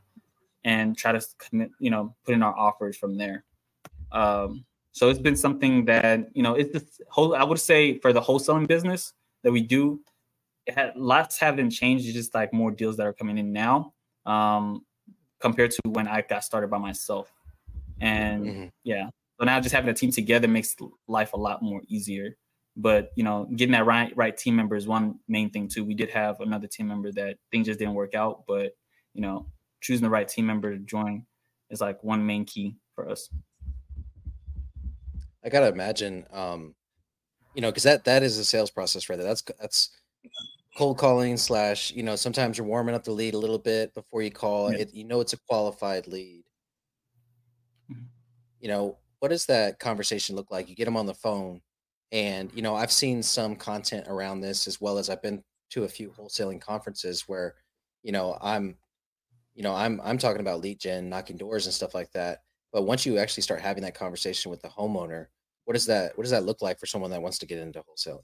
and 0.64 0.96
try 0.96 1.12
to 1.12 1.20
commit, 1.38 1.70
you 1.78 1.90
know, 1.90 2.14
put 2.24 2.34
in 2.34 2.42
our 2.42 2.56
offers 2.56 2.96
from 2.96 3.16
there. 3.16 3.44
Um, 4.12 4.64
so 4.92 5.08
it's 5.10 5.20
been 5.20 5.36
something 5.36 5.84
that 5.86 6.28
you 6.34 6.42
know 6.42 6.54
it's 6.54 6.72
the 6.72 6.86
whole. 7.08 7.34
I 7.36 7.44
would 7.44 7.60
say 7.60 7.98
for 7.98 8.12
the 8.12 8.20
wholesaling 8.20 8.66
business 8.68 9.14
that 9.42 9.52
we 9.52 9.62
do, 9.62 10.00
it 10.66 10.74
had, 10.74 10.96
lots 10.96 11.38
haven't 11.38 11.70
changed. 11.70 12.06
It's 12.06 12.14
just 12.14 12.34
like 12.34 12.52
more 12.52 12.70
deals 12.70 12.96
that 12.98 13.06
are 13.06 13.12
coming 13.12 13.38
in 13.38 13.52
now. 13.52 13.94
um, 14.26 14.84
compared 15.40 15.70
to 15.72 15.80
when 15.86 16.06
I 16.06 16.22
got 16.22 16.44
started 16.44 16.70
by 16.70 16.78
myself. 16.78 17.32
And 18.00 18.44
mm-hmm. 18.46 18.66
yeah, 18.84 19.10
so 19.38 19.44
now 19.44 19.60
just 19.60 19.74
having 19.74 19.90
a 19.90 19.94
team 19.94 20.10
together 20.10 20.48
makes 20.48 20.76
life 21.06 21.32
a 21.32 21.36
lot 21.36 21.62
more 21.62 21.82
easier. 21.88 22.36
But 22.76 23.10
you 23.16 23.24
know, 23.24 23.48
getting 23.56 23.72
that 23.72 23.86
right 23.86 24.12
right 24.16 24.36
team 24.36 24.56
member 24.56 24.76
is 24.76 24.86
one 24.86 25.18
main 25.26 25.50
thing 25.50 25.68
too. 25.68 25.84
We 25.84 25.94
did 25.94 26.10
have 26.10 26.40
another 26.40 26.66
team 26.66 26.88
member 26.88 27.10
that 27.12 27.38
things 27.50 27.66
just 27.66 27.78
didn't 27.78 27.94
work 27.94 28.14
out, 28.14 28.44
but 28.46 28.72
you 29.14 29.22
know, 29.22 29.46
choosing 29.80 30.04
the 30.04 30.10
right 30.10 30.28
team 30.28 30.46
member 30.46 30.72
to 30.72 30.78
join 30.78 31.24
is 31.70 31.80
like 31.80 32.02
one 32.04 32.24
main 32.24 32.44
key 32.44 32.76
for 32.94 33.08
us. 33.08 33.28
I 35.44 35.48
gotta 35.48 35.68
imagine, 35.68 36.26
um, 36.32 36.74
you 37.54 37.62
know, 37.62 37.70
because 37.70 37.84
that 37.84 38.04
that 38.04 38.22
is 38.22 38.38
a 38.38 38.44
sales 38.44 38.70
process 38.70 39.08
right 39.08 39.16
there. 39.16 39.26
That's 39.26 39.42
that's 39.60 39.90
cold 40.76 40.98
calling 40.98 41.36
slash, 41.36 41.92
you 41.92 42.04
know, 42.04 42.14
sometimes 42.14 42.56
you're 42.56 42.66
warming 42.66 42.94
up 42.94 43.02
the 43.02 43.10
lead 43.10 43.34
a 43.34 43.38
little 43.38 43.58
bit 43.58 43.92
before 43.94 44.22
you 44.22 44.30
call 44.30 44.72
yeah. 44.72 44.80
it. 44.80 44.94
You 44.94 45.04
know, 45.04 45.20
it's 45.20 45.32
a 45.32 45.38
qualified 45.48 46.06
lead. 46.06 46.44
You 48.60 48.68
know, 48.68 48.98
what 49.20 49.28
does 49.28 49.46
that 49.46 49.78
conversation 49.78 50.36
look 50.36 50.50
like? 50.50 50.68
You 50.68 50.74
get 50.74 50.84
them 50.84 50.96
on 50.96 51.06
the 51.06 51.14
phone, 51.14 51.60
and 52.12 52.50
you 52.54 52.62
know, 52.62 52.74
I've 52.74 52.92
seen 52.92 53.22
some 53.22 53.56
content 53.56 54.06
around 54.08 54.40
this 54.40 54.66
as 54.66 54.80
well 54.80 54.98
as 54.98 55.10
I've 55.10 55.22
been 55.22 55.42
to 55.70 55.84
a 55.84 55.88
few 55.88 56.10
wholesaling 56.10 56.60
conferences 56.60 57.28
where, 57.28 57.54
you 58.02 58.12
know, 58.12 58.38
I'm, 58.40 58.76
you 59.54 59.62
know, 59.62 59.74
I'm 59.74 60.00
I'm 60.02 60.18
talking 60.18 60.40
about 60.40 60.60
lead 60.60 60.80
gen, 60.80 61.08
knocking 61.08 61.36
doors 61.36 61.66
and 61.66 61.74
stuff 61.74 61.94
like 61.94 62.10
that. 62.12 62.42
But 62.72 62.82
once 62.82 63.06
you 63.06 63.18
actually 63.18 63.42
start 63.42 63.60
having 63.60 63.82
that 63.82 63.94
conversation 63.94 64.50
with 64.50 64.62
the 64.62 64.68
homeowner, 64.68 65.26
what 65.64 65.74
does 65.74 65.86
that 65.86 66.16
what 66.16 66.24
does 66.24 66.30
that 66.30 66.44
look 66.44 66.62
like 66.62 66.78
for 66.78 66.86
someone 66.86 67.10
that 67.10 67.22
wants 67.22 67.38
to 67.38 67.46
get 67.46 67.58
into 67.58 67.80
wholesaling? 67.80 68.22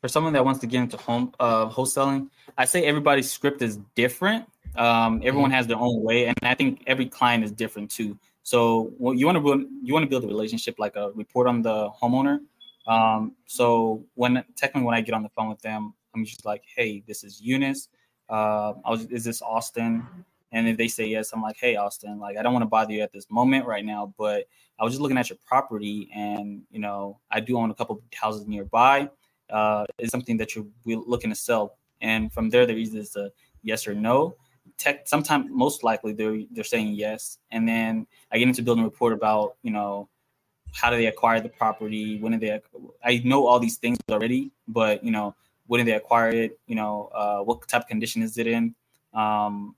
For 0.00 0.08
someone 0.08 0.32
that 0.34 0.44
wants 0.44 0.60
to 0.60 0.66
get 0.66 0.80
into 0.80 0.96
home 0.96 1.32
uh, 1.40 1.68
wholesaling, 1.68 2.28
I 2.56 2.64
say 2.64 2.84
everybody's 2.84 3.30
script 3.30 3.62
is 3.62 3.78
different. 3.96 4.46
Um, 4.76 5.20
everyone 5.24 5.50
mm-hmm. 5.50 5.56
has 5.56 5.66
their 5.66 5.76
own 5.76 6.02
way, 6.02 6.26
and 6.26 6.36
I 6.42 6.54
think 6.54 6.84
every 6.86 7.06
client 7.06 7.42
is 7.42 7.50
different 7.50 7.90
too. 7.90 8.16
So 8.48 8.94
well, 8.96 9.14
you 9.14 9.26
want 9.26 9.36
to 9.36 9.42
build 9.42 9.60
you 9.82 9.92
want 9.92 10.04
to 10.04 10.08
build 10.08 10.24
a 10.24 10.26
relationship 10.26 10.78
like 10.78 10.96
a 10.96 11.10
report 11.12 11.46
on 11.48 11.60
the 11.60 11.90
homeowner. 12.00 12.38
Um, 12.86 13.36
so 13.44 14.06
when 14.14 14.42
technically 14.56 14.86
when 14.86 14.94
I 14.94 15.02
get 15.02 15.14
on 15.14 15.22
the 15.22 15.28
phone 15.28 15.50
with 15.50 15.60
them, 15.60 15.92
I'm 16.14 16.24
just 16.24 16.46
like, 16.46 16.62
hey, 16.74 17.02
this 17.06 17.24
is 17.24 17.42
Yunis. 17.46 17.88
Uh, 18.30 18.72
I 18.86 18.90
was, 18.90 19.04
is 19.06 19.22
this 19.22 19.42
Austin? 19.42 20.06
And 20.50 20.66
if 20.66 20.78
they 20.78 20.88
say 20.88 21.06
yes, 21.06 21.34
I'm 21.34 21.42
like, 21.42 21.58
hey, 21.60 21.76
Austin, 21.76 22.18
like 22.18 22.38
I 22.38 22.42
don't 22.42 22.54
want 22.54 22.62
to 22.62 22.68
bother 22.68 22.94
you 22.94 23.02
at 23.02 23.12
this 23.12 23.26
moment 23.30 23.66
right 23.66 23.84
now, 23.84 24.14
but 24.16 24.48
I 24.80 24.84
was 24.84 24.94
just 24.94 25.02
looking 25.02 25.18
at 25.18 25.28
your 25.28 25.38
property, 25.46 26.08
and 26.14 26.62
you 26.70 26.78
know, 26.78 27.20
I 27.30 27.40
do 27.40 27.58
own 27.58 27.70
a 27.70 27.74
couple 27.74 28.00
houses 28.14 28.46
nearby. 28.46 29.10
Uh, 29.50 29.84
is 29.98 30.08
something 30.08 30.38
that 30.38 30.54
you're 30.54 30.64
looking 30.86 31.28
to 31.28 31.36
sell? 31.36 31.76
And 32.00 32.32
from 32.32 32.48
there, 32.48 32.64
there 32.64 32.78
is 32.78 33.14
a 33.14 33.30
yes 33.62 33.86
or 33.86 33.94
no 33.94 34.36
tech 34.78 35.06
sometimes 35.08 35.46
most 35.50 35.84
likely 35.84 36.12
they're 36.12 36.40
they're 36.52 36.64
saying 36.64 36.94
yes. 36.94 37.38
And 37.50 37.68
then 37.68 38.06
i 38.32 38.38
get 38.38 38.48
into 38.48 38.62
building 38.62 38.84
a 38.84 38.88
report 38.88 39.12
about 39.12 39.56
you 39.62 39.70
know 39.70 40.08
how 40.72 40.90
do 40.90 40.96
they 40.96 41.06
acquire 41.06 41.40
the 41.40 41.48
property? 41.48 42.18
When 42.20 42.32
did 42.32 42.40
they 42.40 42.60
i 43.04 43.22
know 43.24 43.46
all 43.46 43.58
these 43.58 43.76
things 43.76 43.98
already 44.10 44.50
but 44.66 45.04
you 45.04 45.10
know 45.10 45.34
when 45.68 45.78
did 45.78 45.86
they 45.86 45.96
acquire 45.96 46.30
it? 46.30 46.58
You 46.66 46.74
know 46.74 47.10
uh, 47.14 47.40
what 47.40 47.66
type 47.68 47.82
of 47.82 47.88
condition 47.88 48.22
is 48.22 48.36
it 48.38 48.46
in? 48.46 48.74
Um, 49.14 49.76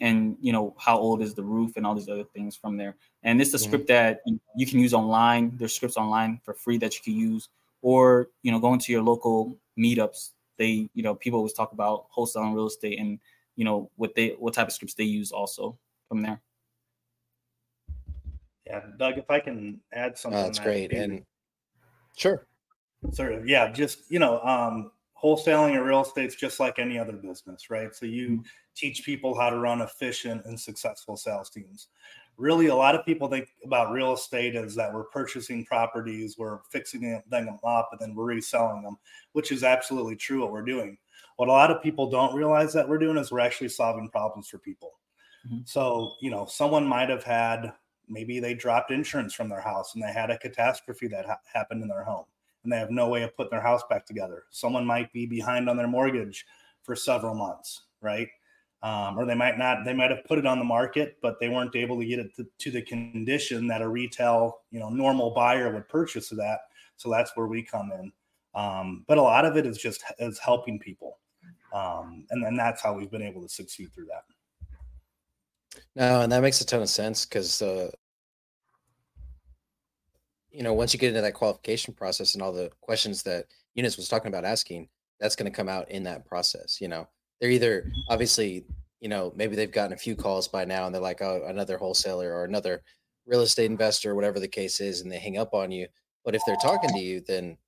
and 0.00 0.36
you 0.40 0.52
know 0.52 0.74
how 0.78 0.98
old 0.98 1.22
is 1.22 1.34
the 1.34 1.42
roof 1.42 1.76
and 1.76 1.86
all 1.86 1.94
these 1.94 2.08
other 2.08 2.24
things 2.24 2.54
from 2.54 2.76
there. 2.76 2.96
And 3.22 3.40
this 3.40 3.48
is 3.48 3.54
a 3.54 3.58
script 3.58 3.88
that 3.88 4.20
you 4.56 4.66
can 4.66 4.78
use 4.78 4.94
online. 4.94 5.52
There's 5.56 5.74
scripts 5.74 5.96
online 5.96 6.40
for 6.44 6.54
free 6.54 6.78
that 6.78 6.94
you 6.96 7.02
can 7.02 7.20
use. 7.20 7.48
Or 7.80 8.28
you 8.42 8.52
know 8.52 8.60
going 8.60 8.78
to 8.80 8.92
your 8.92 9.02
local 9.02 9.56
meetups. 9.78 10.30
They 10.58 10.88
you 10.94 11.02
know 11.02 11.14
people 11.14 11.38
always 11.38 11.52
talk 11.52 11.72
about 11.72 12.06
wholesaling 12.16 12.54
real 12.54 12.66
estate 12.66 12.98
and 12.98 13.18
you 13.62 13.64
know 13.64 13.88
what 13.94 14.12
they 14.16 14.30
what 14.40 14.54
type 14.54 14.66
of 14.66 14.72
scripts 14.72 14.94
they 14.94 15.04
use 15.04 15.30
also 15.30 15.78
from 16.08 16.20
there. 16.20 16.40
Yeah, 18.66 18.80
Doug, 18.98 19.18
if 19.18 19.30
I 19.30 19.38
can 19.38 19.78
add 19.92 20.18
something. 20.18 20.40
Oh, 20.40 20.42
that's 20.42 20.58
that 20.58 20.64
great. 20.64 20.92
And 20.92 21.22
sure. 22.16 22.48
Sort 23.12 23.34
of, 23.34 23.46
yeah. 23.46 23.70
Just 23.70 24.10
you 24.10 24.18
know, 24.18 24.40
um, 24.40 24.90
wholesaling 25.22 25.76
or 25.76 25.84
real 25.84 26.02
estate's 26.02 26.34
just 26.34 26.58
like 26.58 26.80
any 26.80 26.98
other 26.98 27.12
business, 27.12 27.70
right? 27.70 27.94
So 27.94 28.04
you 28.04 28.28
mm-hmm. 28.30 28.40
teach 28.74 29.04
people 29.04 29.38
how 29.38 29.48
to 29.48 29.58
run 29.58 29.80
efficient 29.80 30.44
and 30.44 30.58
successful 30.58 31.16
sales 31.16 31.48
teams. 31.48 31.86
Really, 32.36 32.66
a 32.66 32.74
lot 32.74 32.96
of 32.96 33.06
people 33.06 33.28
think 33.28 33.46
about 33.64 33.92
real 33.92 34.12
estate 34.12 34.56
as 34.56 34.74
that 34.74 34.92
we're 34.92 35.04
purchasing 35.04 35.64
properties, 35.66 36.36
we're 36.36 36.58
fixing 36.72 37.22
them 37.30 37.58
up, 37.62 37.90
and 37.92 38.00
then 38.00 38.16
we're 38.16 38.24
reselling 38.24 38.82
them, 38.82 38.96
which 39.34 39.52
is 39.52 39.62
absolutely 39.62 40.16
true 40.16 40.40
what 40.40 40.50
we're 40.50 40.62
doing. 40.62 40.98
What 41.42 41.48
a 41.48 41.52
lot 41.52 41.72
of 41.72 41.82
people 41.82 42.08
don't 42.08 42.36
realize 42.36 42.72
that 42.72 42.88
we're 42.88 42.98
doing 42.98 43.16
is 43.16 43.32
we're 43.32 43.40
actually 43.40 43.70
solving 43.70 44.08
problems 44.08 44.48
for 44.48 44.58
people. 44.58 44.92
Mm-hmm. 45.44 45.62
So, 45.64 46.12
you 46.20 46.30
know, 46.30 46.46
someone 46.46 46.86
might 46.86 47.08
have 47.08 47.24
had 47.24 47.72
maybe 48.08 48.38
they 48.38 48.54
dropped 48.54 48.92
insurance 48.92 49.34
from 49.34 49.48
their 49.48 49.60
house 49.60 49.92
and 49.92 50.04
they 50.04 50.12
had 50.12 50.30
a 50.30 50.38
catastrophe 50.38 51.08
that 51.08 51.26
ha- 51.26 51.40
happened 51.52 51.82
in 51.82 51.88
their 51.88 52.04
home 52.04 52.26
and 52.62 52.72
they 52.72 52.76
have 52.76 52.92
no 52.92 53.08
way 53.08 53.24
of 53.24 53.36
putting 53.36 53.50
their 53.50 53.60
house 53.60 53.82
back 53.90 54.06
together. 54.06 54.44
Someone 54.50 54.86
might 54.86 55.12
be 55.12 55.26
behind 55.26 55.68
on 55.68 55.76
their 55.76 55.88
mortgage 55.88 56.46
for 56.84 56.94
several 56.94 57.34
months, 57.34 57.86
right? 58.00 58.28
Um, 58.84 59.18
or 59.18 59.26
they 59.26 59.34
might 59.34 59.58
not 59.58 59.84
they 59.84 59.94
might 59.94 60.12
have 60.12 60.24
put 60.24 60.38
it 60.38 60.46
on 60.46 60.60
the 60.60 60.64
market 60.64 61.16
but 61.22 61.40
they 61.40 61.48
weren't 61.48 61.74
able 61.74 61.98
to 61.98 62.06
get 62.06 62.20
it 62.20 62.36
to, 62.36 62.46
to, 62.58 62.70
the 62.70 62.82
condition 62.82 63.66
that 63.66 63.82
a 63.82 63.88
retail 63.88 64.58
you 64.70 64.78
know 64.78 64.90
normal 64.90 65.30
buyer 65.30 65.72
would 65.72 65.88
purchase 65.88 66.28
that 66.28 66.58
so 66.96 67.10
that's 67.10 67.32
where 67.36 67.46
we 67.48 67.62
come 67.62 67.92
in 67.92 68.12
um, 68.54 69.04
but 69.06 69.18
a 69.18 69.22
lot 69.22 69.44
of 69.44 69.56
it 69.56 69.66
is 69.66 69.78
just 69.78 70.02
is 70.18 70.36
helping 70.40 70.80
people 70.80 71.18
um, 71.72 72.26
and 72.30 72.44
then 72.44 72.56
that's 72.56 72.82
how 72.82 72.94
we've 72.94 73.10
been 73.10 73.22
able 73.22 73.42
to 73.42 73.48
succeed 73.48 73.88
through 73.94 74.06
that. 74.06 74.24
No, 75.96 76.20
and 76.22 76.32
that 76.32 76.42
makes 76.42 76.60
a 76.60 76.66
ton 76.66 76.82
of 76.82 76.88
sense 76.88 77.24
because 77.24 77.62
uh, 77.62 77.90
you 80.50 80.62
know 80.62 80.74
once 80.74 80.92
you 80.92 81.00
get 81.00 81.08
into 81.08 81.22
that 81.22 81.34
qualification 81.34 81.94
process 81.94 82.34
and 82.34 82.42
all 82.42 82.52
the 82.52 82.70
questions 82.80 83.22
that 83.22 83.46
Yunis 83.78 83.96
was 83.96 84.08
talking 84.08 84.28
about 84.28 84.44
asking, 84.44 84.88
that's 85.18 85.36
going 85.36 85.50
to 85.50 85.56
come 85.56 85.68
out 85.68 85.90
in 85.90 86.02
that 86.04 86.26
process. 86.26 86.80
You 86.80 86.88
know, 86.88 87.08
they're 87.40 87.50
either 87.50 87.90
obviously 88.08 88.64
you 89.02 89.08
know 89.08 89.32
maybe 89.36 89.54
they've 89.54 89.72
gotten 89.72 89.92
a 89.92 89.98
few 89.98 90.16
calls 90.16 90.48
by 90.48 90.64
now 90.64 90.86
and 90.86 90.94
they're 90.94 91.02
like 91.02 91.20
oh 91.20 91.42
another 91.48 91.76
wholesaler 91.76 92.32
or 92.32 92.44
another 92.44 92.82
real 93.26 93.42
estate 93.42 93.70
investor 93.70 94.14
whatever 94.14 94.40
the 94.40 94.48
case 94.48 94.80
is 94.80 95.02
and 95.02 95.10
they 95.10 95.18
hang 95.18 95.36
up 95.36 95.52
on 95.52 95.70
you 95.70 95.86
but 96.24 96.34
if 96.34 96.42
they're 96.46 96.56
talking 96.56 96.90
to 96.90 97.00
you 97.00 97.20
then 97.26 97.58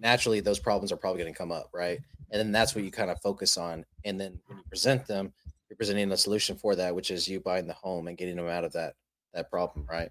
naturally 0.00 0.40
those 0.40 0.58
problems 0.58 0.92
are 0.92 0.96
probably 0.96 1.22
going 1.22 1.32
to 1.32 1.38
come 1.38 1.52
up 1.52 1.68
right? 1.72 2.00
And 2.30 2.40
then 2.40 2.52
that's 2.52 2.74
what 2.74 2.84
you 2.84 2.90
kind 2.90 3.10
of 3.10 3.20
focus 3.20 3.56
on 3.56 3.84
and 4.04 4.20
then 4.20 4.38
when 4.46 4.58
you 4.58 4.64
present 4.68 5.06
them 5.06 5.32
you're 5.68 5.76
presenting 5.76 6.10
a 6.12 6.16
solution 6.16 6.56
for 6.56 6.74
that 6.76 6.94
which 6.94 7.10
is 7.10 7.28
you 7.28 7.40
buying 7.40 7.66
the 7.66 7.74
home 7.74 8.08
and 8.08 8.18
getting 8.18 8.36
them 8.36 8.48
out 8.48 8.64
of 8.64 8.72
that 8.72 8.94
that 9.32 9.50
problem 9.50 9.86
right? 9.90 10.10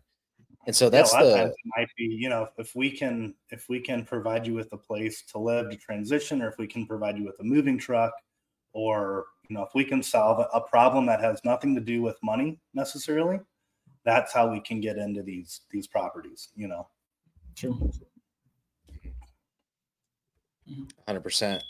And 0.65 0.75
so 0.75 0.89
that's 0.89 1.13
yeah, 1.13 1.23
the 1.23 1.53
might 1.77 1.89
be 1.97 2.05
you 2.05 2.29
know 2.29 2.47
if 2.57 2.75
we 2.75 2.89
can 2.89 3.35
if 3.49 3.67
we 3.67 3.79
can 3.79 4.05
provide 4.05 4.47
you 4.47 4.53
with 4.53 4.71
a 4.71 4.77
place 4.77 5.23
to 5.31 5.37
live 5.37 5.69
to 5.69 5.77
transition 5.77 6.41
or 6.41 6.47
if 6.47 6.57
we 6.57 6.67
can 6.67 6.85
provide 6.85 7.17
you 7.17 7.25
with 7.25 7.39
a 7.39 7.43
moving 7.43 7.77
truck 7.77 8.13
or 8.71 9.25
you 9.49 9.55
know 9.55 9.63
if 9.63 9.69
we 9.75 9.83
can 9.83 10.01
solve 10.01 10.45
a 10.53 10.61
problem 10.61 11.05
that 11.05 11.21
has 11.21 11.41
nothing 11.43 11.75
to 11.75 11.81
do 11.81 12.01
with 12.01 12.17
money 12.23 12.59
necessarily 12.73 13.39
that's 14.05 14.33
how 14.33 14.49
we 14.51 14.59
can 14.61 14.79
get 14.79 14.97
into 14.97 15.21
these 15.21 15.61
these 15.71 15.87
properties 15.87 16.49
you 16.55 16.67
know? 16.67 16.87
Sure 17.55 17.75
100% 21.07 21.61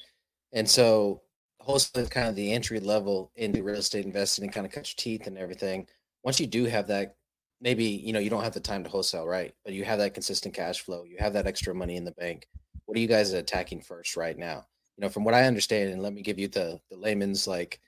and 0.54 0.70
so 0.70 1.22
wholesale 1.60 2.04
is 2.04 2.10
kind 2.10 2.28
of 2.28 2.36
the 2.36 2.52
entry 2.52 2.80
level 2.80 3.32
into 3.36 3.64
real 3.64 3.76
estate 3.76 4.06
investing 4.06 4.44
and 4.44 4.54
kind 4.54 4.66
of 4.66 4.72
cut 4.72 4.88
your 4.88 4.96
teeth 4.98 5.28
and 5.28 5.38
everything. 5.38 5.88
Once 6.24 6.40
you 6.40 6.48
do 6.48 6.66
have 6.66 6.88
that, 6.88 7.16
maybe 7.62 7.86
you 7.86 8.14
know 8.14 8.20
you 8.20 8.30
don't 8.30 8.44
have 8.44 8.54
the 8.54 8.60
time 8.60 8.84
to 8.84 8.90
wholesale, 8.90 9.26
right? 9.26 9.54
But 9.64 9.74
you 9.74 9.84
have 9.86 10.00
that 10.00 10.14
consistent 10.14 10.54
cash 10.54 10.82
flow, 10.82 11.04
you 11.04 11.18
have 11.20 11.34
that 11.34 11.48
extra 11.48 11.74
money 11.74 11.96
in 11.96 12.06
the 12.06 12.12
bank. 12.12 12.48
What 12.86 12.98
are 12.98 13.02
you 13.02 13.08
guys 13.08 13.34
attacking 13.34 13.82
first 13.82 14.18
right 14.18 14.38
now? 14.38 14.66
You 14.98 15.02
know, 15.02 15.10
from 15.10 15.24
what 15.24 15.34
I 15.34 15.46
understand, 15.46 15.92
and 15.92 16.02
let 16.02 16.14
me 16.14 16.22
give 16.22 16.38
you 16.38 16.48
the 16.48 16.80
the 16.92 16.98
layman's 16.98 17.48
like 17.48 17.80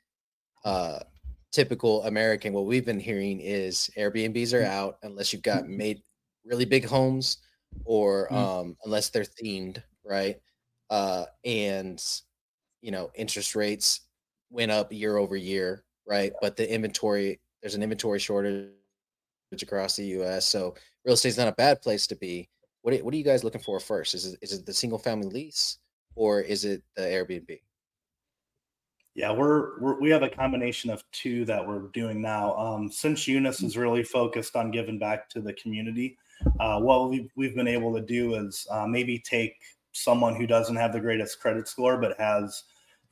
uh 0.64 1.00
typical 1.52 2.04
American, 2.04 2.54
what 2.54 2.66
we've 2.66 2.86
been 2.86 3.00
hearing 3.00 3.40
is 3.40 3.90
Airbnbs 3.98 4.54
are 4.54 4.66
out 4.66 4.98
unless 5.04 5.32
you've 5.32 5.42
got 5.42 5.68
made 5.68 6.02
really 6.46 6.66
big 6.66 6.86
homes 6.86 7.38
or 7.84 8.34
um 8.34 8.78
unless 8.86 9.10
they're 9.10 9.24
themed, 9.24 9.84
right? 10.06 10.38
Uh 10.90 11.26
and 11.44 12.04
you 12.82 12.92
know 12.92 13.12
interest 13.16 13.56
rates 13.56 14.02
went 14.50 14.72
up 14.72 14.92
year 14.92 15.18
over 15.18 15.36
year, 15.36 15.84
right? 16.08 16.34
But 16.42 16.56
the 16.56 16.72
inventory 16.72 17.40
there's 17.62 17.76
an 17.76 17.84
inventory 17.84 18.20
shortage 18.20 18.70
across 19.62 19.96
the 19.96 20.06
U.S. 20.06 20.46
So 20.46 20.76
real 21.04 21.14
estate's 21.14 21.38
not 21.38 21.48
a 21.48 21.54
bad 21.54 21.82
place 21.82 22.08
to 22.08 22.16
be. 22.16 22.50
What 22.82 22.96
what 23.04 23.14
are 23.14 23.18
you 23.18 23.24
guys 23.24 23.44
looking 23.44 23.62
for 23.62 23.80
first? 23.80 24.14
Is 24.14 24.34
it, 24.34 24.40
is 24.42 24.54
it 24.54 24.66
the 24.66 24.74
single 24.74 25.00
family 25.00 25.30
lease 25.30 25.80
or 26.16 26.42
is 26.42 26.66
it 26.66 26.84
the 26.96 27.04
Airbnb? 27.04 27.60
Yeah, 29.16 29.32
we're, 29.32 29.80
we're, 29.80 30.00
we 30.00 30.10
have 30.10 30.24
a 30.24 30.30
combination 30.30 30.90
of 30.90 31.02
two 31.14 31.46
that 31.46 31.66
we're 31.66 31.88
doing 31.94 32.22
now. 32.22 32.54
Um, 32.58 32.92
since 32.92 33.26
Yunis 33.26 33.64
is 33.64 33.78
really 33.78 34.04
focused 34.04 34.58
on 34.58 34.72
giving 34.72 35.00
back 35.00 35.30
to 35.30 35.42
the 35.42 35.54
community, 35.54 36.18
uh, 36.60 36.82
what 36.82 37.10
we've, 37.10 37.32
we've 37.38 37.56
been 37.56 37.68
able 37.68 37.94
to 37.96 38.02
do 38.02 38.36
is 38.36 38.68
uh, 38.70 38.86
maybe 38.86 39.20
take 39.20 39.56
someone 39.96 40.36
who 40.36 40.46
doesn't 40.46 40.76
have 40.76 40.94
the 40.94 41.00
greatest 41.00 41.40
credit 41.40 41.68
score 41.68 41.98
but 41.98 42.20
has 42.20 42.64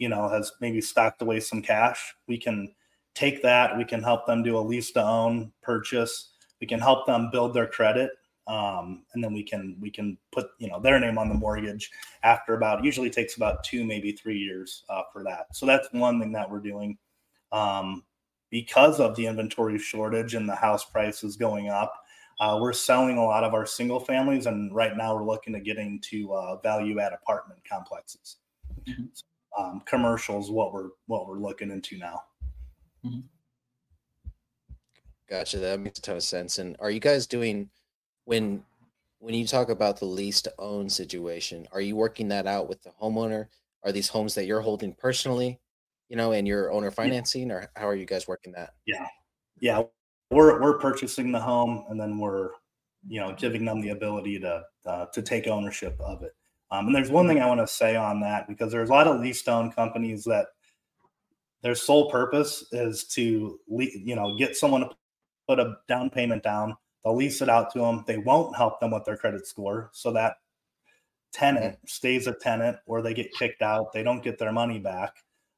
you 0.04 0.10
know, 0.10 0.28
has 0.30 0.52
maybe 0.60 0.82
stocked 0.82 1.22
away 1.22 1.40
some 1.40 1.62
cash, 1.62 2.14
we 2.28 2.38
can 2.38 2.74
take 3.16 3.42
that. 3.44 3.78
We 3.78 3.86
can 3.86 4.02
help 4.02 4.26
them 4.26 4.44
do 4.44 4.58
a 4.58 4.60
lease 4.60 4.92
to 4.92 5.04
own 5.04 5.52
purchase. 5.62 6.32
We 6.60 6.68
can 6.68 6.80
help 6.80 7.06
them 7.06 7.30
build 7.32 7.54
their 7.54 7.68
credit, 7.68 8.12
um, 8.48 9.04
and 9.14 9.24
then 9.24 9.34
we 9.34 9.44
can 9.44 9.78
we 9.80 9.90
can 9.90 10.18
put 10.32 10.48
you 10.60 10.68
know 10.70 10.80
their 10.80 11.00
name 11.00 11.18
on 11.18 11.30
the 11.30 11.36
mortgage 11.36 11.92
after 12.24 12.56
about 12.56 12.84
usually 12.84 13.10
takes 13.10 13.38
about 13.38 13.64
two 13.64 13.86
maybe 13.86 14.12
three 14.12 14.38
years 14.38 14.84
uh, 14.90 15.02
for 15.12 15.24
that. 15.24 15.48
So 15.54 15.66
that's 15.66 15.88
one 15.92 16.20
thing 16.20 16.32
that 16.34 16.50
we're 16.50 16.60
doing. 16.60 16.98
Um, 17.52 18.04
because 18.50 19.00
of 19.00 19.16
the 19.16 19.26
inventory 19.26 19.80
shortage 19.80 20.36
and 20.36 20.48
the 20.48 20.56
house 20.56 20.86
prices 20.86 21.38
going 21.38 21.70
up, 21.70 22.03
uh, 22.44 22.58
we're 22.60 22.74
selling 22.74 23.18
a 23.18 23.24
lot 23.24 23.46
of 23.46 23.54
our 23.54 23.66
single 23.66 24.02
families, 24.02 24.48
and 24.48 24.76
right 24.76 24.98
now 24.98 25.16
we're 25.16 25.24
looking 25.24 25.54
to 25.54 25.62
get 25.62 25.78
into 25.78 26.34
uh, 26.34 26.58
value 26.58 27.00
add 27.00 27.14
apartment 27.14 27.62
complexes. 27.68 28.38
Mm-hmm. 28.86 29.06
Um, 29.58 29.82
commercials, 29.86 30.52
what 30.52 30.74
we're 30.74 30.90
what 31.06 31.26
we're 31.26 31.40
looking 31.40 31.72
into 31.72 31.98
now. 31.98 32.20
Mm-hmm. 33.06 33.22
Gotcha. 35.30 35.58
That 35.60 35.80
makes 35.80 36.00
a 36.00 36.02
ton 36.02 36.18
of 36.18 36.24
sense. 36.24 36.60
And 36.60 36.76
are 36.80 36.92
you 36.92 37.00
guys 37.00 37.28
doing 37.28 37.70
when 38.26 38.66
when 39.20 39.34
you 39.34 39.48
talk 39.48 39.70
about 39.70 40.00
the 40.00 40.06
lease 40.06 40.42
to 40.42 40.54
own 40.60 40.90
situation? 40.90 41.66
Are 41.72 41.82
you 41.82 41.96
working 41.96 42.28
that 42.28 42.46
out 42.46 42.68
with 42.68 42.84
the 42.84 42.92
homeowner? 43.02 43.48
Are 43.86 43.94
these 43.94 44.10
homes 44.10 44.36
that 44.36 44.48
you're 44.48 44.60
holding 44.60 44.94
personally, 44.96 45.62
you 46.10 46.18
know, 46.18 46.34
and 46.34 46.46
your 46.46 46.74
owner 46.74 46.92
financing, 46.92 47.52
or 47.52 47.70
how 47.78 47.88
are 47.88 47.96
you 47.96 48.06
guys 48.06 48.28
working 48.28 48.52
that? 48.52 48.72
Yeah, 48.86 49.08
yeah, 49.62 49.84
we're 50.34 50.62
we're 50.62 50.80
purchasing 50.80 51.32
the 51.32 51.40
home 51.40 51.86
and 51.90 52.00
then 52.00 52.18
we're 52.18 52.50
you 53.08 53.20
know 53.20 53.34
giving 53.38 53.66
them 53.66 53.82
the 53.82 53.90
ability 53.90 54.40
to 54.40 54.64
uh, 54.86 55.06
to 55.08 55.22
take 55.22 55.48
ownership 55.48 56.00
of 56.00 56.24
it. 56.24 56.34
Um, 56.72 56.88
and 56.88 56.96
there's 56.96 57.12
one 57.12 57.28
thing 57.28 57.40
I 57.40 57.48
want 57.48 57.60
to 57.60 57.68
say 57.68 57.96
on 57.96 58.20
that 58.22 58.48
because 58.48 58.72
there's 58.72 58.90
a 58.90 58.94
lot 58.94 59.08
of 59.08 59.22
lease 59.22 59.48
own 59.48 59.72
companies 59.72 60.24
that 60.24 60.48
their 61.62 61.76
sole 61.76 62.10
purpose 62.10 62.66
is 62.72 63.06
to 63.06 63.60
you 63.68 64.16
know 64.16 64.36
get 64.38 64.56
someone 64.56 64.82
to 64.82 64.90
put 65.48 65.60
a 65.60 65.76
down 65.88 66.10
payment 66.10 66.44
down. 66.44 66.76
They'll 67.04 67.16
lease 67.16 67.42
it 67.42 67.50
out 67.50 67.72
to 67.74 67.80
them. 67.80 68.04
They 68.08 68.18
won't 68.18 68.56
help 68.56 68.80
them 68.80 68.92
with 68.92 69.06
their 69.06 69.18
credit 69.18 69.46
score, 69.46 69.90
so 69.94 70.12
that 70.14 70.36
tenant 71.32 71.78
stays 71.86 72.28
a 72.28 72.34
tenant, 72.34 72.78
or 72.86 73.02
they 73.02 73.14
get 73.14 73.34
kicked 73.34 73.62
out. 73.62 73.92
They 73.94 74.04
don't 74.04 74.24
get 74.24 74.38
their 74.40 74.52
money 74.52 74.80
back, 74.80 75.14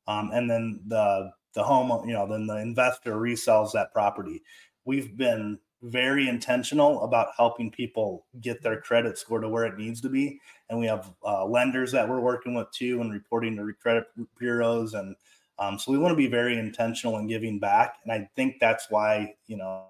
um, 0.08 0.32
and 0.34 0.50
then 0.50 0.82
the 0.88 1.32
the 1.56 1.64
home, 1.64 2.08
you 2.08 2.14
know, 2.14 2.28
then 2.28 2.46
the 2.46 2.58
investor 2.58 3.16
resells 3.16 3.72
that 3.72 3.94
property. 3.94 4.44
We've 4.86 5.18
been 5.18 5.58
very 5.82 6.28
intentional 6.28 7.04
about 7.04 7.30
helping 7.36 7.72
people 7.72 8.26
get 8.42 8.62
their 8.62 8.82
credit 8.82 9.18
score 9.18 9.40
to 9.40 9.50
where 9.50 9.66
it 9.66 9.78
needs 9.78 10.02
to 10.02 10.10
be. 10.10 10.40
And 10.70 10.80
we 10.80 10.86
have 10.88 11.12
uh, 11.24 11.46
lenders 11.46 11.92
that 11.92 12.08
we're 12.08 12.20
working 12.20 12.56
with 12.56 12.72
too 12.72 13.02
and 13.02 13.12
reporting 13.12 13.56
to 13.58 13.74
credit 13.82 14.06
bureaus. 14.38 14.94
And 14.94 15.16
um, 15.60 15.80
so 15.80 15.92
we 15.92 15.98
want 15.98 16.12
to 16.12 16.18
be 16.18 16.28
very 16.28 16.58
intentional 16.58 17.18
in 17.18 17.28
giving 17.28 17.60
back. 17.60 17.98
And 18.04 18.12
I 18.12 18.30
think 18.36 18.58
that's 18.60 18.88
why, 18.90 19.36
you 19.48 19.58
know, 19.58 19.86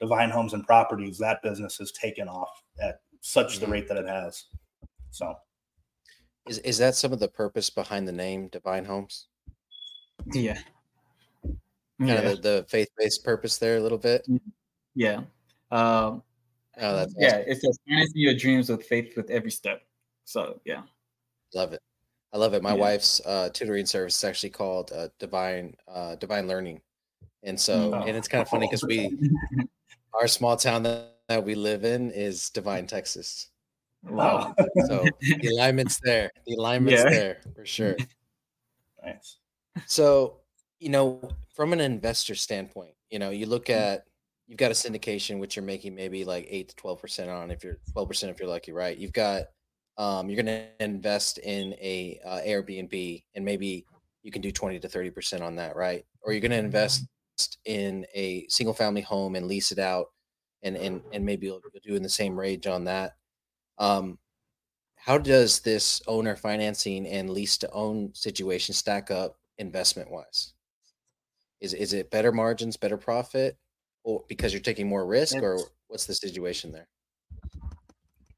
Divine 0.00 0.30
Homes 0.30 0.52
and 0.52 0.66
Properties, 0.66 1.18
that 1.18 1.42
business 1.42 1.78
has 1.78 1.92
taken 1.92 2.28
off 2.28 2.62
at 2.82 3.00
such 3.20 3.58
the 3.58 3.64
mm-hmm. 3.64 3.72
rate 3.72 3.88
that 3.88 3.98
it 3.98 4.08
has. 4.08 4.46
So 5.10 5.36
is, 6.48 6.58
is 6.58 6.78
that 6.78 6.94
some 6.94 7.12
of 7.12 7.20
the 7.20 7.28
purpose 7.28 7.70
behind 7.70 8.08
the 8.08 8.12
name 8.12 8.48
Divine 8.48 8.84
Homes? 8.84 9.28
Yeah. 10.26 10.58
Kind 11.44 11.58
yeah. 12.00 12.14
of 12.14 12.42
the, 12.42 12.48
the 12.48 12.66
faith 12.68 12.88
based 12.96 13.24
purpose 13.24 13.58
there 13.58 13.76
a 13.76 13.80
little 13.80 13.98
bit. 13.98 14.26
Yeah. 14.94 15.18
Um, 15.70 16.22
oh, 16.80 16.96
that's 16.96 17.14
yeah. 17.18 17.28
Awesome. 17.28 17.44
It's 17.46 17.60
just 17.62 17.80
financing 17.88 18.20
your 18.20 18.34
dreams 18.34 18.68
with 18.68 18.84
faith 18.84 19.14
with 19.16 19.30
every 19.30 19.50
step. 19.50 19.82
So 20.24 20.60
yeah. 20.64 20.82
Love 21.54 21.72
it. 21.72 21.80
I 22.32 22.38
love 22.38 22.54
it. 22.54 22.62
My 22.62 22.70
yeah. 22.70 22.80
wife's 22.80 23.20
uh, 23.26 23.50
tutoring 23.52 23.86
service 23.86 24.16
is 24.16 24.24
actually 24.24 24.50
called 24.50 24.90
uh, 24.92 25.08
Divine 25.18 25.74
uh, 25.86 26.16
Divine 26.16 26.48
Learning, 26.48 26.80
and 27.42 27.60
so 27.60 27.92
oh. 27.94 28.06
and 28.06 28.16
it's 28.16 28.28
kind 28.28 28.40
of 28.40 28.48
funny 28.48 28.66
because 28.66 28.82
we 28.82 29.18
our 30.14 30.26
small 30.26 30.56
town 30.56 30.82
that, 30.84 31.16
that 31.28 31.44
we 31.44 31.54
live 31.54 31.84
in 31.84 32.10
is 32.10 32.48
Devine, 32.50 32.86
Texas. 32.86 33.48
Wow. 34.02 34.54
so 34.86 35.04
the 35.20 35.48
alignment's 35.52 36.00
there. 36.00 36.30
The 36.46 36.54
alignment's 36.54 37.04
yeah. 37.04 37.10
there 37.10 37.40
for 37.54 37.66
sure. 37.66 37.96
Nice. 39.04 39.38
So, 39.86 40.38
you 40.80 40.88
know, 40.88 41.20
from 41.54 41.72
an 41.72 41.80
investor 41.80 42.34
standpoint, 42.34 42.94
you 43.10 43.18
know, 43.18 43.30
you 43.30 43.46
look 43.46 43.66
mm. 43.66 43.74
at 43.74 44.04
you've 44.46 44.58
got 44.58 44.70
a 44.70 44.74
syndication 44.74 45.38
which 45.38 45.56
you're 45.56 45.64
making 45.64 45.94
maybe 45.94 46.24
like 46.24 46.46
8 46.48 46.68
to 46.68 46.74
12% 46.76 47.34
on 47.34 47.50
if 47.50 47.64
you're 47.64 47.78
12% 47.96 48.28
if 48.28 48.38
you're 48.38 48.48
lucky, 48.48 48.72
right? 48.72 48.96
You've 48.96 49.12
got 49.12 49.44
um 49.98 50.28
you're 50.28 50.42
going 50.42 50.46
to 50.46 50.84
invest 50.84 51.38
in 51.38 51.74
a 51.74 52.18
uh, 52.24 52.40
Airbnb 52.46 53.22
and 53.34 53.44
maybe 53.44 53.86
you 54.22 54.30
can 54.30 54.42
do 54.42 54.52
20 54.52 54.78
to 54.80 54.88
30% 54.88 55.42
on 55.42 55.56
that, 55.56 55.76
right? 55.76 56.04
Or 56.22 56.32
you're 56.32 56.40
going 56.40 56.52
to 56.52 56.58
invest 56.58 57.06
in 57.64 58.06
a 58.14 58.46
single 58.48 58.74
family 58.74 59.00
home 59.00 59.34
and 59.36 59.46
lease 59.46 59.72
it 59.72 59.78
out 59.78 60.08
and 60.62 60.76
and 60.76 61.02
and 61.12 61.24
maybe 61.24 61.46
you'll, 61.46 61.60
you'll 61.72 61.82
do 61.82 61.96
in 61.96 62.02
the 62.02 62.08
same 62.08 62.38
range 62.38 62.66
on 62.66 62.84
that. 62.84 63.16
Um 63.78 64.18
how 64.96 65.18
does 65.18 65.60
this 65.60 66.00
owner 66.06 66.36
financing 66.36 67.06
and 67.08 67.28
lease 67.30 67.58
to 67.58 67.70
own 67.72 68.14
situation 68.14 68.72
stack 68.72 69.10
up 69.10 69.36
investment 69.62 70.10
wise? 70.10 70.52
Is 71.60 71.72
is 71.72 71.94
it 71.94 72.10
better 72.10 72.32
margins, 72.32 72.76
better 72.76 72.98
profit, 72.98 73.56
or 74.04 74.24
because 74.28 74.52
you're 74.52 74.60
taking 74.60 74.88
more 74.88 75.06
risk, 75.06 75.36
or 75.36 75.58
what's 75.88 76.06
the 76.06 76.14
situation 76.14 76.72
there? 76.72 76.88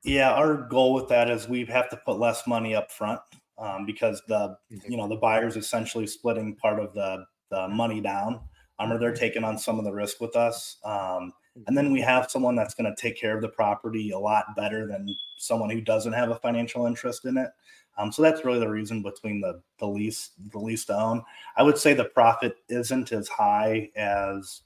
Yeah, 0.04 0.32
our 0.32 0.56
goal 0.56 0.92
with 0.92 1.08
that 1.08 1.30
is 1.30 1.48
we 1.48 1.64
have 1.64 1.88
to 1.90 1.96
put 1.96 2.18
less 2.18 2.46
money 2.46 2.74
up 2.74 2.92
front 2.92 3.20
um, 3.58 3.87
because 3.87 4.22
the 4.28 4.56
mm-hmm. 4.70 4.90
you 4.90 4.96
know 4.96 5.08
the 5.08 5.16
buyer's 5.16 5.56
essentially 5.56 6.06
splitting 6.06 6.54
part 6.56 6.78
of 6.78 6.92
the 6.94 7.24
the 7.50 7.68
money 7.68 8.00
down, 8.00 8.40
um, 8.78 8.92
or 8.92 8.98
they're 8.98 9.10
mm-hmm. 9.10 9.18
taking 9.18 9.44
on 9.44 9.58
some 9.58 9.78
of 9.78 9.84
the 9.84 9.92
risk 9.92 10.20
with 10.20 10.37
us. 10.37 10.76
Um, 10.84 11.32
and 11.66 11.78
then 11.78 11.92
we 11.92 12.00
have 12.00 12.30
someone 12.30 12.56
that's 12.56 12.74
going 12.74 12.92
to 12.92 13.00
take 13.00 13.18
care 13.18 13.37
of 13.37 13.40
the 13.40 13.48
property 13.48 14.10
a 14.10 14.18
lot 14.18 14.44
better 14.56 14.88
than 14.88 15.06
someone 15.38 15.70
who 15.70 15.80
doesn't 15.80 16.12
have 16.12 16.30
a 16.30 16.37
financial 16.37 16.87
interest 16.87 17.24
in 17.24 17.37
it. 17.37 17.50
Um, 17.96 18.11
so 18.11 18.22
that's 18.22 18.44
really 18.44 18.59
the 18.59 18.68
reason 18.68 19.02
between 19.02 19.40
the 19.40 19.61
the 19.78 19.87
lease 19.87 20.30
the 20.52 20.59
lease 20.59 20.85
to 20.87 20.96
own. 20.96 21.22
I 21.57 21.62
would 21.62 21.78
say 21.78 21.94
the 21.94 22.04
profit 22.04 22.57
isn't 22.68 23.12
as 23.12 23.28
high 23.28 23.90
as 23.96 24.62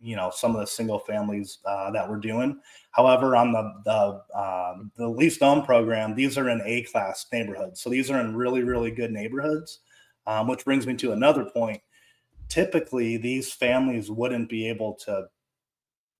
you 0.00 0.16
know 0.16 0.30
some 0.34 0.54
of 0.54 0.60
the 0.60 0.66
single 0.66 0.98
families 0.98 1.58
uh, 1.64 1.90
that 1.92 2.08
we're 2.08 2.18
doing. 2.18 2.60
However, 2.90 3.36
on 3.36 3.52
the 3.52 3.72
the 3.84 4.38
uh, 4.38 4.74
the 4.96 5.08
lease 5.08 5.38
to 5.38 5.46
own 5.46 5.62
program, 5.64 6.14
these 6.14 6.36
are 6.36 6.48
in 6.48 6.62
A 6.64 6.82
class 6.82 7.26
neighborhoods, 7.32 7.80
so 7.80 7.90
these 7.90 8.10
are 8.10 8.20
in 8.20 8.36
really 8.36 8.62
really 8.62 8.90
good 8.90 9.12
neighborhoods. 9.12 9.80
Um, 10.26 10.46
which 10.46 10.66
brings 10.66 10.86
me 10.86 10.94
to 10.96 11.12
another 11.12 11.46
point. 11.46 11.80
Typically, 12.48 13.16
these 13.16 13.52
families 13.52 14.10
wouldn't 14.10 14.50
be 14.50 14.68
able 14.68 14.94
to 15.06 15.28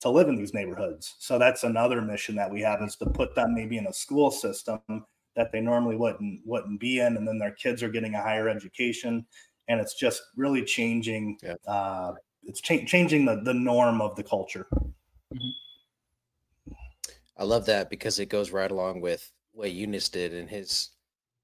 to 0.01 0.09
live 0.09 0.29
in 0.29 0.37
these 0.37 0.55
neighborhoods. 0.55 1.15
So 1.19 1.39
that's 1.39 1.63
another 1.63 2.01
mission 2.01 2.35
that 2.37 2.51
we 2.51 2.63
have 2.63 2.83
is 2.83 2.97
to 2.97 3.07
put 3.07 3.35
them 3.35 3.55
maybe 3.55 3.77
in 3.77 3.87
a 3.87 3.93
school 3.93 4.31
system 4.31 4.81
that 5.37 5.53
they 5.53 5.61
normally 5.61 5.97
wouldn't 5.97 6.41
wouldn't 6.45 6.81
be 6.81 7.01
in, 7.01 7.17
and 7.17 7.27
then 7.27 7.39
their 7.39 7.53
kids 7.53 7.83
are 7.83 7.89
getting 7.89 8.15
a 8.15 8.23
higher 8.23 8.49
education, 8.49 9.27
and 9.69 9.81
it's 9.81 9.95
just 9.95 10.23
really 10.37 10.65
changing. 10.65 11.39
Yeah. 11.43 11.55
Uh, 11.67 12.13
it's 12.45 12.61
cha- 12.61 12.85
changing 12.87 13.25
the 13.25 13.41
the 13.43 13.55
norm 13.55 14.01
of 14.01 14.17
the 14.17 14.25
culture. 14.25 14.67
Mm-hmm. 14.75 16.73
I 17.37 17.45
love 17.45 17.67
that 17.67 17.89
because 17.89 18.19
it 18.19 18.27
goes 18.27 18.51
right 18.51 18.71
along 18.71 19.01
with 19.01 19.31
what 19.53 19.71
Yunis 19.71 20.11
did 20.11 20.35
in 20.35 20.47
his 20.47 20.91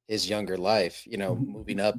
his 0.09 0.29
younger 0.29 0.57
life. 0.57 1.07
You 1.07 1.17
know, 1.17 1.35
mm-hmm. 1.35 1.53
moving 1.53 1.81
up 1.81 1.97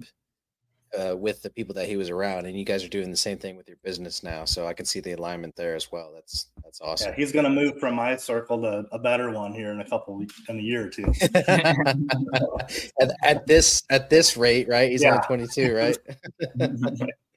uh, 0.97 1.15
with 1.15 1.41
the 1.41 1.49
people 1.49 1.75
that 1.75 1.87
he 1.87 1.95
was 1.95 2.09
around, 2.09 2.45
and 2.45 2.57
you 2.57 2.65
guys 2.65 2.83
are 2.83 2.89
doing 2.89 3.11
the 3.11 3.17
same 3.17 3.37
thing 3.37 3.55
with 3.55 3.67
your 3.67 3.77
business 3.83 4.23
now. 4.23 4.45
So 4.45 4.65
I 4.65 4.73
can 4.73 4.85
see 4.85 4.99
the 4.99 5.11
alignment 5.13 5.55
there 5.55 5.75
as 5.75 5.91
well. 5.91 6.11
That's 6.13 6.47
that's 6.63 6.81
awesome. 6.81 7.09
Yeah, 7.09 7.15
he's 7.15 7.31
going 7.31 7.45
to 7.45 7.51
move 7.51 7.79
from 7.79 7.95
my 7.95 8.15
circle 8.15 8.61
to 8.61 8.85
a 8.91 8.99
better 8.99 9.31
one 9.31 9.53
here 9.53 9.71
in 9.71 9.79
a 9.79 9.87
couple 9.87 10.15
weeks, 10.15 10.41
in 10.49 10.57
a 10.57 10.61
year 10.61 10.87
or 10.87 10.89
two. 10.89 11.05
at, 11.35 13.11
at, 13.23 13.47
this 13.47 13.83
at 13.89 14.09
this 14.09 14.35
rate, 14.37 14.67
right? 14.67 14.89
He's 14.89 15.03
yeah. 15.03 15.15
on 15.15 15.23
twenty 15.23 15.47
two, 15.47 15.75
right? 15.75 15.97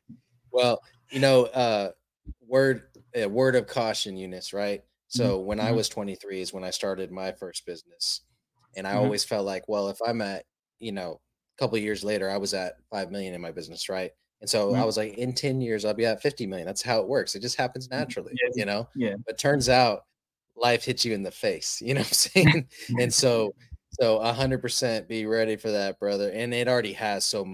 well, 0.53 0.81
you 1.11 1.21
know, 1.21 1.45
uh, 1.45 1.91
word 2.47 2.83
uh, 3.21 3.29
word 3.29 3.57
of 3.57 3.67
caution, 3.67 4.17
Yunis, 4.17 4.55
right? 4.55 4.83
So 5.09 5.39
mm-hmm. 5.39 5.47
when 5.47 5.61
I 5.61 5.67
mm-hmm. 5.67 5.77
was 5.77 5.89
twenty 5.89 6.15
three 6.15 6.41
is 6.41 6.53
when 6.53 6.65
I 6.65 6.71
started 6.71 7.11
my 7.11 7.33
first 7.33 7.67
business, 7.67 8.23
and 8.75 8.87
I 8.87 8.93
mm-hmm. 8.93 9.01
always 9.01 9.25
felt 9.25 9.45
like, 9.45 9.69
well, 9.69 9.89
if 9.89 9.99
I'm 10.05 10.23
at 10.23 10.45
you 10.79 10.93
know 10.93 11.21
couple 11.61 11.77
years 11.79 12.03
later, 12.03 12.31
I 12.31 12.39
was 12.39 12.55
at 12.55 12.77
five 12.91 13.11
million 13.11 13.35
in 13.35 13.41
my 13.41 13.53
business, 13.53 13.89
right? 13.89 14.11
And 14.41 14.49
so 14.49 14.71
mm-hmm. 14.71 14.81
I 14.81 14.85
was 14.85 14.97
like, 14.97 15.19
in 15.19 15.35
10 15.35 15.61
years, 15.61 15.85
I'll 15.85 15.95
be 15.95 16.07
at 16.07 16.23
50 16.23 16.47
million. 16.47 16.67
That's 16.67 16.83
how 16.83 17.01
it 17.01 17.07
works. 17.07 17.35
It 17.35 17.43
just 17.43 17.57
happens 17.57 17.87
mm-hmm. 17.87 17.99
naturally, 17.99 18.33
yeah. 18.43 18.51
you 18.55 18.65
know? 18.65 18.89
Yeah. 18.97 19.15
But 19.27 19.39
turns 19.39 19.69
out 19.69 20.05
life 20.57 20.85
hits 20.85 21.05
you 21.05 21.13
in 21.15 21.23
the 21.23 21.31
face, 21.31 21.81
you 21.85 21.95
know 21.95 22.01
what 22.01 22.09
I'm 22.09 22.13
saying? 22.15 22.69
and 22.99 23.13
so, 23.13 23.55
so 24.01 24.19
a 24.19 24.33
hundred 24.33 24.63
percent 24.63 25.09
be 25.09 25.27
ready 25.27 25.57
for 25.57 25.71
that, 25.71 25.99
brother. 26.01 26.31
And 26.31 26.55
it 26.55 26.67
already 26.67 26.95
has 26.95 27.27
so 27.27 27.45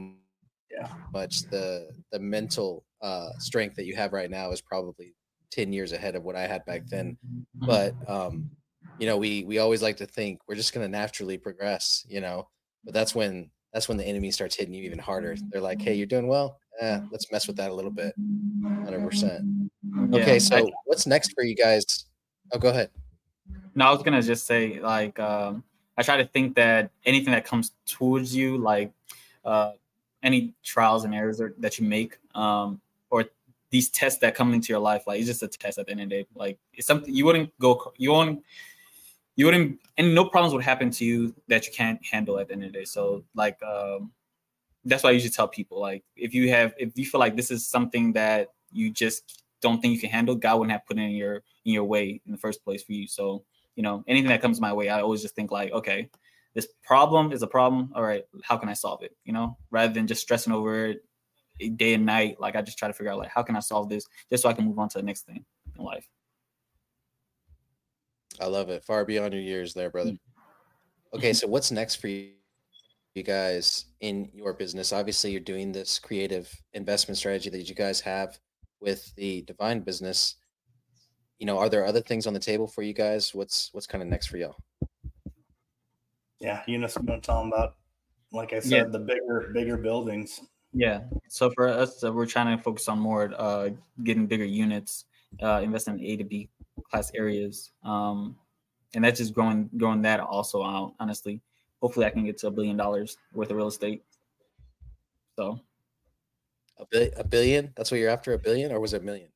yeah. 0.70 0.88
much 1.12 1.42
the, 1.50 1.90
the 2.12 2.20
mental 2.20 2.84
uh, 3.02 3.30
strength 3.38 3.74
that 3.76 3.86
you 3.86 3.96
have 3.96 4.12
right 4.12 4.30
now 4.30 4.52
is 4.52 4.60
probably 4.60 5.14
10 5.50 5.72
years 5.72 5.92
ahead 5.92 6.14
of 6.14 6.22
what 6.22 6.36
I 6.36 6.46
had 6.46 6.64
back 6.64 6.86
then. 6.86 7.18
Mm-hmm. 7.26 7.66
But, 7.66 7.94
um, 8.08 8.50
you 8.98 9.06
know, 9.06 9.16
we, 9.16 9.42
we 9.44 9.58
always 9.58 9.82
like 9.82 9.96
to 9.96 10.06
think 10.06 10.40
we're 10.46 10.54
just 10.54 10.72
going 10.72 10.86
to 10.86 10.90
naturally 10.90 11.38
progress, 11.38 12.06
you 12.08 12.20
know, 12.20 12.48
but 12.84 12.94
that's 12.94 13.14
when 13.14 13.50
that's 13.76 13.88
when 13.88 13.98
the 13.98 14.04
enemy 14.06 14.30
starts 14.30 14.56
hitting 14.56 14.72
you 14.72 14.82
even 14.84 14.98
harder. 14.98 15.36
They're 15.50 15.60
like, 15.60 15.82
"Hey, 15.82 15.92
you're 15.92 16.06
doing 16.06 16.28
well. 16.28 16.58
eh, 16.80 16.98
let's 17.10 17.30
mess 17.30 17.46
with 17.46 17.56
that 17.56 17.70
a 17.70 17.74
little 17.74 17.90
bit. 17.90 18.14
Hundred 18.62 19.02
percent. 19.04 19.68
Yeah, 19.82 20.20
Okay, 20.22 20.38
so 20.38 20.56
I- 20.56 20.72
what's 20.86 21.06
next 21.06 21.32
for 21.34 21.44
you 21.44 21.54
guys? 21.54 22.06
Oh, 22.52 22.58
go 22.58 22.68
ahead. 22.70 22.88
No, 23.74 23.86
I 23.86 23.90
was 23.90 24.02
gonna 24.02 24.22
just 24.22 24.46
say 24.46 24.80
like 24.80 25.18
um, 25.18 25.62
I 25.98 26.02
try 26.02 26.16
to 26.16 26.24
think 26.24 26.56
that 26.56 26.90
anything 27.04 27.32
that 27.32 27.44
comes 27.44 27.72
towards 27.84 28.34
you, 28.34 28.56
like 28.56 28.92
uh, 29.44 29.72
any 30.22 30.54
trials 30.64 31.04
and 31.04 31.14
errors 31.14 31.38
or, 31.38 31.54
that 31.58 31.78
you 31.78 31.86
make, 31.86 32.16
um, 32.34 32.80
or 33.10 33.26
these 33.70 33.90
tests 33.90 34.18
that 34.20 34.34
come 34.34 34.54
into 34.54 34.72
your 34.72 34.80
life, 34.80 35.06
like 35.06 35.18
it's 35.18 35.28
just 35.28 35.42
a 35.42 35.48
test 35.48 35.78
at 35.78 35.84
the 35.84 35.92
end 35.92 36.00
of 36.00 36.08
the 36.08 36.22
day. 36.22 36.26
Like 36.34 36.58
it's 36.72 36.86
something 36.86 37.14
you 37.14 37.26
wouldn't 37.26 37.50
go, 37.58 37.92
you 37.98 38.10
won't, 38.12 38.42
you 39.34 39.44
wouldn't, 39.44 39.80
and 39.98 40.14
no 40.14 40.24
problems 40.24 40.54
would 40.54 40.64
happen 40.64 40.90
to 40.90 41.04
you 41.04 41.34
that 41.48 41.66
you 41.66 41.72
can't 41.72 42.04
handle 42.04 42.38
at 42.38 42.48
the 42.48 42.54
end 42.54 42.64
of 42.64 42.72
the 42.72 42.78
day. 42.78 42.84
So 42.84 43.24
like 43.34 43.62
um, 43.62 44.12
that's 44.84 45.02
why 45.02 45.10
I 45.10 45.12
usually 45.12 45.30
tell 45.30 45.48
people 45.48 45.80
like 45.80 46.04
if 46.16 46.34
you 46.34 46.50
have 46.50 46.74
if 46.78 46.96
you 46.96 47.06
feel 47.06 47.20
like 47.20 47.36
this 47.36 47.50
is 47.50 47.66
something 47.66 48.12
that 48.14 48.48
you 48.72 48.90
just 48.90 49.42
don't 49.62 49.80
think 49.80 49.94
you 49.94 50.00
can 50.00 50.10
handle, 50.10 50.34
God 50.34 50.58
wouldn't 50.58 50.72
have 50.72 50.86
put 50.86 50.98
it 50.98 51.02
in 51.02 51.10
your 51.10 51.36
in 51.64 51.72
your 51.72 51.84
way 51.84 52.20
in 52.26 52.32
the 52.32 52.38
first 52.38 52.64
place 52.64 52.82
for 52.82 52.92
you. 52.92 53.06
So 53.06 53.44
you 53.76 53.82
know 53.82 54.02
anything 54.08 54.28
that 54.30 54.42
comes 54.42 54.60
my 54.60 54.72
way 54.72 54.88
i 54.88 55.00
always 55.00 55.22
just 55.22 55.36
think 55.36 55.52
like 55.52 55.70
okay 55.70 56.08
this 56.54 56.66
problem 56.82 57.30
is 57.30 57.42
a 57.42 57.46
problem 57.46 57.92
all 57.94 58.02
right 58.02 58.24
how 58.42 58.56
can 58.56 58.68
i 58.68 58.72
solve 58.72 59.02
it 59.02 59.14
you 59.24 59.32
know 59.32 59.56
rather 59.70 59.92
than 59.92 60.06
just 60.06 60.22
stressing 60.22 60.52
over 60.52 60.86
it 60.86 61.04
day 61.76 61.94
and 61.94 62.04
night 62.04 62.40
like 62.40 62.56
i 62.56 62.62
just 62.62 62.78
try 62.78 62.88
to 62.88 62.94
figure 62.94 63.12
out 63.12 63.18
like 63.18 63.28
how 63.28 63.42
can 63.42 63.54
i 63.54 63.60
solve 63.60 63.88
this 63.88 64.06
just 64.30 64.42
so 64.42 64.48
i 64.48 64.52
can 64.52 64.64
move 64.64 64.78
on 64.78 64.88
to 64.88 64.98
the 64.98 65.04
next 65.04 65.26
thing 65.26 65.44
in 65.78 65.84
life 65.84 66.08
I 68.40 68.46
love 68.46 68.68
it. 68.70 68.84
Far 68.84 69.04
beyond 69.04 69.32
your 69.32 69.42
years 69.42 69.74
there, 69.74 69.90
brother. 69.90 70.12
Okay, 71.14 71.32
so 71.32 71.46
what's 71.46 71.70
next 71.70 71.96
for 71.96 72.08
you, 72.08 72.32
you 73.14 73.22
guys 73.22 73.86
in 74.00 74.30
your 74.34 74.52
business? 74.52 74.92
Obviously, 74.92 75.30
you're 75.30 75.40
doing 75.40 75.72
this 75.72 75.98
creative 75.98 76.50
investment 76.74 77.16
strategy 77.18 77.50
that 77.50 77.68
you 77.68 77.74
guys 77.74 78.00
have 78.00 78.38
with 78.80 79.14
the 79.16 79.42
Divine 79.42 79.80
business. 79.80 80.36
You 81.38 81.46
know, 81.46 81.58
are 81.58 81.68
there 81.68 81.86
other 81.86 82.00
things 82.00 82.26
on 82.26 82.32
the 82.34 82.40
table 82.40 82.66
for 82.66 82.82
you 82.82 82.92
guys? 82.92 83.34
What's 83.34 83.70
what's 83.72 83.86
kind 83.86 84.02
of 84.02 84.08
next 84.08 84.26
for 84.26 84.36
y'all? 84.36 84.56
Yeah, 86.40 86.62
Yunis, 86.68 86.96
I'm 86.98 87.06
going 87.06 87.20
to 87.20 87.26
tell 87.26 87.38
them 87.42 87.52
about, 87.52 87.76
like 88.32 88.52
I 88.52 88.60
said, 88.60 88.70
Yeah. 88.70 88.84
the 88.90 88.98
bigger 88.98 89.50
bigger 89.54 89.76
buildings. 89.76 90.40
yeah 90.74 91.00
so 91.28 91.48
for 91.54 91.68
us 91.68 92.02
uh, 92.04 92.12
we're 92.12 92.26
trying 92.26 92.54
to 92.54 92.62
focus 92.62 92.88
on 92.88 92.98
more 92.98 93.32
uh 93.38 93.70
getting 94.04 94.26
bigger 94.26 94.44
units 94.44 95.06
uh 95.42 95.60
investing 95.62 95.98
in 95.98 96.04
a 96.04 96.16
to 96.18 96.24
b 96.24 96.50
class 96.84 97.10
areas 97.14 97.72
um 97.84 98.36
and 98.94 99.04
that's 99.04 99.18
just 99.18 99.34
growing 99.34 99.68
growing 99.76 100.02
that 100.02 100.20
also 100.20 100.62
out 100.62 100.94
honestly 101.00 101.40
hopefully 101.80 102.06
i 102.06 102.10
can 102.10 102.24
get 102.24 102.38
to 102.38 102.46
a 102.46 102.50
billion 102.50 102.76
dollars 102.76 103.16
worth 103.32 103.50
of 103.50 103.56
real 103.56 103.66
estate 103.68 104.04
so 105.36 105.60
A, 106.78 106.84
bi- 106.92 107.12
a 107.16 107.24
billion? 107.24 107.72
That's 107.76 107.90
what 107.90 108.00
you're 108.00 108.10
after? 108.10 108.32
A 108.32 108.38
billion, 108.38 108.70
or 108.72 108.80
was 108.80 108.92
it 108.92 109.02
a 109.02 109.04
million? 109.04 109.30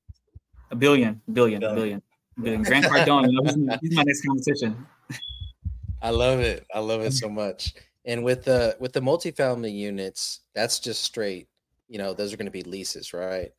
A 0.70 0.76
billion, 0.76 1.20
billion, 1.32 1.60
Billion. 1.60 1.74
billion, 1.74 2.02
billion. 2.40 2.62
Grant 2.62 2.84
Cardone, 2.86 3.28
he's, 3.44 3.56
my- 3.56 3.78
he's 3.80 3.96
my 3.96 4.02
next 4.02 4.22
competition. 4.24 4.86
I 6.02 6.10
love 6.10 6.40
it. 6.40 6.66
I 6.74 6.80
love 6.80 7.02
it 7.02 7.12
so 7.12 7.28
much. 7.42 7.74
And 8.04 8.24
with 8.24 8.44
the 8.44 8.76
with 8.80 8.92
the 8.92 9.00
multifamily 9.00 9.72
units, 9.72 10.40
that's 10.54 10.80
just 10.80 11.02
straight. 11.02 11.48
You 11.88 11.98
know, 11.98 12.14
those 12.14 12.32
are 12.32 12.36
going 12.36 12.46
to 12.46 12.52
be 12.52 12.62
leases, 12.62 13.12
right? 13.12 13.52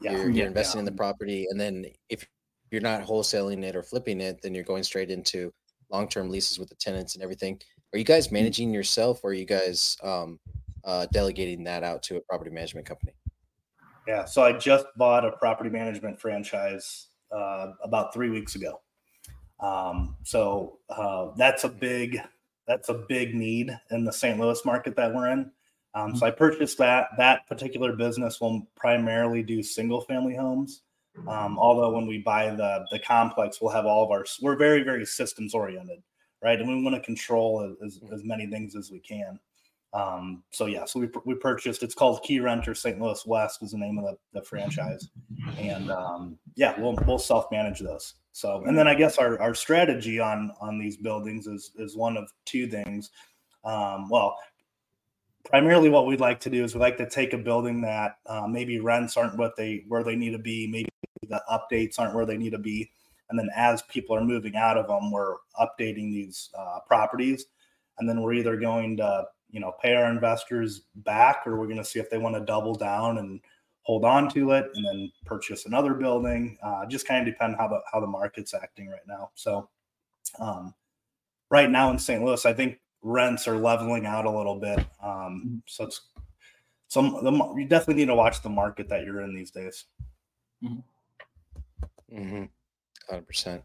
Yeah, 0.00 0.12
you're, 0.12 0.30
Yeah. 0.30 0.36
you're 0.38 0.46
investing 0.46 0.78
in 0.80 0.84
the 0.84 0.92
property, 0.92 1.46
and 1.50 1.60
then 1.60 1.86
if 2.08 2.26
you're 2.72 2.82
not 2.82 3.02
wholesaling 3.02 3.62
it 3.64 3.76
or 3.76 3.82
flipping 3.82 4.20
it, 4.20 4.40
then 4.42 4.54
you're 4.54 4.64
going 4.64 4.82
straight 4.82 5.10
into 5.10 5.52
long 5.90 6.08
term 6.08 6.30
leases 6.30 6.58
with 6.58 6.68
the 6.68 6.74
tenants 6.76 7.14
and 7.14 7.22
everything. 7.22 7.60
Are 7.92 7.98
you 7.98 8.04
guys 8.04 8.32
managing 8.32 8.72
yourself, 8.72 9.20
or 9.22 9.30
are 9.30 9.34
you 9.34 9.44
guys 9.44 9.96
um, 10.02 10.40
uh, 10.84 11.06
delegating 11.12 11.64
that 11.64 11.82
out 11.82 12.02
to 12.04 12.16
a 12.16 12.20
property 12.22 12.50
management 12.50 12.86
company? 12.86 13.12
Yeah, 14.08 14.24
so 14.24 14.42
I 14.42 14.52
just 14.52 14.86
bought 14.96 15.24
a 15.24 15.32
property 15.32 15.70
management 15.70 16.20
franchise 16.20 17.08
uh, 17.30 17.72
about 17.84 18.12
three 18.12 18.30
weeks 18.30 18.54
ago. 18.56 18.80
Um, 19.60 20.16
so 20.24 20.78
uh, 20.88 21.28
that's 21.36 21.64
a 21.64 21.68
big 21.68 22.20
that's 22.66 22.88
a 22.88 23.04
big 23.08 23.34
need 23.34 23.76
in 23.90 24.04
the 24.04 24.12
St. 24.12 24.38
Louis 24.38 24.64
market 24.64 24.96
that 24.96 25.14
we're 25.14 25.28
in. 25.30 25.50
Um, 25.94 26.16
so 26.16 26.26
I 26.26 26.30
purchased 26.30 26.78
that. 26.78 27.08
That 27.18 27.46
particular 27.48 27.94
business 27.94 28.40
will 28.40 28.66
primarily 28.76 29.42
do 29.42 29.62
single 29.62 30.00
family 30.02 30.34
homes. 30.34 30.82
Um, 31.28 31.58
although 31.58 31.92
when 31.92 32.06
we 32.06 32.18
buy 32.18 32.50
the 32.50 32.86
the 32.90 32.98
complex, 32.98 33.60
we'll 33.60 33.72
have 33.72 33.86
all 33.86 34.04
of 34.04 34.10
our. 34.10 34.24
We're 34.40 34.56
very 34.56 34.82
very 34.82 35.04
systems 35.04 35.54
oriented, 35.54 36.02
right? 36.42 36.58
And 36.58 36.68
we 36.68 36.82
want 36.82 36.96
to 36.96 37.02
control 37.02 37.76
as, 37.84 38.00
as 38.12 38.24
many 38.24 38.46
things 38.46 38.74
as 38.74 38.90
we 38.90 39.00
can. 39.00 39.38
Um, 39.94 40.42
so 40.50 40.66
yeah, 40.66 40.86
so 40.86 41.00
we, 41.00 41.08
we 41.26 41.34
purchased. 41.34 41.82
It's 41.82 41.94
called 41.94 42.24
Keyrenter 42.24 42.74
St. 42.74 42.98
Louis 42.98 43.24
West 43.26 43.62
is 43.62 43.72
the 43.72 43.78
name 43.78 43.98
of 43.98 44.04
the, 44.04 44.16
the 44.32 44.44
franchise, 44.44 45.10
and 45.58 45.90
um, 45.90 46.38
yeah, 46.54 46.78
we'll 46.80 46.96
we'll 47.06 47.18
self 47.18 47.46
manage 47.52 47.80
those. 47.80 48.14
So 48.32 48.64
and 48.64 48.76
then 48.76 48.88
I 48.88 48.94
guess 48.94 49.18
our, 49.18 49.40
our 49.40 49.54
strategy 49.54 50.18
on 50.18 50.50
on 50.60 50.78
these 50.78 50.96
buildings 50.96 51.46
is 51.46 51.72
is 51.76 51.94
one 51.94 52.16
of 52.16 52.32
two 52.46 52.66
things. 52.68 53.10
Um, 53.64 54.08
well, 54.08 54.38
primarily 55.44 55.90
what 55.90 56.06
we'd 56.06 56.20
like 56.20 56.40
to 56.40 56.50
do 56.50 56.64
is 56.64 56.74
we'd 56.74 56.80
like 56.80 56.96
to 56.96 57.08
take 57.08 57.34
a 57.34 57.38
building 57.38 57.82
that 57.82 58.16
uh, 58.26 58.46
maybe 58.46 58.80
rents 58.80 59.18
aren't 59.18 59.36
what 59.36 59.56
they 59.56 59.84
where 59.88 60.02
they 60.02 60.16
need 60.16 60.30
to 60.30 60.38
be, 60.38 60.66
maybe 60.66 60.88
the 61.28 61.42
updates 61.50 61.98
aren't 61.98 62.14
where 62.14 62.26
they 62.26 62.36
need 62.36 62.50
to 62.50 62.58
be, 62.58 62.90
and 63.30 63.38
then 63.38 63.48
as 63.54 63.82
people 63.82 64.16
are 64.16 64.24
moving 64.24 64.56
out 64.56 64.76
of 64.76 64.88
them, 64.88 65.10
we're 65.10 65.36
updating 65.60 66.12
these 66.12 66.50
uh, 66.58 66.80
properties, 66.86 67.46
and 67.98 68.08
then 68.08 68.20
we're 68.22 68.34
either 68.34 68.56
going 68.56 68.96
to 68.98 69.24
you 69.50 69.60
know 69.60 69.72
pay 69.82 69.94
our 69.94 70.10
investors 70.10 70.82
back 70.96 71.42
or 71.46 71.58
we're 71.58 71.66
going 71.66 71.76
to 71.76 71.84
see 71.84 71.98
if 71.98 72.10
they 72.10 72.18
want 72.18 72.34
to 72.34 72.44
double 72.44 72.74
down 72.74 73.18
and 73.18 73.40
hold 73.82 74.04
on 74.04 74.28
to 74.30 74.52
it 74.52 74.70
and 74.74 74.84
then 74.84 75.12
purchase 75.24 75.66
another 75.66 75.94
building. 75.94 76.56
Uh, 76.62 76.86
just 76.86 77.06
kind 77.06 77.26
of 77.26 77.34
depend 77.34 77.56
how 77.56 77.68
the 77.68 77.80
how 77.92 78.00
the 78.00 78.06
market's 78.06 78.54
acting 78.54 78.88
right 78.88 79.06
now. 79.06 79.30
So 79.34 79.68
um, 80.38 80.74
right 81.50 81.70
now 81.70 81.90
in 81.90 81.98
st 81.98 82.24
louis 82.24 82.46
i 82.46 82.52
think 82.54 82.78
rents 83.02 83.48
are 83.48 83.58
leveling 83.58 84.06
out 84.06 84.24
a 84.24 84.30
little 84.30 84.58
bit. 84.58 84.84
Um, 85.02 85.62
so 85.66 85.84
it's 85.84 86.00
some 86.88 87.18
the, 87.22 87.32
you 87.56 87.66
definitely 87.66 88.02
need 88.02 88.08
to 88.08 88.14
watch 88.14 88.42
the 88.42 88.48
market 88.48 88.88
that 88.88 89.04
you're 89.04 89.20
in 89.22 89.34
these 89.34 89.50
days. 89.50 89.84
Mm-hmm. 90.64 90.80
Hundred 92.12 93.26
percent. 93.26 93.62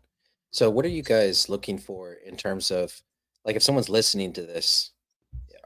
So, 0.51 0.69
what 0.69 0.85
are 0.85 0.89
you 0.89 1.03
guys 1.03 1.49
looking 1.49 1.77
for 1.77 2.13
in 2.13 2.35
terms 2.37 2.71
of, 2.71 3.01
like, 3.45 3.55
if 3.55 3.63
someone's 3.63 3.89
listening 3.89 4.33
to 4.33 4.41
this, 4.41 4.91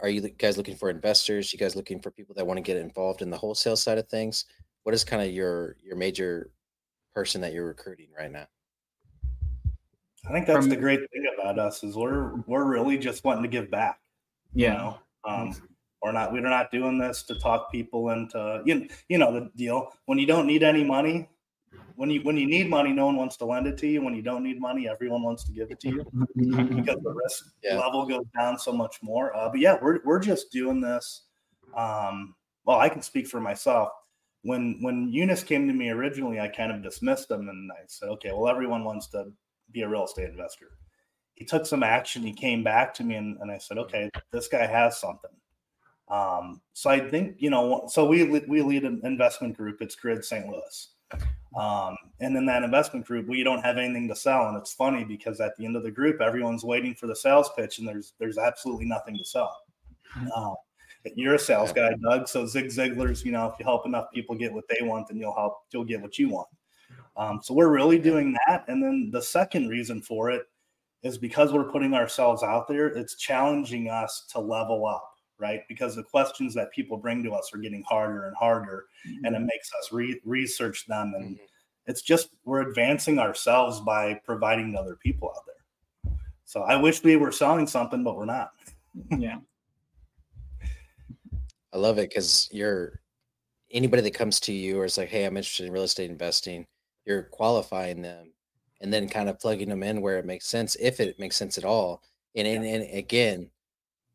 are 0.02 0.10
you 0.10 0.22
guys 0.30 0.58
looking 0.58 0.76
for 0.76 0.90
investors? 0.90 1.54
You 1.54 1.60
guys 1.60 1.76
looking 1.76 2.00
for 2.02 2.12
people 2.12 2.34
that 2.36 2.46
want 2.48 2.58
to 2.58 2.62
get 2.62 2.78
involved 2.78 3.22
in 3.22 3.30
the 3.30 3.38
wholesale 3.38 3.76
side 3.76 3.98
of 4.00 4.08
things? 4.10 4.46
What 4.84 4.96
is 4.96 5.04
kind 5.04 5.22
of 5.22 5.30
your 5.32 5.76
your 5.84 5.96
major 5.96 6.50
person 7.14 7.42
that 7.42 7.54
you're 7.54 7.68
recruiting 7.68 8.08
right 8.18 8.32
now? 8.32 8.48
i 10.30 10.32
think 10.32 10.46
that's 10.46 10.60
From- 10.60 10.70
the 10.70 10.76
great 10.76 11.00
thing 11.00 11.26
about 11.40 11.58
us 11.58 11.84
is 11.84 11.96
we're 11.96 12.36
we're 12.46 12.66
really 12.66 12.96
just 12.98 13.24
wanting 13.24 13.42
to 13.42 13.50
give 13.50 13.72
back 13.72 14.00
you 14.54 14.66
Yeah, 14.68 14.74
know 14.74 14.98
um, 15.26 15.56
we're 16.04 16.12
not 16.12 16.32
we're 16.32 16.42
not 16.42 16.72
doing 16.72 17.00
this 17.00 17.24
to 17.24 17.36
talk 17.40 17.72
people 17.72 18.12
into 18.12 18.62
you, 18.66 18.88
you 19.10 19.18
know 19.18 19.34
the 19.34 19.50
deal 19.56 19.90
when 20.06 20.20
you 20.20 20.28
don't 20.28 20.46
need 20.46 20.62
any 20.62 20.84
money 20.84 21.28
when 22.02 22.10
you 22.10 22.20
when 22.24 22.36
you 22.36 22.48
need 22.48 22.68
money 22.68 22.92
no 22.92 23.06
one 23.06 23.16
wants 23.16 23.38
to 23.38 23.46
lend 23.46 23.68
it 23.68 23.78
to 23.78 23.88
you. 23.88 24.02
When 24.02 24.16
you 24.16 24.24
don't 24.24 24.42
need 24.42 24.60
money 24.60 24.90
everyone 24.90 25.22
wants 25.22 25.44
to 25.44 25.52
give 25.52 25.70
it 25.70 25.80
to 25.82 25.90
you. 25.90 26.04
Because 26.36 26.98
the 27.04 27.14
risk 27.24 27.54
Yeah. 27.62 27.78
level 27.78 28.08
goes 28.08 28.26
down 28.36 28.58
so 28.58 28.74
much 28.74 29.04
more. 29.04 29.36
Uh, 29.38 29.50
but 29.50 29.60
yeah 29.60 29.78
we're, 29.80 30.00
we're 30.04 30.20
just 30.20 30.52
doing 30.52 30.82
this 30.82 31.28
um, 31.78 32.34
well 32.66 32.80
i 32.80 32.90
can 32.90 33.04
speak 33.04 33.28
for 33.28 33.40
myself. 33.40 33.90
When 34.42 34.80
when 34.82 35.12
Yunis 35.14 35.46
came 35.46 35.68
to 35.68 35.74
me 35.76 35.90
originally 35.92 36.40
i 36.40 36.48
kind 36.48 36.72
of 36.72 36.82
dismissed 36.82 37.30
him 37.30 37.50
and 37.50 37.72
i 37.72 37.84
said 37.86 38.10
okay 38.16 38.32
well 38.32 38.48
everyone 38.48 38.84
wants 38.84 39.06
to 39.10 39.32
be 39.72 39.84
a 39.84 39.88
real 39.88 40.06
estate 40.06 40.32
investor. 40.32 40.70
He 41.36 41.46
took 41.46 41.68
some 41.68 41.84
action. 41.84 42.24
He 42.24 42.34
came 42.34 42.64
back 42.64 42.96
to 42.96 43.04
me 43.04 43.14
and, 43.22 43.38
and 43.42 43.52
i 43.52 43.60
said 43.60 43.78
okay 43.78 44.10
this 44.32 44.48
guy 44.48 44.66
has 44.66 45.00
something. 45.00 45.36
Um, 46.10 46.62
so 46.74 46.90
i 46.90 47.00
think 47.00 47.36
you 47.38 47.52
know 47.52 47.86
so 47.88 48.06
we 48.06 48.24
we 48.24 48.64
lead 48.64 48.86
an 48.86 49.02
investment 49.04 49.56
group. 49.56 49.84
It's 49.84 49.96
grid 49.96 50.26
st 50.26 50.48
louis 50.48 50.96
um, 51.58 51.98
and 52.20 52.36
in 52.38 52.46
that 52.46 52.64
investment 52.64 53.06
group 53.06 53.28
we 53.28 53.44
don't 53.44 53.64
have 53.64 53.78
anything 53.78 54.08
to 54.08 54.16
sell. 54.16 54.48
And 54.48 54.58
it's 54.58 54.74
funny 54.74 55.04
because 55.04 55.42
at 55.42 55.56
the 55.58 55.66
end 55.66 55.76
of 55.76 55.84
the 55.84 55.92
group 55.92 56.22
everyone's 56.22 56.64
waiting 56.64 56.96
for 56.96 57.08
the 57.08 57.16
sales 57.16 57.50
pitch 57.58 57.80
and 57.80 57.88
there's 57.88 58.14
there's 58.20 58.38
absolutely 58.38 58.86
nothing 58.86 59.18
to 59.18 59.26
sell. 59.26 59.56
Uh, 60.36 60.54
you're 61.16 61.36
a 61.36 61.40
sales 61.40 61.74
guy 61.74 61.92
doug. 62.04 62.28
So 62.28 62.46
zig 62.46 62.68
ziglar's 62.68 63.26
you 63.26 63.32
know 63.32 63.48
if 63.48 63.56
you 63.60 63.66
help 63.66 63.86
enough 63.86 64.08
people 64.14 64.36
get 64.36 64.54
what 64.54 64.66
they 64.70 64.86
want 64.86 65.08
then 65.08 65.18
you'll 65.18 65.36
help 65.36 65.64
you'll 65.72 65.86
get 65.86 66.02
what 66.02 66.18
you 66.18 66.30
want. 66.30 66.48
Um, 67.18 67.42
so 67.44 67.54
we're 67.54 67.74
really 67.74 68.00
doing 68.00 68.36
that. 68.48 68.64
And 68.68 68.82
then 68.82 69.10
the 69.12 69.22
second 69.22 69.68
reason 69.68 70.02
for 70.02 70.32
it 70.32 70.44
is 71.04 71.18
because 71.18 71.52
we're 71.52 71.72
putting 71.72 71.94
ourselves 71.94 72.44
out 72.44 72.68
there 72.68 72.88
it's 72.88 73.16
challenging 73.16 73.90
us 73.90 74.26
to 74.32 74.40
level 74.40 74.86
up 74.86 75.11
right? 75.42 75.62
Because 75.68 75.96
the 75.96 76.04
questions 76.04 76.54
that 76.54 76.72
people 76.72 76.98
bring 76.98 77.24
to 77.24 77.32
us 77.32 77.52
are 77.54 77.58
getting 77.58 77.84
harder 77.84 78.28
and 78.28 78.36
harder 78.36 78.86
and 79.06 79.26
it 79.26 79.34
mm-hmm. 79.34 79.46
makes 79.46 79.70
us 79.82 79.92
re- 79.92 80.22
research 80.24 80.86
them 80.88 81.14
and 81.16 81.36
mm-hmm. 81.36 81.44
it's 81.88 82.02
just 82.02 82.30
we're 82.46 82.62
advancing 82.62 83.20
ourselves 83.20 83.82
by 83.82 84.20
providing 84.24 84.72
to 84.74 84.80
other 84.80 84.98
people 85.04 85.30
out 85.36 85.44
there. 85.46 86.14
So 86.46 86.64
i 86.64 86.76
wish 86.76 87.04
we 87.04 87.16
were 87.16 87.32
selling 87.32 87.68
something 87.68 88.04
but 88.04 88.16
we're 88.16 88.26
not. 88.26 88.52
Yeah, 89.18 89.38
I 91.74 91.78
love 91.78 91.98
it 91.98 92.10
because 92.10 92.50
you're 92.52 93.00
anybody 93.72 94.02
that 94.04 94.14
comes 94.14 94.40
to 94.42 94.54
you 94.54 94.80
or 94.80 94.86
is 94.86 94.98
like, 94.98 95.10
hey, 95.10 95.24
I'm 95.24 95.38
interested 95.38 95.66
in 95.66 95.72
real 95.72 95.84
estate 95.84 96.10
investing, 96.10 96.68
you're 97.06 97.24
qualifying 97.24 98.02
them 98.02 98.34
and 98.82 98.92
then 98.92 99.08
kind 99.08 99.30
of 99.30 99.40
plugging 99.40 99.70
them 99.70 99.84
in 99.84 100.02
where 100.02 100.18
it 100.18 100.26
makes 100.26 100.48
sense, 100.48 100.76
if 100.80 101.00
it 101.00 101.20
makes 101.20 101.36
sense 101.36 101.58
at 101.58 101.66
all. 101.66 102.02
And, 102.36 102.48
and, 102.48 102.66
and 102.66 102.98
again, 102.98 103.50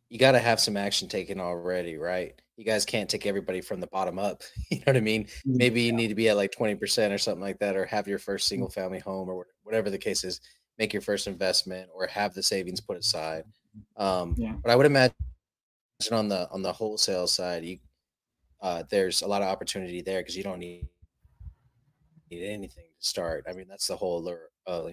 you 0.09 0.19
got 0.19 0.33
to 0.33 0.39
have 0.39 0.61
some 0.61 0.77
action 0.77 1.09
taken 1.09 1.41
already, 1.41 1.97
right? 1.97 2.41
You 2.57 2.65
guys 2.65 2.85
can't 2.85 3.11
take 3.11 3.27
everybody 3.27 3.61
from 3.61 3.81
the 3.81 3.89
bottom 3.89 4.19
up. 4.19 4.43
You 4.71 4.79
know 4.79 4.85
what 4.87 4.97
I 4.97 5.01
mean? 5.01 5.25
Mm, 5.25 5.57
Maybe 5.57 5.83
you 5.83 5.93
need 5.93 6.09
to 6.09 6.15
be 6.15 6.29
at 6.29 6.37
like 6.37 6.53
20% 6.53 7.13
or 7.13 7.19
something 7.19 7.43
like 7.43 7.59
that, 7.59 7.77
or 7.77 7.85
have 7.87 8.09
your 8.09 8.19
first 8.19 8.47
mm. 8.47 8.51
single 8.51 8.71
family 8.71 8.99
home 8.99 9.29
or 9.29 9.47
whatever 9.63 9.91
the 9.91 9.99
case 9.99 10.25
is, 10.25 10.41
make 10.79 10.93
your 10.93 11.03
first 11.03 11.27
investment 11.27 11.89
or 11.95 12.07
have 12.07 12.35
the 12.35 12.43
savings 12.43 12.81
put 12.81 12.97
aside. 12.97 13.45
Um, 13.97 14.35
yeah. 14.37 14.55
But 14.63 14.71
I 14.71 14.77
would 14.77 14.87
imagine 14.87 15.15
on 16.13 16.29
the 16.29 16.49
on 16.51 16.63
the 16.63 16.73
wholesale 16.73 17.27
side, 17.27 17.65
you 17.65 17.79
uh, 18.61 18.83
there's 18.91 19.23
a 19.23 19.27
lot 19.27 19.43
of 19.43 19.49
opportunity 19.49 20.03
there 20.03 20.21
because 20.21 20.37
you 20.37 20.43
don't 20.43 20.59
need 20.59 20.89
need 22.31 22.45
anything 22.45 22.85
to 22.99 23.07
start. 23.07 23.45
I 23.49 23.53
mean, 23.53 23.67
that's 23.69 23.87
the 23.87 23.97
whole 23.97 24.23
lure. 24.23 24.51
Uh, 24.67 24.91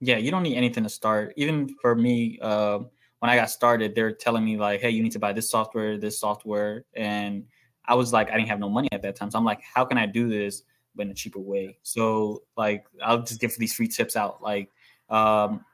yeah, 0.00 0.16
you 0.18 0.30
don't 0.30 0.42
need 0.42 0.56
anything 0.56 0.82
to 0.82 0.90
start. 0.90 1.32
Even 1.36 1.68
for 1.80 1.94
me, 1.94 2.38
uh, 2.42 2.80
when 3.22 3.30
I 3.30 3.36
got 3.36 3.50
started, 3.50 3.94
they're 3.94 4.10
telling 4.10 4.44
me 4.44 4.56
like, 4.56 4.80
"Hey, 4.80 4.90
you 4.90 5.00
need 5.00 5.12
to 5.12 5.20
buy 5.20 5.32
this 5.32 5.48
software, 5.48 5.96
this 5.96 6.18
software," 6.18 6.84
and 6.94 7.44
I 7.84 7.94
was 7.94 8.12
like, 8.12 8.32
I 8.32 8.34
didn't 8.36 8.48
have 8.48 8.58
no 8.58 8.68
money 8.68 8.88
at 8.90 9.00
that 9.02 9.14
time, 9.14 9.30
so 9.30 9.38
I'm 9.38 9.44
like, 9.44 9.60
how 9.62 9.84
can 9.84 9.96
I 9.96 10.06
do 10.06 10.28
this 10.28 10.64
but 10.96 11.06
in 11.06 11.12
a 11.12 11.14
cheaper 11.14 11.38
way? 11.38 11.78
So 11.84 12.42
like, 12.56 12.84
I'll 13.00 13.22
just 13.22 13.40
give 13.40 13.56
these 13.56 13.74
free 13.74 13.86
tips 13.86 14.16
out. 14.16 14.42
Like, 14.42 14.70
um, 15.08 15.64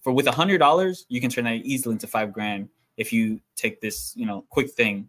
for 0.00 0.12
with 0.12 0.26
a 0.26 0.32
hundred 0.32 0.58
dollars, 0.58 1.06
you 1.08 1.20
can 1.20 1.30
turn 1.30 1.44
that 1.44 1.54
easily 1.54 1.92
into 1.92 2.08
five 2.08 2.32
grand 2.32 2.68
if 2.96 3.12
you 3.12 3.40
take 3.54 3.80
this, 3.80 4.12
you 4.16 4.26
know, 4.26 4.44
quick 4.50 4.72
thing. 4.72 5.08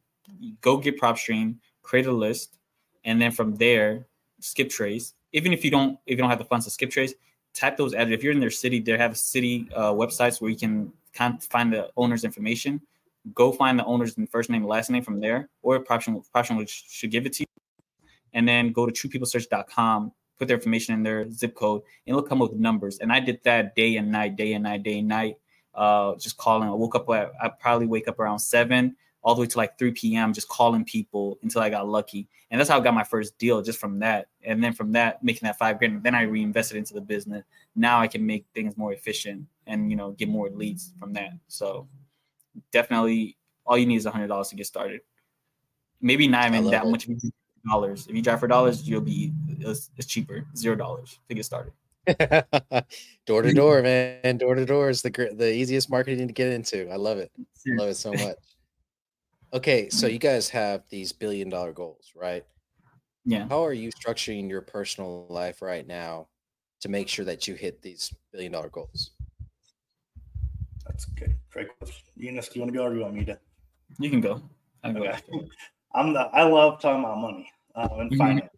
Go 0.61 0.77
get 0.77 1.01
PropStream, 1.01 1.55
create 1.81 2.05
a 2.05 2.11
list, 2.11 2.59
and 3.03 3.19
then 3.19 3.31
from 3.31 3.55
there, 3.55 4.05
skip 4.41 4.69
trace. 4.69 5.15
Even 5.31 5.51
if 5.53 5.65
you 5.65 5.71
don't, 5.71 5.97
if 6.05 6.11
you 6.11 6.17
don't 6.17 6.29
have 6.29 6.37
the 6.37 6.45
funds 6.45 6.65
to 6.65 6.71
skip 6.71 6.91
trace, 6.91 7.15
type 7.55 7.77
those 7.77 7.95
addresses. 7.95 8.13
If 8.13 8.23
you're 8.23 8.33
in 8.33 8.39
their 8.39 8.51
city, 8.51 8.79
they 8.79 8.95
have 8.95 9.17
city 9.17 9.67
uh, 9.75 9.91
websites 9.91 10.39
where 10.39 10.51
you 10.51 10.57
can 10.57 10.93
of 11.19 11.43
find 11.43 11.71
the 11.71 11.89
owner's 11.97 12.23
information. 12.23 12.81
Go 13.33 13.51
find 13.51 13.79
the 13.79 13.85
owner's 13.85 14.15
first 14.29 14.49
name, 14.49 14.65
last 14.65 14.89
name 14.89 15.03
from 15.03 15.19
there, 15.19 15.49
or 15.61 15.83
PropStream 15.83 16.67
should 16.67 17.11
give 17.11 17.25
it 17.25 17.33
to 17.33 17.43
you. 17.43 18.09
And 18.33 18.47
then 18.47 18.71
go 18.71 18.85
to 18.85 18.91
truepeoplesearch.com, 18.91 20.11
put 20.37 20.47
their 20.47 20.57
information 20.57 20.95
in 20.95 21.03
their 21.03 21.29
zip 21.31 21.55
code, 21.55 21.83
and 22.05 22.15
it'll 22.15 22.27
come 22.27 22.41
up 22.41 22.51
with 22.51 22.59
numbers. 22.59 22.99
And 22.99 23.13
I 23.13 23.19
did 23.19 23.39
that 23.43 23.75
day 23.75 23.95
and 23.97 24.11
night, 24.11 24.35
day 24.35 24.53
and 24.53 24.63
night, 24.63 24.83
day 24.83 24.99
and 24.99 25.07
night. 25.07 25.37
Uh, 25.73 26.15
just 26.15 26.37
calling. 26.37 26.67
I 26.67 26.73
woke 26.73 26.95
up. 26.95 27.09
I 27.09 27.49
probably 27.59 27.87
wake 27.87 28.07
up 28.07 28.19
around 28.19 28.39
seven, 28.39 28.95
all 29.23 29.35
the 29.35 29.41
way 29.41 29.47
to 29.47 29.57
like 29.57 29.77
3 29.77 29.91
p.m. 29.93 30.33
just 30.33 30.49
calling 30.49 30.83
people 30.83 31.39
until 31.41 31.61
I 31.61 31.69
got 31.69 31.87
lucky. 31.87 32.27
And 32.51 32.59
that's 32.59 32.69
how 32.69 32.77
I 32.77 32.83
got 32.83 32.93
my 32.93 33.03
first 33.03 33.37
deal 33.37 33.61
just 33.61 33.79
from 33.79 33.99
that. 33.99 34.27
And 34.43 34.63
then 34.63 34.73
from 34.73 34.91
that, 34.91 35.23
making 35.23 35.47
that 35.47 35.57
five 35.57 35.79
grand, 35.79 36.03
then 36.03 36.13
I 36.13 36.23
reinvested 36.23 36.77
into 36.77 36.93
the 36.93 37.01
business. 37.01 37.43
Now 37.75 37.99
I 37.99 38.07
can 38.07 38.25
make 38.25 38.45
things 38.53 38.77
more 38.77 38.93
efficient 38.93 39.47
and 39.65 39.89
you 39.89 39.95
know 39.95 40.11
get 40.11 40.29
more 40.29 40.49
leads 40.49 40.93
from 40.99 41.13
that. 41.13 41.31
So 41.47 41.87
definitely 42.71 43.37
all 43.65 43.77
you 43.77 43.85
need 43.85 43.95
is 43.95 44.05
a 44.05 44.11
hundred 44.11 44.27
dollars 44.27 44.49
to 44.49 44.55
get 44.55 44.67
started. 44.67 45.01
Maybe 46.01 46.27
not 46.27 46.47
even 46.47 46.69
that 46.71 46.85
it. 46.85 46.89
much 46.89 47.07
dollars. 47.67 48.07
If 48.07 48.15
you 48.15 48.21
drive 48.21 48.41
for 48.41 48.47
dollars, 48.47 48.87
you'll 48.87 49.01
be 49.01 49.31
it's, 49.59 49.89
it's 49.97 50.07
cheaper, 50.07 50.45
zero 50.55 50.75
dollars 50.75 51.19
to 51.29 51.35
get 51.35 51.45
started. 51.45 51.73
door 53.25 53.41
to 53.41 53.53
door, 53.53 53.81
man. 53.81 54.37
Door 54.37 54.55
to 54.55 54.65
door 54.65 54.89
is 54.89 55.01
the 55.01 55.09
the 55.33 55.53
easiest 55.53 55.89
marketing 55.89 56.27
to 56.27 56.33
get 56.33 56.49
into. 56.49 56.89
I 56.91 56.97
love 56.97 57.17
it. 57.17 57.31
I 57.39 57.75
love 57.77 57.89
it 57.89 57.95
so 57.95 58.11
much. 58.13 58.37
Okay, 59.53 59.87
so 59.89 60.07
you 60.07 60.17
guys 60.17 60.49
have 60.49 60.81
these 60.89 61.11
billion 61.11 61.47
dollar 61.47 61.73
goals, 61.73 62.11
right? 62.15 62.43
Yeah. 63.23 63.47
How 63.47 63.63
are 63.63 63.73
you 63.73 63.91
structuring 63.91 64.49
your 64.49 64.61
personal 64.61 65.27
life 65.29 65.61
right 65.61 65.85
now 65.85 66.27
to 66.81 66.89
make 66.89 67.07
sure 67.07 67.23
that 67.25 67.47
you 67.47 67.53
hit 67.53 67.79
these 67.81 68.11
billion 68.31 68.51
dollar 68.51 68.69
goals? 68.69 69.11
That's 70.87 71.05
good. 71.05 71.35
Great 71.51 71.67
question. 71.77 72.03
Yunis, 72.19 72.51
do 72.51 72.59
you 72.59 72.61
want 72.61 72.73
to 72.73 72.77
go 72.77 72.83
or 72.85 72.89
do 72.89 72.95
you 72.95 73.01
want 73.03 73.13
me 73.13 73.25
to? 73.25 73.39
You 73.99 74.09
can 74.09 74.21
go. 74.21 74.41
I'm 74.83 74.97
okay. 74.97 75.19
I'm 75.93 76.13
the 76.13 76.21
I 76.21 76.43
love 76.43 76.81
talking 76.81 77.03
about 77.03 77.19
money 77.19 77.47
uh, 77.75 77.87
and 77.99 78.09
mm-hmm. 78.09 78.17
finance. 78.17 78.49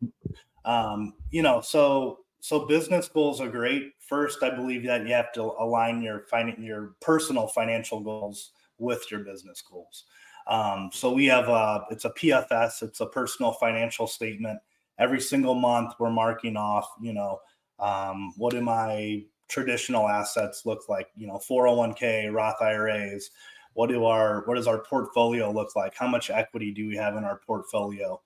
Um, 0.63 1.13
you 1.29 1.41
know, 1.41 1.60
so 1.60 2.19
so 2.39 2.65
business 2.65 3.10
goals 3.10 3.41
are 3.41 3.49
great. 3.49 3.91
First, 3.99 4.43
I 4.43 4.55
believe 4.55 4.86
that 4.86 5.05
you 5.05 5.13
have 5.13 5.34
to 5.34 5.41
align 5.60 6.01
your 6.01 6.21
fin- 6.31 6.55
your 6.58 6.95
personal 7.01 7.47
financial 7.47 7.99
goals 7.99 8.51
with 8.77 9.12
your 9.12 9.21
business 9.21 9.62
goals. 9.62 10.05
Um, 10.47 10.89
so 10.93 11.12
we 11.12 11.25
have 11.25 11.49
a 11.49 11.86
it's 11.89 12.05
a 12.05 12.12
PFS, 12.12 12.84
it's 12.84 13.01
a 13.01 13.08
personal 13.08 13.51
financial 13.53 14.08
statement. 14.08 14.60
Every 14.99 15.19
single 15.19 15.55
month, 15.55 15.93
we're 15.99 16.12
marking 16.12 16.55
off, 16.55 16.88
you 17.01 17.13
know, 17.13 17.39
um, 17.79 18.34
what 18.38 18.51
do 18.53 18.62
my 18.62 19.23
traditional 19.47 20.08
assets 20.08 20.65
look 20.65 20.88
like? 20.88 21.08
You 21.15 21.27
know, 21.27 21.39
401k, 21.49 22.34
Roth 22.34 22.62
IRAs. 22.62 23.31
What 23.73 23.89
do 23.89 24.05
our 24.05 24.43
what 24.45 24.55
does 24.55 24.67
our 24.67 24.79
portfolio 24.79 25.51
look 25.51 25.75
like? 25.75 25.95
How 25.95 26.08
much 26.08 26.29
equity 26.29 26.71
do 26.71 26.88
we 26.88 26.95
have 26.95 27.17
in 27.17 27.25
our 27.25 27.41
portfolio? 27.45 28.21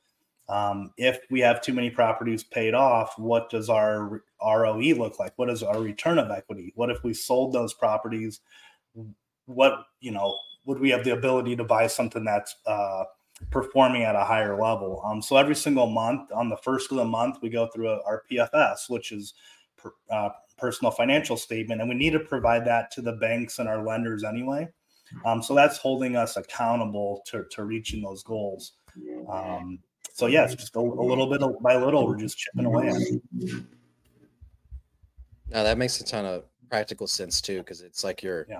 Um, 0.47 0.91
if 0.97 1.19
we 1.29 1.39
have 1.41 1.61
too 1.61 1.73
many 1.73 1.89
properties 1.91 2.43
paid 2.43 2.73
off, 2.73 3.13
what 3.17 3.49
does 3.49 3.69
our 3.69 4.21
ROE 4.43 4.95
look 4.95 5.19
like? 5.19 5.33
What 5.37 5.49
is 5.49 5.61
our 5.61 5.79
return 5.79 6.17
of 6.17 6.31
equity? 6.31 6.73
What 6.75 6.89
if 6.89 7.03
we 7.03 7.13
sold 7.13 7.53
those 7.53 7.73
properties? 7.73 8.41
What 9.45 9.83
you 10.01 10.11
know 10.11 10.35
would 10.69 10.79
we 10.79 10.91
have 10.91 11.03
the 11.03 11.13
ability 11.13 11.55
to 11.55 11.63
buy 11.63 11.87
something 11.87 12.23
that's 12.23 12.55
uh, 12.67 13.03
performing 13.49 14.03
at 14.03 14.15
a 14.15 14.23
higher 14.23 14.61
level? 14.61 15.01
Um, 15.03 15.19
so 15.19 15.35
every 15.35 15.55
single 15.55 15.87
month, 15.87 16.31
on 16.31 16.47
the 16.47 16.57
first 16.57 16.91
of 16.91 16.97
the 16.97 17.05
month, 17.05 17.37
we 17.41 17.49
go 17.49 17.67
through 17.73 17.89
our 17.89 18.21
PFS, 18.31 18.87
which 18.87 19.11
is 19.11 19.33
per, 19.77 19.91
uh, 20.11 20.29
personal 20.59 20.91
financial 20.91 21.37
statement, 21.37 21.81
and 21.81 21.89
we 21.89 21.95
need 21.95 22.11
to 22.11 22.19
provide 22.19 22.65
that 22.65 22.91
to 22.91 23.01
the 23.01 23.13
banks 23.13 23.57
and 23.57 23.67
our 23.67 23.83
lenders 23.83 24.23
anyway. 24.23 24.69
Um, 25.25 25.41
so 25.41 25.55
that's 25.55 25.79
holding 25.79 26.15
us 26.15 26.37
accountable 26.37 27.23
to, 27.25 27.45
to 27.49 27.63
reaching 27.63 28.03
those 28.03 28.21
goals. 28.21 28.73
Um, 29.27 29.79
so 30.13 30.27
yeah, 30.27 30.43
it's 30.43 30.53
just 30.53 30.75
a, 30.75 30.79
a 30.79 30.81
little 30.81 31.31
bit 31.31 31.41
by 31.63 31.77
little, 31.77 32.05
we're 32.05 32.15
just 32.15 32.37
chipping 32.37 32.65
away. 32.65 32.93
Now 35.49 35.63
that 35.63 35.79
makes 35.79 35.99
a 35.99 36.03
ton 36.03 36.25
of 36.25 36.43
practical 36.69 37.07
sense 37.07 37.41
too, 37.41 37.57
because 37.57 37.81
it's 37.81 38.03
like 38.03 38.21
you're 38.21 38.45
yeah. 38.47 38.59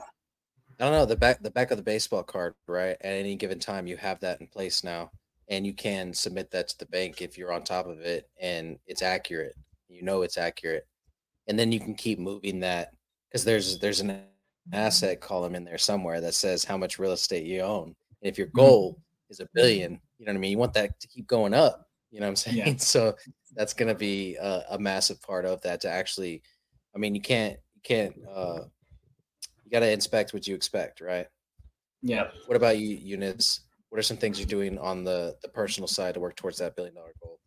I 0.80 0.86
don't 0.86 0.94
know 0.94 1.06
the 1.06 1.16
back 1.16 1.42
the 1.44 1.52
back 1.52 1.72
of 1.72 1.78
the 1.78 1.84
baseball 1.84 2.24
card, 2.24 2.54
right? 2.68 2.96
At 3.02 3.14
any 3.14 3.36
given 3.36 3.60
time, 3.60 3.88
you 3.88 3.98
have 3.98 4.20
that 4.22 4.40
in 4.40 4.48
place 4.48 4.84
now, 4.84 5.12
and 5.50 5.66
you 5.66 5.74
can 5.74 6.14
submit 6.14 6.52
that 6.52 6.70
to 6.70 6.78
the 6.78 6.86
bank 6.86 7.22
if 7.22 7.38
you're 7.38 7.52
on 7.52 7.64
top 7.64 7.88
of 7.88 8.00
it 8.00 8.30
and 8.42 8.80
it's 8.88 9.02
accurate. 9.02 9.56
You 9.90 10.04
know 10.04 10.22
it's 10.22 10.38
accurate, 10.38 10.88
and 11.48 11.60
then 11.60 11.72
you 11.72 11.80
can 11.80 11.96
keep 11.96 12.20
moving 12.20 12.60
that 12.62 12.94
because 13.30 13.44
there's 13.44 13.80
there's 13.80 14.00
an 14.00 14.22
asset 14.72 15.20
column 15.20 15.56
in 15.56 15.66
there 15.66 15.78
somewhere 15.78 16.22
that 16.22 16.34
says 16.34 16.64
how 16.64 16.78
much 16.78 17.00
real 17.00 17.12
estate 17.12 17.46
you 17.46 17.62
own. 17.62 17.96
And 18.22 18.32
if 18.32 18.38
your 18.38 18.48
mm-hmm. 18.48 18.60
goal 18.60 18.92
mm-hmm. 18.94 19.32
is 19.32 19.40
a 19.42 19.50
billion, 19.54 20.00
you 20.18 20.26
know 20.26 20.32
what 20.32 20.38
I 20.38 20.40
mean. 20.40 20.52
You 20.52 20.58
want 20.58 20.74
that 20.74 21.00
to 21.00 21.08
keep 21.08 21.28
going 21.28 21.54
up. 21.54 21.88
You 22.12 22.20
know 22.20 22.26
what 22.26 22.32
I'm 22.32 22.36
saying? 22.38 22.58
Yeah. 22.58 22.74
So 22.78 23.16
that's 23.56 23.74
going 23.74 23.90
to 23.90 23.96
be 23.96 24.36
a, 24.36 24.64
a 24.72 24.80
massive 24.80 25.22
part 25.22 25.46
of 25.46 25.62
that 25.64 25.82
to 25.82 25.90
actually. 25.90 26.42
I 26.96 27.00
mean, 27.00 27.16
you 27.16 27.22
can't 27.22 27.58
you 27.76 27.82
can't 27.84 28.16
uh, 28.34 28.62
you 29.70 29.80
got 29.80 29.86
to 29.86 29.92
inspect 29.92 30.34
what 30.34 30.48
you 30.48 30.56
expect, 30.56 31.00
right? 31.00 31.28
Yeah. 32.02 32.30
What 32.48 32.56
about 32.56 32.80
you, 32.80 32.98
Yunis? 32.98 33.60
What 33.90 34.00
are 34.00 34.04
some 34.04 34.18
things 34.18 34.40
you're 34.40 34.48
doing 34.48 34.80
on 34.80 35.04
the 35.04 35.36
the 35.44 35.50
personal 35.50 35.88
side 35.88 36.16
to 36.16 36.20
work 36.20 36.36
towards 36.36 36.58
that 36.58 36.76
billion 36.76 36.96
dollar 36.96 37.14
goal? 37.22 37.40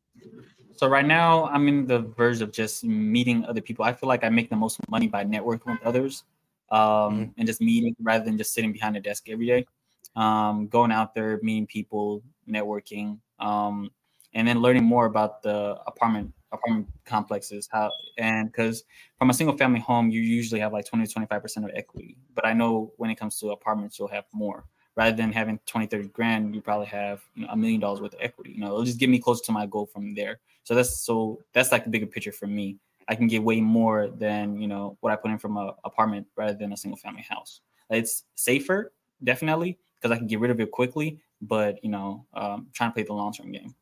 So 0.76 0.86
right 0.86 1.06
now, 1.06 1.46
I'm 1.46 1.66
in 1.66 1.86
the 1.86 2.00
verge 2.00 2.40
of 2.40 2.52
just 2.52 2.84
meeting 2.84 3.44
other 3.44 3.60
people. 3.60 3.84
I 3.84 3.92
feel 3.92 4.08
like 4.08 4.24
I 4.24 4.28
make 4.28 4.50
the 4.50 4.56
most 4.56 4.78
money 4.88 5.08
by 5.08 5.24
networking 5.24 5.72
with 5.72 5.82
others, 5.84 6.24
um, 6.70 6.80
mm-hmm. 6.80 7.24
and 7.38 7.46
just 7.46 7.60
meeting 7.60 7.96
rather 8.00 8.24
than 8.24 8.38
just 8.38 8.54
sitting 8.54 8.72
behind 8.72 8.96
a 8.96 9.00
desk 9.00 9.28
every 9.28 9.46
day. 9.46 9.66
Um, 10.14 10.68
going 10.68 10.92
out 10.92 11.14
there, 11.14 11.40
meeting 11.42 11.66
people, 11.66 12.22
networking, 12.48 13.18
um, 13.40 13.90
and 14.34 14.46
then 14.46 14.60
learning 14.60 14.84
more 14.84 15.06
about 15.06 15.42
the 15.42 15.78
apartment 15.86 16.32
apartment 16.52 16.86
complexes 17.04 17.68
how 17.70 17.90
and 18.18 18.50
because 18.50 18.84
from 19.18 19.30
a 19.30 19.34
single 19.34 19.56
family 19.56 19.80
home 19.80 20.10
you 20.10 20.20
usually 20.20 20.60
have 20.60 20.72
like 20.72 20.84
20 20.84 21.06
to 21.06 21.12
25 21.12 21.42
percent 21.42 21.66
of 21.66 21.72
equity. 21.74 22.16
But 22.34 22.46
i 22.46 22.52
know 22.52 22.92
when 22.96 23.10
it 23.10 23.16
comes 23.16 23.38
to 23.40 23.50
apartments 23.50 23.98
you'll 23.98 24.08
have 24.08 24.24
more. 24.32 24.64
Rather 24.94 25.16
than 25.16 25.32
having 25.32 25.58
20 25.66 25.86
30 25.86 26.08
grand 26.08 26.54
you 26.54 26.60
probably 26.60 26.86
have 26.86 27.22
you 27.34 27.42
know 27.46 27.52
a 27.52 27.56
million 27.56 27.80
dollars 27.80 28.00
worth 28.00 28.14
of 28.14 28.20
equity 28.20 28.52
you 28.52 28.60
know? 28.60 28.66
It'll 28.66 28.84
just 28.84 28.98
get 28.98 29.08
me 29.08 29.18
closer 29.18 29.44
to 29.44 29.52
my 29.52 29.66
goal 29.66 29.86
from 29.86 30.14
there. 30.14 30.40
So 30.64 30.74
that's 30.74 30.98
so 30.98 31.40
that's 31.52 31.72
like 31.72 31.84
the 31.84 31.90
bigger 31.90 32.06
picture 32.06 32.32
for 32.32 32.46
me. 32.46 32.76
I 33.08 33.14
can 33.14 33.26
get 33.26 33.42
way 33.42 33.60
more 33.60 34.08
than 34.08 34.60
you 34.60 34.68
know 34.68 34.96
what 35.00 35.12
i 35.12 35.16
put 35.16 35.30
in 35.30 35.38
from 35.38 35.56
a 35.56 35.74
apartment 35.84 36.26
rather 36.36 36.54
than 36.54 36.72
a 36.72 36.76
single 36.76 36.98
family 36.98 37.22
house. 37.22 37.60
It's 37.90 38.24
safer 38.34 38.92
definitely 39.24 39.78
because 39.96 40.14
i 40.14 40.18
can 40.18 40.26
get 40.26 40.40
rid 40.40 40.50
of 40.50 40.60
it 40.60 40.70
quickly 40.70 41.20
but 41.42 41.82
you 41.84 41.90
know 41.90 42.26
um, 42.34 42.66
trying 42.72 42.90
to 42.90 42.94
play 42.94 43.02
the 43.02 43.12
long 43.12 43.32
term 43.32 43.52
game 43.52 43.74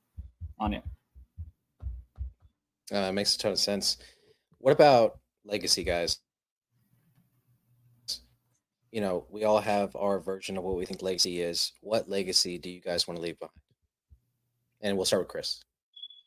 on 0.59 0.75
it 0.75 0.85
uh, 2.93 3.13
makes 3.13 3.35
a 3.35 3.39
ton 3.39 3.53
of 3.53 3.59
sense. 3.59 3.99
What 4.59 4.73
about 4.73 5.19
legacy, 5.45 5.85
guys? 5.85 6.19
You 8.93 9.01
know, 9.01 9.27
we 9.31 9.45
all 9.45 9.61
have 9.61 9.95
our 9.95 10.19
version 10.19 10.57
of 10.57 10.65
what 10.65 10.77
we 10.77 10.85
think 10.85 11.01
legacy 11.01 11.41
is. 11.41 11.73
What 11.81 12.09
legacy 12.09 12.59
do 12.59 12.69
you 12.69 12.81
guys 12.81 13.07
want 13.07 13.19
to 13.19 13.23
leave 13.23 13.39
behind? 13.39 13.55
And 14.81 14.97
we'll 14.97 15.07
start 15.07 15.23
with 15.23 15.29
Chris. 15.29 15.63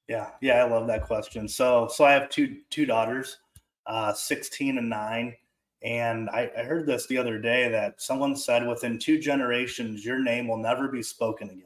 Yeah, 0.08 0.30
yeah, 0.42 0.64
I 0.64 0.70
love 0.70 0.88
that 0.88 1.04
question. 1.04 1.48
So, 1.48 1.88
so 1.92 2.06
I 2.06 2.12
have 2.12 2.30
two 2.30 2.58
two 2.70 2.86
daughters, 2.86 3.40
uh, 3.86 4.14
sixteen 4.14 4.78
and 4.78 4.90
nine, 4.90 5.34
and 5.82 6.30
I, 6.30 6.52
I 6.58 6.64
heard 6.64 6.86
this 6.86 7.08
the 7.08 7.18
other 7.18 7.40
day 7.40 7.70
that 7.70 8.02
someone 8.02 8.36
said 8.36 8.68
within 8.68 9.00
two 9.00 9.20
generations, 9.20 10.06
your 10.06 10.20
name 10.20 10.48
will 10.48 10.58
never 10.58 10.88
be 10.88 11.02
spoken 11.02 11.50
again. 11.50 11.64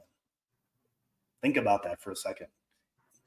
Think 1.42 1.58
about 1.58 1.84
that 1.84 2.02
for 2.02 2.12
a 2.12 2.16
second. 2.16 2.48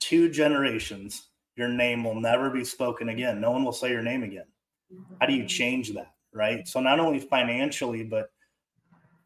Two 0.01 0.29
generations, 0.29 1.30
your 1.57 1.69
name 1.69 2.05
will 2.05 2.21
never 2.21 2.51
be 2.51 2.65
spoken 2.65 3.11
again. 3.11 3.41
No 3.41 3.51
one 3.51 3.65
will 3.65 3.73
say 3.73 3.91
your 3.91 4.03
name 4.03 4.23
again. 4.23 4.47
How 5.21 5.27
do 5.27 5.35
you 5.35 5.47
change 5.47 5.93
that? 5.95 6.13
Right. 6.33 6.67
So, 6.67 6.81
not 6.81 7.01
only 7.01 7.19
financially, 7.19 8.05
but 8.05 8.31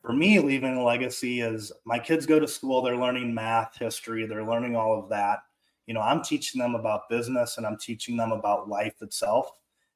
for 0.05 0.13
me, 0.13 0.39
leaving 0.39 0.77
a 0.77 0.85
legacy 0.85 1.41
is 1.41 1.73
my 1.85 1.99
kids 1.99 2.27
go 2.27 2.39
to 2.39 2.49
school, 2.49 2.83
they're 2.83 2.97
learning 2.97 3.35
math, 3.35 3.79
history, 3.79 4.27
they're 4.27 4.45
learning 4.45 4.77
all 4.77 4.99
of 4.99 5.09
that. 5.11 5.41
You 5.87 5.95
know, 5.95 6.01
I'm 6.01 6.23
teaching 6.23 6.61
them 6.61 6.75
about 6.75 7.09
business 7.09 7.57
and 7.57 7.67
I'm 7.67 7.79
teaching 7.79 8.17
them 8.17 8.33
about 8.33 8.69
life 8.69 8.95
itself. 9.01 9.51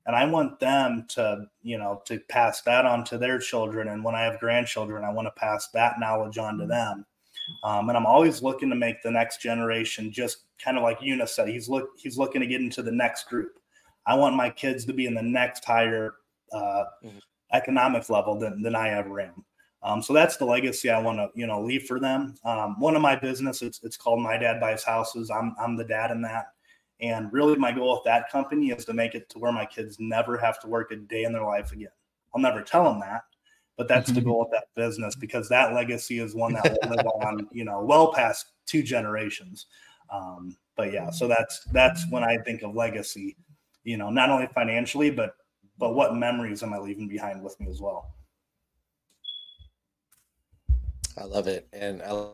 And 0.07 0.17
I 0.17 0.25
want 0.25 0.59
them 0.61 1.05
to, 1.11 1.45
you 1.63 1.77
know, 1.77 2.01
to 2.07 2.19
pass 2.31 2.63
that 2.63 2.87
on 2.87 3.05
to 3.05 3.19
their 3.19 3.39
children. 3.39 3.89
And 3.89 4.03
when 4.03 4.15
I 4.15 4.23
have 4.23 4.41
grandchildren, 4.41 5.05
I 5.05 5.13
want 5.13 5.27
to 5.27 5.33
pass 5.33 5.69
that 5.75 6.01
knowledge 6.01 6.39
on 6.39 6.57
to 6.57 6.65
mm-hmm. 6.65 6.71
them. 6.71 7.07
Um, 7.63 7.89
and 7.89 7.97
I'm 7.97 8.07
always 8.07 8.43
looking 8.43 8.71
to 8.71 8.77
make 8.77 9.03
the 9.03 9.11
next 9.11 9.43
generation 9.43 10.11
just 10.11 10.45
kind 10.63 10.77
of 10.77 10.83
like 10.83 11.01
Yunis 11.01 11.31
said, 11.31 11.49
he's 11.49 11.69
look 11.69 11.91
he's 11.97 12.19
looking 12.19 12.41
to 12.41 12.47
get 12.47 12.61
into 12.61 12.83
the 12.83 12.93
next 12.93 13.29
group. 13.29 13.59
I 14.07 14.15
want 14.15 14.37
my 14.37 14.51
kids 14.51 14.85
to 14.87 14.93
be 14.93 15.07
in 15.07 15.15
the 15.15 15.23
next 15.23 15.65
higher 15.65 16.15
uh, 16.53 16.85
mm-hmm. 17.05 17.19
economic 17.53 18.09
level 18.09 18.39
than, 18.39 18.63
than 18.63 18.75
I 18.75 18.91
ever 18.91 19.21
am. 19.21 19.45
Um, 19.83 20.03
so 20.03 20.13
that's 20.13 20.37
the 20.37 20.45
legacy 20.45 20.91
I 20.91 21.01
want 21.01 21.19
to, 21.19 21.29
you 21.35 21.47
know, 21.47 21.63
leave 21.63 21.85
for 21.85 22.01
them. 22.01 22.35
Um, 22.45 22.81
one 22.81 22.97
of 22.97 23.03
my 23.03 23.15
business, 23.15 23.63
it's, 23.63 23.81
it's 23.85 23.97
called 23.97 24.21
My 24.21 24.37
Dad 24.37 24.61
Buys 24.61 24.83
Houses. 24.83 25.31
I'm, 25.31 25.55
I'm 25.61 25.77
the 25.77 25.85
dad 25.85 26.11
in 26.11 26.21
that. 26.23 26.47
And 27.01 27.33
really 27.33 27.55
my 27.57 27.71
goal 27.71 27.95
with 27.95 28.05
that 28.05 28.29
company 28.29 28.71
is 28.71 28.85
to 28.87 28.93
make 28.93 29.15
it 29.15 29.29
to 29.31 29.39
where 29.39 29.53
my 29.53 29.65
kids 29.65 29.99
never 30.01 30.37
have 30.37 30.59
to 30.61 30.67
work 30.67 30.91
a 30.91 30.97
day 30.97 31.23
in 31.25 31.33
their 31.33 31.45
life 31.45 31.71
again. 31.71 31.91
I'll 32.35 32.43
never 32.43 32.63
tell 32.63 32.85
them 32.85 32.99
that, 33.01 33.23
but 33.77 33.87
that's 33.87 34.11
the 34.11 34.21
goal 34.23 34.43
of 34.43 34.51
that 34.51 34.67
business 34.75 35.15
because 35.15 35.49
that 35.49 35.75
legacy 35.75 36.19
is 36.19 36.35
one 36.35 36.55
that 36.55 36.77
will 36.83 36.97
live 36.97 37.07
on, 37.07 37.49
you 37.53 37.65
know, 37.65 37.83
well 37.83 38.13
past 38.13 38.47
two 38.67 38.83
generations. 38.83 39.67
Um, 40.13 40.57
but 40.77 40.93
yeah, 40.93 41.11
so 41.11 41.29
that's, 41.29 41.65
that's 41.73 42.09
when 42.11 42.25
I 42.25 42.39
think 42.39 42.63
of 42.63 42.75
legacy, 42.75 43.37
you 43.85 43.97
know, 43.97 44.11
not 44.11 44.31
only 44.31 44.47
financially, 44.55 45.11
but, 45.11 45.35
but 45.79 45.95
what 45.95 46.15
memories 46.15 46.63
am 46.63 46.73
I 46.73 46.79
leaving 46.79 47.09
behind 47.09 47.43
with 47.43 47.59
me 47.61 47.69
as 47.69 47.81
well? 47.81 48.15
I 51.17 51.25
love 51.25 51.49
it, 51.49 51.67
and 51.73 52.01
I 52.03 52.31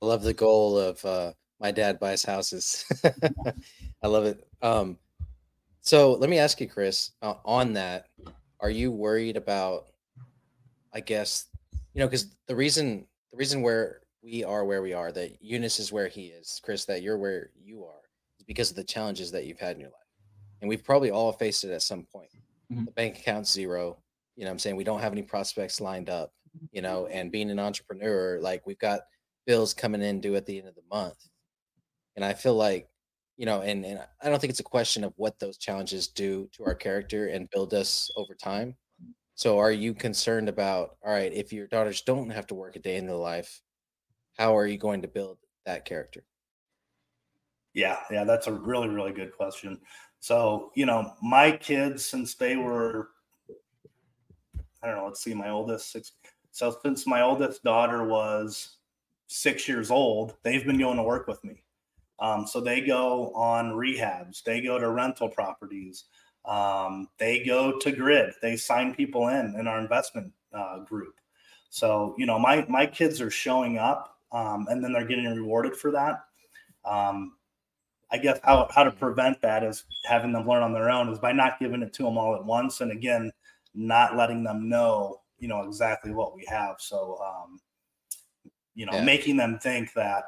love 0.00 0.22
the 0.22 0.34
goal 0.34 0.78
of 0.78 1.04
uh, 1.04 1.32
my 1.60 1.72
dad 1.72 1.98
buys 1.98 2.22
houses. 2.22 2.84
I 4.02 4.06
love 4.06 4.24
it. 4.24 4.46
Um, 4.62 4.98
so 5.80 6.12
let 6.12 6.30
me 6.30 6.38
ask 6.38 6.60
you, 6.60 6.68
Chris, 6.68 7.10
uh, 7.22 7.34
on 7.44 7.72
that, 7.72 8.06
are 8.60 8.70
you 8.70 8.92
worried 8.92 9.36
about? 9.36 9.86
I 10.92 11.00
guess 11.00 11.46
you 11.92 12.00
know 12.00 12.06
because 12.06 12.36
the 12.46 12.54
reason 12.54 13.06
the 13.32 13.36
reason 13.36 13.62
where 13.62 14.00
we 14.24 14.42
are 14.42 14.64
where 14.64 14.82
we 14.82 14.94
are 14.94 15.12
that 15.12 15.42
Yunis 15.42 15.78
is 15.78 15.92
where 15.92 16.08
he 16.08 16.26
is, 16.26 16.60
Chris, 16.64 16.84
that 16.86 17.02
you're 17.02 17.18
where 17.18 17.50
you 17.62 17.84
are 17.84 18.00
is 18.38 18.44
because 18.44 18.70
of 18.70 18.76
the 18.76 18.84
challenges 18.84 19.30
that 19.32 19.44
you've 19.44 19.60
had 19.60 19.76
in 19.76 19.80
your 19.80 19.90
life, 19.90 20.00
and 20.60 20.68
we've 20.68 20.84
probably 20.84 21.10
all 21.10 21.32
faced 21.32 21.64
it 21.64 21.72
at 21.72 21.82
some 21.82 22.06
point. 22.10 22.30
Mm-hmm. 22.72 22.86
The 22.86 22.92
bank 22.92 23.18
account's 23.18 23.52
zero. 23.52 23.98
You 24.36 24.44
know, 24.44 24.50
I'm 24.50 24.58
saying 24.58 24.76
we 24.76 24.84
don't 24.84 25.00
have 25.00 25.12
any 25.12 25.22
prospects 25.22 25.80
lined 25.80 26.08
up 26.08 26.32
you 26.72 26.82
know, 26.82 27.06
and 27.06 27.32
being 27.32 27.50
an 27.50 27.58
entrepreneur, 27.58 28.38
like 28.40 28.66
we've 28.66 28.78
got 28.78 29.00
bills 29.46 29.74
coming 29.74 30.02
in 30.02 30.20
due 30.20 30.36
at 30.36 30.46
the 30.46 30.58
end 30.58 30.68
of 30.68 30.74
the 30.74 30.82
month. 30.90 31.28
And 32.16 32.24
I 32.24 32.32
feel 32.32 32.54
like, 32.54 32.88
you 33.36 33.46
know, 33.46 33.62
and, 33.62 33.84
and 33.84 34.00
I 34.22 34.28
don't 34.28 34.40
think 34.40 34.52
it's 34.52 34.60
a 34.60 34.64
question 34.64 35.04
of 35.04 35.12
what 35.16 35.38
those 35.38 35.58
challenges 35.58 36.08
do 36.08 36.48
to 36.52 36.64
our 36.64 36.74
character 36.74 37.28
and 37.28 37.50
build 37.50 37.74
us 37.74 38.10
over 38.16 38.34
time. 38.34 38.76
So 39.34 39.58
are 39.58 39.72
you 39.72 39.94
concerned 39.94 40.48
about, 40.48 40.96
all 41.04 41.12
right, 41.12 41.32
if 41.32 41.52
your 41.52 41.66
daughters 41.66 42.02
don't 42.02 42.30
have 42.30 42.46
to 42.48 42.54
work 42.54 42.76
a 42.76 42.78
day 42.78 42.96
in 42.96 43.06
their 43.06 43.16
life, 43.16 43.60
how 44.34 44.56
are 44.56 44.66
you 44.66 44.78
going 44.78 45.02
to 45.02 45.08
build 45.08 45.38
that 45.66 45.84
character? 45.84 46.24
Yeah, 47.72 47.98
yeah, 48.10 48.24
that's 48.24 48.46
a 48.46 48.52
really, 48.52 48.88
really 48.88 49.12
good 49.12 49.36
question. 49.36 49.80
So, 50.20 50.70
you 50.74 50.86
know, 50.86 51.12
my 51.22 51.52
kids, 51.52 52.06
since 52.06 52.34
they 52.34 52.56
were, 52.56 53.10
I 54.82 54.86
don't 54.86 54.96
know, 54.96 55.06
let's 55.06 55.22
see, 55.22 55.34
my 55.34 55.50
oldest, 55.50 55.90
six, 55.90 56.12
so 56.50 56.76
since 56.84 57.06
my 57.06 57.22
oldest 57.22 57.64
daughter 57.64 58.04
was 58.04 58.76
six 59.26 59.68
years 59.68 59.90
old, 59.90 60.36
they've 60.42 60.64
been 60.64 60.78
going 60.78 60.96
to 60.96 61.02
work 61.02 61.26
with 61.26 61.42
me. 61.42 61.64
Um, 62.20 62.46
so 62.46 62.60
they 62.60 62.80
go 62.80 63.32
on 63.34 63.72
rehabs, 63.72 64.42
they 64.42 64.60
go 64.60 64.78
to 64.78 64.88
rental 64.90 65.28
properties, 65.28 66.04
um, 66.44 67.08
they 67.18 67.42
go 67.42 67.78
to 67.78 67.90
grid, 67.90 68.34
they 68.40 68.56
sign 68.56 68.94
people 68.94 69.28
in 69.28 69.56
in 69.58 69.66
our 69.66 69.80
investment 69.80 70.32
uh, 70.52 70.80
group. 70.80 71.14
So 71.70 72.14
you 72.16 72.26
know, 72.26 72.38
my 72.38 72.64
my 72.68 72.86
kids 72.86 73.20
are 73.20 73.30
showing 73.30 73.78
up, 73.78 74.13
um, 74.34 74.66
and 74.68 74.84
then 74.84 74.92
they're 74.92 75.06
getting 75.06 75.26
rewarded 75.26 75.76
for 75.76 75.92
that. 75.92 76.24
Um, 76.84 77.36
I 78.12 78.18
guess 78.18 78.38
how 78.44 78.68
how 78.74 78.84
to 78.84 78.90
prevent 78.90 79.40
that 79.40 79.62
is 79.62 79.84
having 80.04 80.32
them 80.32 80.46
learn 80.46 80.62
on 80.62 80.72
their 80.72 80.90
own 80.90 81.08
is 81.08 81.18
by 81.18 81.32
not 81.32 81.58
giving 81.58 81.82
it 81.82 81.92
to 81.94 82.02
them 82.02 82.18
all 82.18 82.34
at 82.34 82.44
once, 82.44 82.80
and 82.80 82.92
again, 82.92 83.32
not 83.74 84.16
letting 84.16 84.44
them 84.44 84.68
know 84.68 85.20
you 85.38 85.48
know 85.48 85.62
exactly 85.62 86.12
what 86.12 86.34
we 86.34 86.44
have. 86.48 86.76
So 86.78 87.18
um, 87.24 87.58
you 88.74 88.86
know, 88.86 88.94
yeah. 88.94 89.04
making 89.04 89.36
them 89.36 89.58
think 89.58 89.92
that 89.94 90.24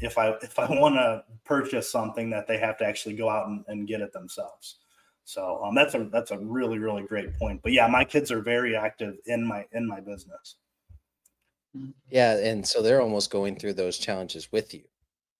if 0.00 0.18
I 0.18 0.30
if 0.42 0.58
I 0.58 0.66
want 0.70 0.96
to 0.96 1.24
purchase 1.44 1.90
something, 1.90 2.30
that 2.30 2.46
they 2.46 2.58
have 2.58 2.78
to 2.78 2.84
actually 2.84 3.16
go 3.16 3.30
out 3.30 3.46
and, 3.46 3.64
and 3.68 3.88
get 3.88 4.00
it 4.00 4.12
themselves. 4.12 4.78
So 5.24 5.62
um, 5.64 5.74
that's 5.74 5.94
a 5.94 6.08
that's 6.12 6.32
a 6.32 6.38
really 6.38 6.78
really 6.78 7.02
great 7.02 7.32
point. 7.38 7.60
But 7.62 7.72
yeah, 7.72 7.86
my 7.86 8.04
kids 8.04 8.30
are 8.30 8.42
very 8.42 8.76
active 8.76 9.16
in 9.26 9.46
my 9.46 9.64
in 9.72 9.86
my 9.86 10.00
business. 10.00 10.56
Yeah, 12.08 12.38
and 12.38 12.66
so 12.66 12.82
they're 12.82 13.02
almost 13.02 13.30
going 13.30 13.56
through 13.56 13.74
those 13.74 13.98
challenges 13.98 14.50
with 14.52 14.72
you. 14.74 14.82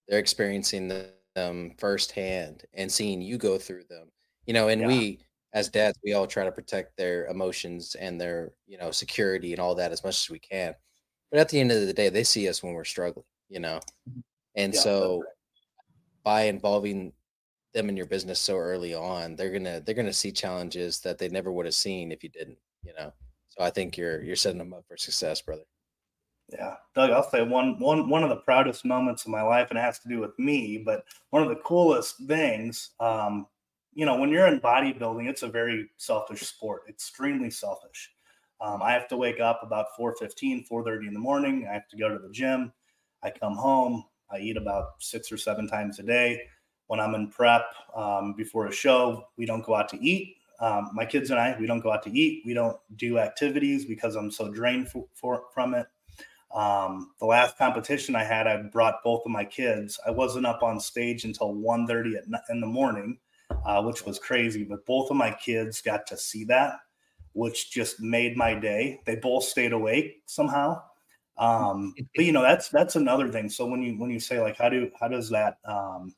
They're 0.08 0.18
experiencing 0.18 0.88
them 1.34 1.74
firsthand 1.78 2.64
and 2.74 2.90
seeing 2.90 3.20
you 3.20 3.38
go 3.38 3.58
through 3.58 3.84
them. 3.88 4.10
You 4.46 4.54
know, 4.54 4.68
and 4.68 4.80
yeah. 4.82 4.86
we 4.86 5.20
as 5.52 5.68
dads, 5.68 5.98
we 6.04 6.12
all 6.12 6.26
try 6.26 6.44
to 6.44 6.52
protect 6.52 6.96
their 6.96 7.26
emotions 7.26 7.94
and 7.94 8.20
their, 8.20 8.52
you 8.66 8.76
know, 8.76 8.90
security 8.90 9.52
and 9.52 9.60
all 9.60 9.74
that 9.74 9.90
as 9.90 10.04
much 10.04 10.22
as 10.24 10.30
we 10.30 10.38
can. 10.38 10.74
But 11.30 11.40
at 11.40 11.48
the 11.48 11.58
end 11.58 11.72
of 11.72 11.86
the 11.86 11.92
day, 11.92 12.08
they 12.08 12.24
see 12.24 12.48
us 12.48 12.62
when 12.62 12.74
we're 12.74 12.84
struggling, 12.84 13.24
you 13.48 13.60
know. 13.60 13.80
Mm-hmm. 14.08 14.20
And 14.56 14.74
yeah, 14.74 14.80
so 14.80 15.18
right. 15.20 15.28
by 16.24 16.42
involving 16.42 17.12
them 17.72 17.88
in 17.88 17.96
your 17.96 18.06
business 18.06 18.38
so 18.38 18.56
early 18.56 18.94
on, 18.94 19.34
they're 19.36 19.50
gonna 19.50 19.80
they're 19.80 19.94
gonna 19.94 20.12
see 20.12 20.32
challenges 20.32 21.00
that 21.00 21.18
they 21.18 21.28
never 21.28 21.50
would 21.50 21.66
have 21.66 21.74
seen 21.74 22.12
if 22.12 22.22
you 22.22 22.28
didn't, 22.28 22.58
you 22.82 22.92
know. 22.94 23.12
So 23.48 23.64
I 23.64 23.70
think 23.70 23.96
you're 23.96 24.22
you're 24.22 24.36
setting 24.36 24.58
them 24.58 24.74
up 24.74 24.84
for 24.88 24.96
success, 24.96 25.40
brother. 25.40 25.64
Yeah, 26.52 26.74
Doug, 26.94 27.10
I'll 27.10 27.28
say 27.28 27.42
one 27.42 27.78
one 27.80 28.08
one 28.08 28.22
of 28.22 28.28
the 28.28 28.36
proudest 28.36 28.84
moments 28.84 29.24
of 29.24 29.32
my 29.32 29.42
life, 29.42 29.68
and 29.70 29.78
it 29.78 29.82
has 29.82 29.98
to 30.00 30.08
do 30.08 30.20
with 30.20 30.38
me, 30.38 30.78
but 30.78 31.04
one 31.30 31.42
of 31.42 31.48
the 31.48 31.56
coolest 31.56 32.18
things 32.28 32.90
um, 33.00 33.46
you 33.96 34.04
know, 34.04 34.14
when 34.14 34.28
you're 34.28 34.46
in 34.46 34.60
bodybuilding, 34.60 35.26
it's 35.26 35.42
a 35.42 35.48
very 35.48 35.88
selfish 35.96 36.42
sport, 36.42 36.82
extremely 36.86 37.50
selfish. 37.50 38.12
Um, 38.60 38.82
I 38.82 38.92
have 38.92 39.08
to 39.08 39.16
wake 39.16 39.40
up 39.40 39.60
about 39.62 39.86
4.15, 39.98 40.68
4.30 40.68 41.08
in 41.08 41.14
the 41.14 41.18
morning. 41.18 41.66
I 41.68 41.72
have 41.72 41.88
to 41.88 41.96
go 41.96 42.10
to 42.10 42.18
the 42.18 42.28
gym. 42.30 42.72
I 43.22 43.30
come 43.30 43.56
home. 43.56 44.04
I 44.30 44.38
eat 44.38 44.58
about 44.58 44.84
six 44.98 45.32
or 45.32 45.38
seven 45.38 45.66
times 45.66 45.98
a 45.98 46.02
day. 46.02 46.42
When 46.88 47.00
I'm 47.00 47.14
in 47.14 47.30
prep 47.30 47.64
um, 47.96 48.34
before 48.34 48.66
a 48.66 48.72
show, 48.72 49.24
we 49.38 49.46
don't 49.46 49.64
go 49.64 49.74
out 49.74 49.88
to 49.88 50.04
eat. 50.04 50.36
Um, 50.60 50.90
my 50.92 51.06
kids 51.06 51.30
and 51.30 51.40
I, 51.40 51.56
we 51.58 51.66
don't 51.66 51.80
go 51.80 51.90
out 51.90 52.02
to 52.02 52.10
eat. 52.10 52.42
We 52.44 52.52
don't 52.52 52.76
do 52.96 53.18
activities 53.18 53.86
because 53.86 54.14
I'm 54.14 54.30
so 54.30 54.50
drained 54.50 54.90
for, 54.90 55.06
for 55.14 55.44
from 55.54 55.74
it. 55.74 55.86
Um, 56.56 57.12
the 57.20 57.26
last 57.26 57.58
competition 57.58 58.16
I 58.16 58.24
had, 58.24 58.46
I 58.46 58.56
brought 58.62 59.04
both 59.04 59.22
of 59.26 59.30
my 59.30 59.44
kids. 59.44 60.00
I 60.06 60.10
wasn't 60.10 60.46
up 60.46 60.62
on 60.62 60.80
stage 60.80 61.24
until 61.24 61.54
1.30 61.54 62.14
in 62.50 62.60
the 62.60 62.66
morning 62.66 63.18
uh, 63.64 63.82
which 63.82 64.04
was 64.04 64.18
crazy. 64.18 64.64
But 64.64 64.86
both 64.86 65.10
of 65.10 65.16
my 65.16 65.30
kids 65.32 65.80
got 65.80 66.06
to 66.08 66.16
see 66.16 66.44
that, 66.44 66.78
which 67.32 67.70
just 67.70 68.00
made 68.00 68.36
my 68.36 68.54
day. 68.54 69.00
They 69.06 69.16
both 69.16 69.44
stayed 69.44 69.72
awake 69.72 70.22
somehow. 70.26 70.82
Um, 71.38 71.94
but 72.14 72.24
you 72.24 72.32
know, 72.32 72.42
that's 72.42 72.68
that's 72.70 72.96
another 72.96 73.28
thing. 73.28 73.48
So 73.48 73.66
when 73.66 73.82
you 73.82 73.98
when 73.98 74.10
you 74.10 74.20
say 74.20 74.40
like, 74.40 74.56
how 74.56 74.68
do 74.68 74.90
how 74.98 75.08
does 75.08 75.28
that 75.30 75.58
um, 75.64 76.14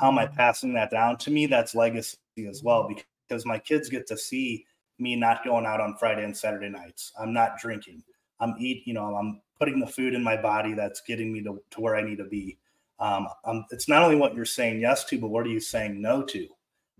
how 0.00 0.08
am 0.08 0.18
I 0.18 0.26
passing 0.26 0.72
that 0.74 0.90
down? 0.90 1.18
To 1.18 1.30
me, 1.30 1.46
that's 1.46 1.74
legacy 1.74 2.16
as 2.48 2.62
well 2.62 2.88
because 3.28 3.44
my 3.44 3.58
kids 3.58 3.88
get 3.88 4.06
to 4.06 4.16
see 4.16 4.64
me 4.98 5.14
not 5.16 5.44
going 5.44 5.66
out 5.66 5.80
on 5.80 5.96
Friday 5.96 6.24
and 6.24 6.36
Saturday 6.36 6.70
nights. 6.70 7.12
I'm 7.20 7.32
not 7.32 7.58
drinking. 7.60 8.02
I'm 8.40 8.54
eat, 8.58 8.84
you 8.86 8.94
know, 8.94 9.16
I'm 9.16 9.40
putting 9.58 9.80
the 9.80 9.86
food 9.86 10.14
in 10.14 10.22
my 10.22 10.36
body 10.36 10.74
that's 10.74 11.00
getting 11.02 11.32
me 11.32 11.42
to, 11.42 11.60
to 11.70 11.80
where 11.80 11.96
I 11.96 12.02
need 12.02 12.18
to 12.18 12.24
be. 12.24 12.58
Um, 13.00 13.28
um, 13.44 13.64
it's 13.70 13.88
not 13.88 14.02
only 14.02 14.16
what 14.16 14.34
you're 14.34 14.44
saying 14.44 14.80
yes 14.80 15.04
to, 15.06 15.18
but 15.18 15.28
what 15.28 15.46
are 15.46 15.50
you 15.50 15.60
saying 15.60 16.00
no 16.00 16.22
to? 16.22 16.48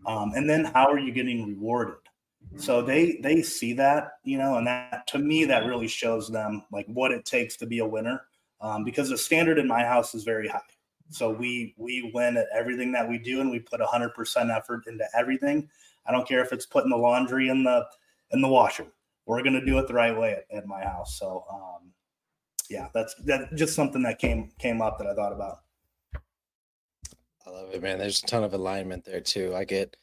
Um, 0.07 0.33
and 0.37 0.49
then 0.49 0.65
how 0.65 0.87
are 0.91 0.99
you 0.99 1.13
getting 1.13 1.47
rewarded? 1.47 1.97
So 2.57 2.83
they 2.83 3.19
they 3.23 3.43
see 3.43 3.73
that, 3.75 4.13
you 4.25 4.39
know, 4.39 4.57
and 4.57 4.67
that 4.67 5.07
to 5.09 5.19
me 5.19 5.45
that 5.47 5.67
really 5.67 5.89
shows 5.89 6.31
them 6.31 6.65
like 6.73 6.87
what 6.87 7.11
it 7.11 7.25
takes 7.25 7.57
to 7.59 7.67
be 7.67 7.81
a 7.81 7.87
winner. 7.87 8.23
Um, 8.61 8.85
because 8.85 9.09
the 9.09 9.19
standard 9.19 9.59
in 9.59 9.69
my 9.69 9.85
house 9.85 10.15
is 10.15 10.25
very 10.25 10.49
high. 10.49 10.61
So 11.11 11.31
we 11.31 11.75
we 11.77 12.11
win 12.15 12.37
at 12.37 12.47
everything 12.55 12.93
that 12.93 13.09
we 13.09 13.19
do, 13.19 13.41
and 13.41 13.51
we 13.51 13.59
put 13.59 13.81
hundred 13.83 14.15
percent 14.15 14.51
effort 14.51 14.87
into 14.87 15.05
everything. 15.17 15.69
I 16.07 16.13
don't 16.13 16.27
care 16.27 16.43
if 16.43 16.53
it's 16.53 16.67
putting 16.67 16.91
the 16.91 16.97
laundry 16.97 17.49
in 17.49 17.65
the 17.65 17.87
in 18.31 18.41
the 18.41 18.49
washer. 18.49 18.87
We're 19.27 19.43
gonna 19.43 19.65
do 19.65 19.79
it 19.79 19.87
the 19.89 19.95
right 19.95 20.17
way 20.17 20.33
at, 20.33 20.57
at 20.57 20.67
my 20.67 20.83
house. 20.83 21.19
So 21.19 21.45
um, 21.51 21.93
yeah, 22.71 22.89
that's 22.95 23.15
that 23.25 23.55
just 23.55 23.75
something 23.75 24.03
that 24.03 24.19
came 24.19 24.51
came 24.59 24.83
up 24.83 24.99
that 24.99 25.07
I 25.07 25.15
thought 25.15 25.33
about. 25.33 25.59
I 27.47 27.51
love 27.51 27.73
it, 27.73 27.83
man. 27.83 27.99
There's 27.99 28.23
a 28.23 28.27
ton 28.27 28.45
of 28.45 28.53
alignment 28.53 29.05
there 29.05 29.21
too. 29.21 29.55
I 29.57 29.65
get, 29.65 29.97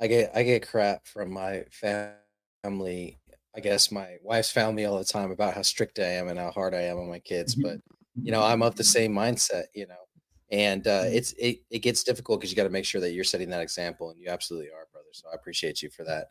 I 0.00 0.06
get, 0.06 0.30
I 0.34 0.42
get 0.42 0.68
crap 0.68 1.06
from 1.06 1.32
my 1.32 1.64
family. 1.70 3.18
I 3.56 3.60
guess 3.60 3.90
my 3.90 4.16
wife's 4.22 4.50
family 4.50 4.84
all 4.84 4.98
the 4.98 5.04
time 5.04 5.30
about 5.30 5.54
how 5.54 5.62
strict 5.62 5.98
I 5.98 6.04
am 6.04 6.28
and 6.28 6.38
how 6.38 6.50
hard 6.50 6.74
I 6.74 6.82
am 6.82 6.98
on 6.98 7.08
my 7.08 7.18
kids. 7.18 7.54
Mhm. 7.54 7.62
But 7.62 7.80
you 8.22 8.32
know, 8.32 8.42
I'm 8.42 8.62
of 8.62 8.76
the 8.76 8.84
same 8.84 9.12
mindset. 9.12 9.64
You 9.74 9.86
know, 9.86 10.04
and 10.50 10.86
uh, 10.86 11.04
it's 11.06 11.32
it 11.38 11.60
it 11.70 11.78
gets 11.80 12.02
difficult 12.02 12.40
because 12.40 12.50
you 12.50 12.56
got 12.56 12.64
to 12.64 12.70
make 12.70 12.84
sure 12.84 13.00
that 13.00 13.12
you're 13.12 13.24
setting 13.24 13.50
that 13.50 13.62
example, 13.62 14.10
and 14.10 14.20
you 14.20 14.28
absolutely 14.28 14.70
are, 14.70 14.86
brother. 14.92 15.08
So 15.12 15.28
I 15.30 15.34
appreciate 15.34 15.82
you 15.82 15.90
for 15.90 16.04
that. 16.04 16.28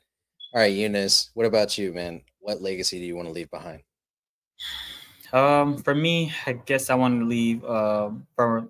All 0.53 0.61
right, 0.61 0.73
Yunis, 0.73 1.29
what 1.33 1.45
about 1.45 1.77
you, 1.77 1.93
man? 1.93 2.21
What 2.39 2.61
legacy 2.61 2.99
do 2.99 3.05
you 3.05 3.15
want 3.15 3.27
to 3.27 3.33
leave 3.33 3.51
behind? 3.51 3.81
Um, 5.31 5.77
for 5.77 5.93
me, 5.93 6.33
I 6.45 6.53
guess 6.53 6.89
I 6.89 6.95
want 6.95 7.19
to 7.19 7.25
leave 7.25 7.63
uh, 7.63 8.09
for 8.35 8.67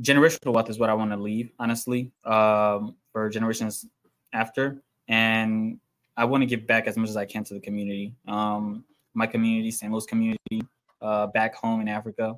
generational 0.00 0.54
wealth 0.54 0.70
is 0.70 0.78
what 0.78 0.90
I 0.90 0.94
want 0.94 1.10
to 1.10 1.16
leave, 1.16 1.50
honestly, 1.58 2.12
um, 2.24 2.94
for 3.12 3.28
generations 3.28 3.86
after, 4.32 4.82
and 5.08 5.78
I 6.16 6.24
want 6.24 6.42
to 6.42 6.46
give 6.46 6.66
back 6.66 6.86
as 6.86 6.96
much 6.96 7.08
as 7.08 7.16
I 7.16 7.24
can 7.24 7.44
to 7.44 7.54
the 7.54 7.60
community. 7.60 8.14
Um, 8.28 8.84
my 9.14 9.26
community, 9.26 9.70
St. 9.70 9.90
Louis 9.92 10.06
community, 10.06 10.62
uh, 11.00 11.26
back 11.28 11.54
home 11.54 11.80
in 11.80 11.88
Africa, 11.88 12.36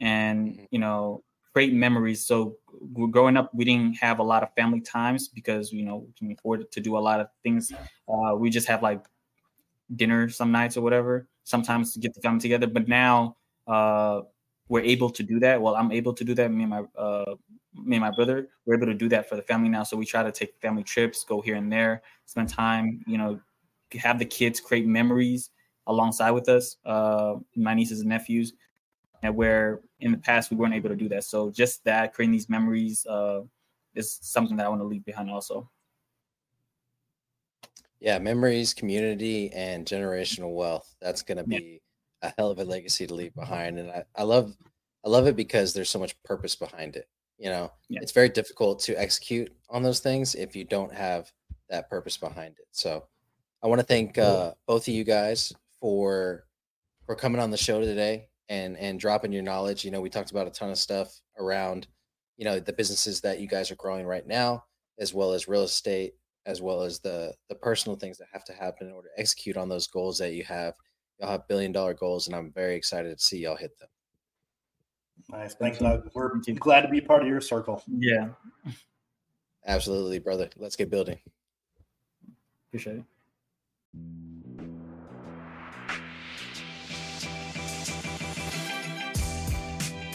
and 0.00 0.66
you 0.70 0.78
know, 0.78 1.22
create 1.52 1.72
memories. 1.72 2.26
So 2.26 2.56
growing 3.10 3.36
up, 3.36 3.50
we 3.54 3.64
didn't 3.64 3.94
have 3.94 4.18
a 4.18 4.22
lot 4.22 4.42
of 4.42 4.52
family 4.54 4.80
times 4.80 5.28
because 5.28 5.72
you 5.72 5.84
know 5.84 6.06
we 6.06 6.12
can 6.12 6.36
afford 6.38 6.70
to 6.70 6.80
do 6.80 6.96
a 6.96 7.00
lot 7.00 7.20
of 7.20 7.28
things. 7.42 7.72
Uh, 8.08 8.34
we 8.36 8.50
just 8.50 8.68
have 8.68 8.82
like 8.82 9.02
dinner 9.94 10.28
some 10.28 10.50
nights 10.50 10.76
or 10.76 10.80
whatever 10.82 11.28
sometimes 11.44 11.92
to 11.92 12.00
get 12.00 12.14
the 12.14 12.20
family 12.20 12.40
together. 12.40 12.66
But 12.66 12.88
now 12.88 13.36
uh 13.66 14.22
we're 14.68 14.82
able 14.82 15.10
to 15.10 15.22
do 15.22 15.38
that. 15.40 15.60
Well 15.60 15.76
i'm 15.76 15.92
able 15.92 16.12
to 16.14 16.24
do 16.24 16.34
that. 16.34 16.50
Me 16.50 16.64
and 16.64 16.70
my 16.70 16.82
uh 16.96 17.34
me 17.74 17.96
and 17.96 18.00
my 18.00 18.10
brother 18.10 18.48
we're 18.64 18.74
able 18.74 18.86
to 18.86 18.94
do 18.94 19.08
that 19.10 19.28
for 19.28 19.36
the 19.36 19.42
family 19.42 19.68
now. 19.68 19.82
So 19.84 19.96
we 19.96 20.06
try 20.06 20.22
to 20.22 20.32
take 20.32 20.54
family 20.60 20.82
trips 20.82 21.24
go 21.24 21.40
here 21.40 21.56
and 21.56 21.72
there 21.72 22.02
spend 22.26 22.48
time 22.48 23.02
you 23.06 23.18
know 23.18 23.40
have 23.94 24.18
the 24.18 24.24
kids 24.24 24.60
create 24.60 24.86
memories 24.86 25.50
alongside 25.86 26.32
with 26.32 26.48
us 26.48 26.76
uh 26.84 27.36
my 27.54 27.74
nieces 27.74 28.00
and 28.00 28.08
nephews 28.08 28.52
and 29.22 29.34
where 29.34 29.80
in 30.00 30.12
the 30.12 30.18
past 30.18 30.50
we 30.50 30.56
weren't 30.56 30.74
able 30.74 30.88
to 30.88 30.96
do 30.96 31.08
that. 31.08 31.24
So 31.24 31.50
just 31.50 31.84
that 31.84 32.12
creating 32.14 32.32
these 32.32 32.48
memories 32.48 33.06
uh 33.06 33.42
is 33.94 34.18
something 34.22 34.56
that 34.58 34.66
i 34.66 34.68
want 34.68 34.80
to 34.80 34.86
leave 34.86 35.04
behind 35.04 35.30
also 35.30 35.68
Yeah, 38.00 38.18
memories, 38.18 38.74
community, 38.74 39.50
and 39.52 39.86
generational 39.86 40.54
wealth. 40.54 40.94
That's 41.00 41.22
gonna 41.22 41.44
Yeah. 41.46 41.58
be 41.58 41.82
a 42.22 42.32
hell 42.36 42.50
of 42.50 42.58
a 42.58 42.64
legacy 42.64 43.06
to 43.06 43.14
leave 43.14 43.34
behind. 43.36 43.78
And 43.78 43.90
I, 43.90 44.04
I 44.14 44.22
love 44.22 44.56
I 45.04 45.08
love 45.08 45.26
it 45.28 45.36
because 45.36 45.72
there's 45.72 45.90
so 45.90 45.98
much 46.00 46.20
purpose 46.24 46.56
behind 46.56 46.96
it. 46.96 47.08
You 47.38 47.50
know, 47.50 47.72
Yeah. 47.88 48.00
it's 48.02 48.12
very 48.12 48.28
difficult 48.28 48.80
to 48.80 48.94
execute 49.00 49.54
on 49.68 49.82
those 49.82 50.00
things 50.00 50.34
if 50.34 50.56
you 50.56 50.64
don't 50.64 50.92
have 50.92 51.32
that 51.68 51.88
purpose 51.90 52.16
behind 52.16 52.56
it. 52.58 52.66
So 52.72 53.06
I 53.62 53.68
want 53.68 53.80
to 53.80 53.86
thank 53.86 54.18
uh, 54.18 54.54
both 54.66 54.88
of 54.88 54.94
you 54.94 55.04
guys 55.04 55.52
for 55.80 56.46
for 57.06 57.14
coming 57.14 57.40
on 57.40 57.50
the 57.50 57.56
show 57.56 57.80
today 57.80 58.28
and 58.48 58.76
and 58.78 58.98
dropping 59.00 59.32
your 59.32 59.42
knowledge. 59.42 59.84
You 59.84 59.90
know, 59.90 60.00
we 60.00 60.10
talked 60.10 60.30
about 60.32 60.46
a 60.46 60.50
ton 60.50 60.70
of 60.70 60.78
stuff 60.78 61.20
around, 61.38 61.86
you 62.36 62.44
know, 62.44 62.58
the 62.60 62.72
businesses 62.72 63.20
that 63.22 63.38
you 63.40 63.46
guys 63.48 63.70
are 63.70 63.76
growing 63.76 64.06
right 64.06 64.26
now, 64.26 64.64
as 64.98 65.14
well 65.14 65.32
as 65.32 65.48
real 65.48 65.62
estate, 65.62 66.14
as 66.46 66.62
well 66.62 66.82
as 66.82 67.00
the 67.00 67.34
the 67.48 67.54
personal 67.54 67.96
things 67.96 68.18
that 68.18 68.28
have 68.32 68.44
to 68.44 68.52
happen 68.52 68.86
in 68.88 68.92
order 68.94 69.08
to 69.14 69.20
execute 69.20 69.56
on 69.56 69.68
those 69.68 69.86
goals 69.86 70.18
that 70.18 70.32
you 70.32 70.44
have. 70.44 70.74
Y'all 71.18 71.30
have 71.30 71.48
billion 71.48 71.72
dollar 71.72 71.94
goals, 71.94 72.26
and 72.26 72.36
I'm 72.36 72.52
very 72.52 72.74
excited 72.76 73.16
to 73.18 73.22
see 73.24 73.38
y'all 73.38 73.56
hit 73.56 73.78
them. 73.78 73.88
Nice, 75.30 75.54
thanks. 75.54 75.78
Doug. 75.78 76.08
We're 76.14 76.40
Thank 76.42 76.60
glad 76.60 76.82
to 76.82 76.88
be 76.88 77.00
part 77.00 77.22
of 77.22 77.28
your 77.28 77.40
circle. 77.40 77.82
yeah 77.98 78.28
Absolutely, 79.66 80.20
brother. 80.20 80.48
Let's 80.56 80.76
get 80.76 80.90
building. 80.90 81.18
appreciate 82.68 82.98
it 82.98 83.04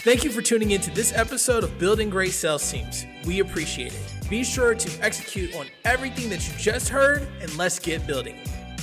Thank 0.04 0.24
you 0.24 0.32
for 0.32 0.42
tuning 0.42 0.72
in 0.72 0.82
to 0.82 0.90
this 0.92 1.14
episode 1.14 1.64
of 1.64 1.78
Building 1.78 2.10
Great 2.10 2.32
Sales 2.32 2.70
Teams. 2.72 3.06
We 3.24 3.40
appreciate 3.40 3.94
it. 3.94 4.21
Be 4.32 4.44
sure 4.46 4.74
to 4.74 5.04
execute 5.04 5.54
on 5.58 5.68
everything 5.84 6.30
that 6.30 6.48
you 6.48 6.54
just 6.58 6.88
heard 6.88 7.28
and 7.42 7.54
let's 7.58 7.78
get 7.80 8.08
building. 8.08 8.38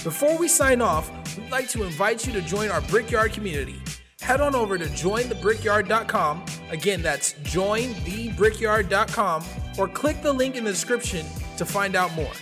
Before 0.05 0.36
we 0.36 0.46
sign 0.46 0.82
off, 0.82 1.11
we'd 1.38 1.51
like 1.51 1.70
to 1.70 1.84
invite 1.84 2.26
you 2.26 2.34
to 2.34 2.42
join 2.42 2.68
our 2.68 2.82
Brickyard 2.82 3.32
community. 3.32 3.80
Head 4.20 4.42
on 4.42 4.55
over 4.55 4.76
to 4.76 4.84
jointhebrickyard.com. 4.84 6.44
Again, 6.68 7.01
that's 7.01 7.32
jointhebrickyard.com 7.32 9.44
or 9.78 9.88
click 9.88 10.20
the 10.20 10.34
link 10.34 10.55
in 10.55 10.64
the 10.64 10.70
description 10.70 11.24
to 11.57 11.64
find 11.64 11.96
out 11.96 12.14
more. 12.14 12.34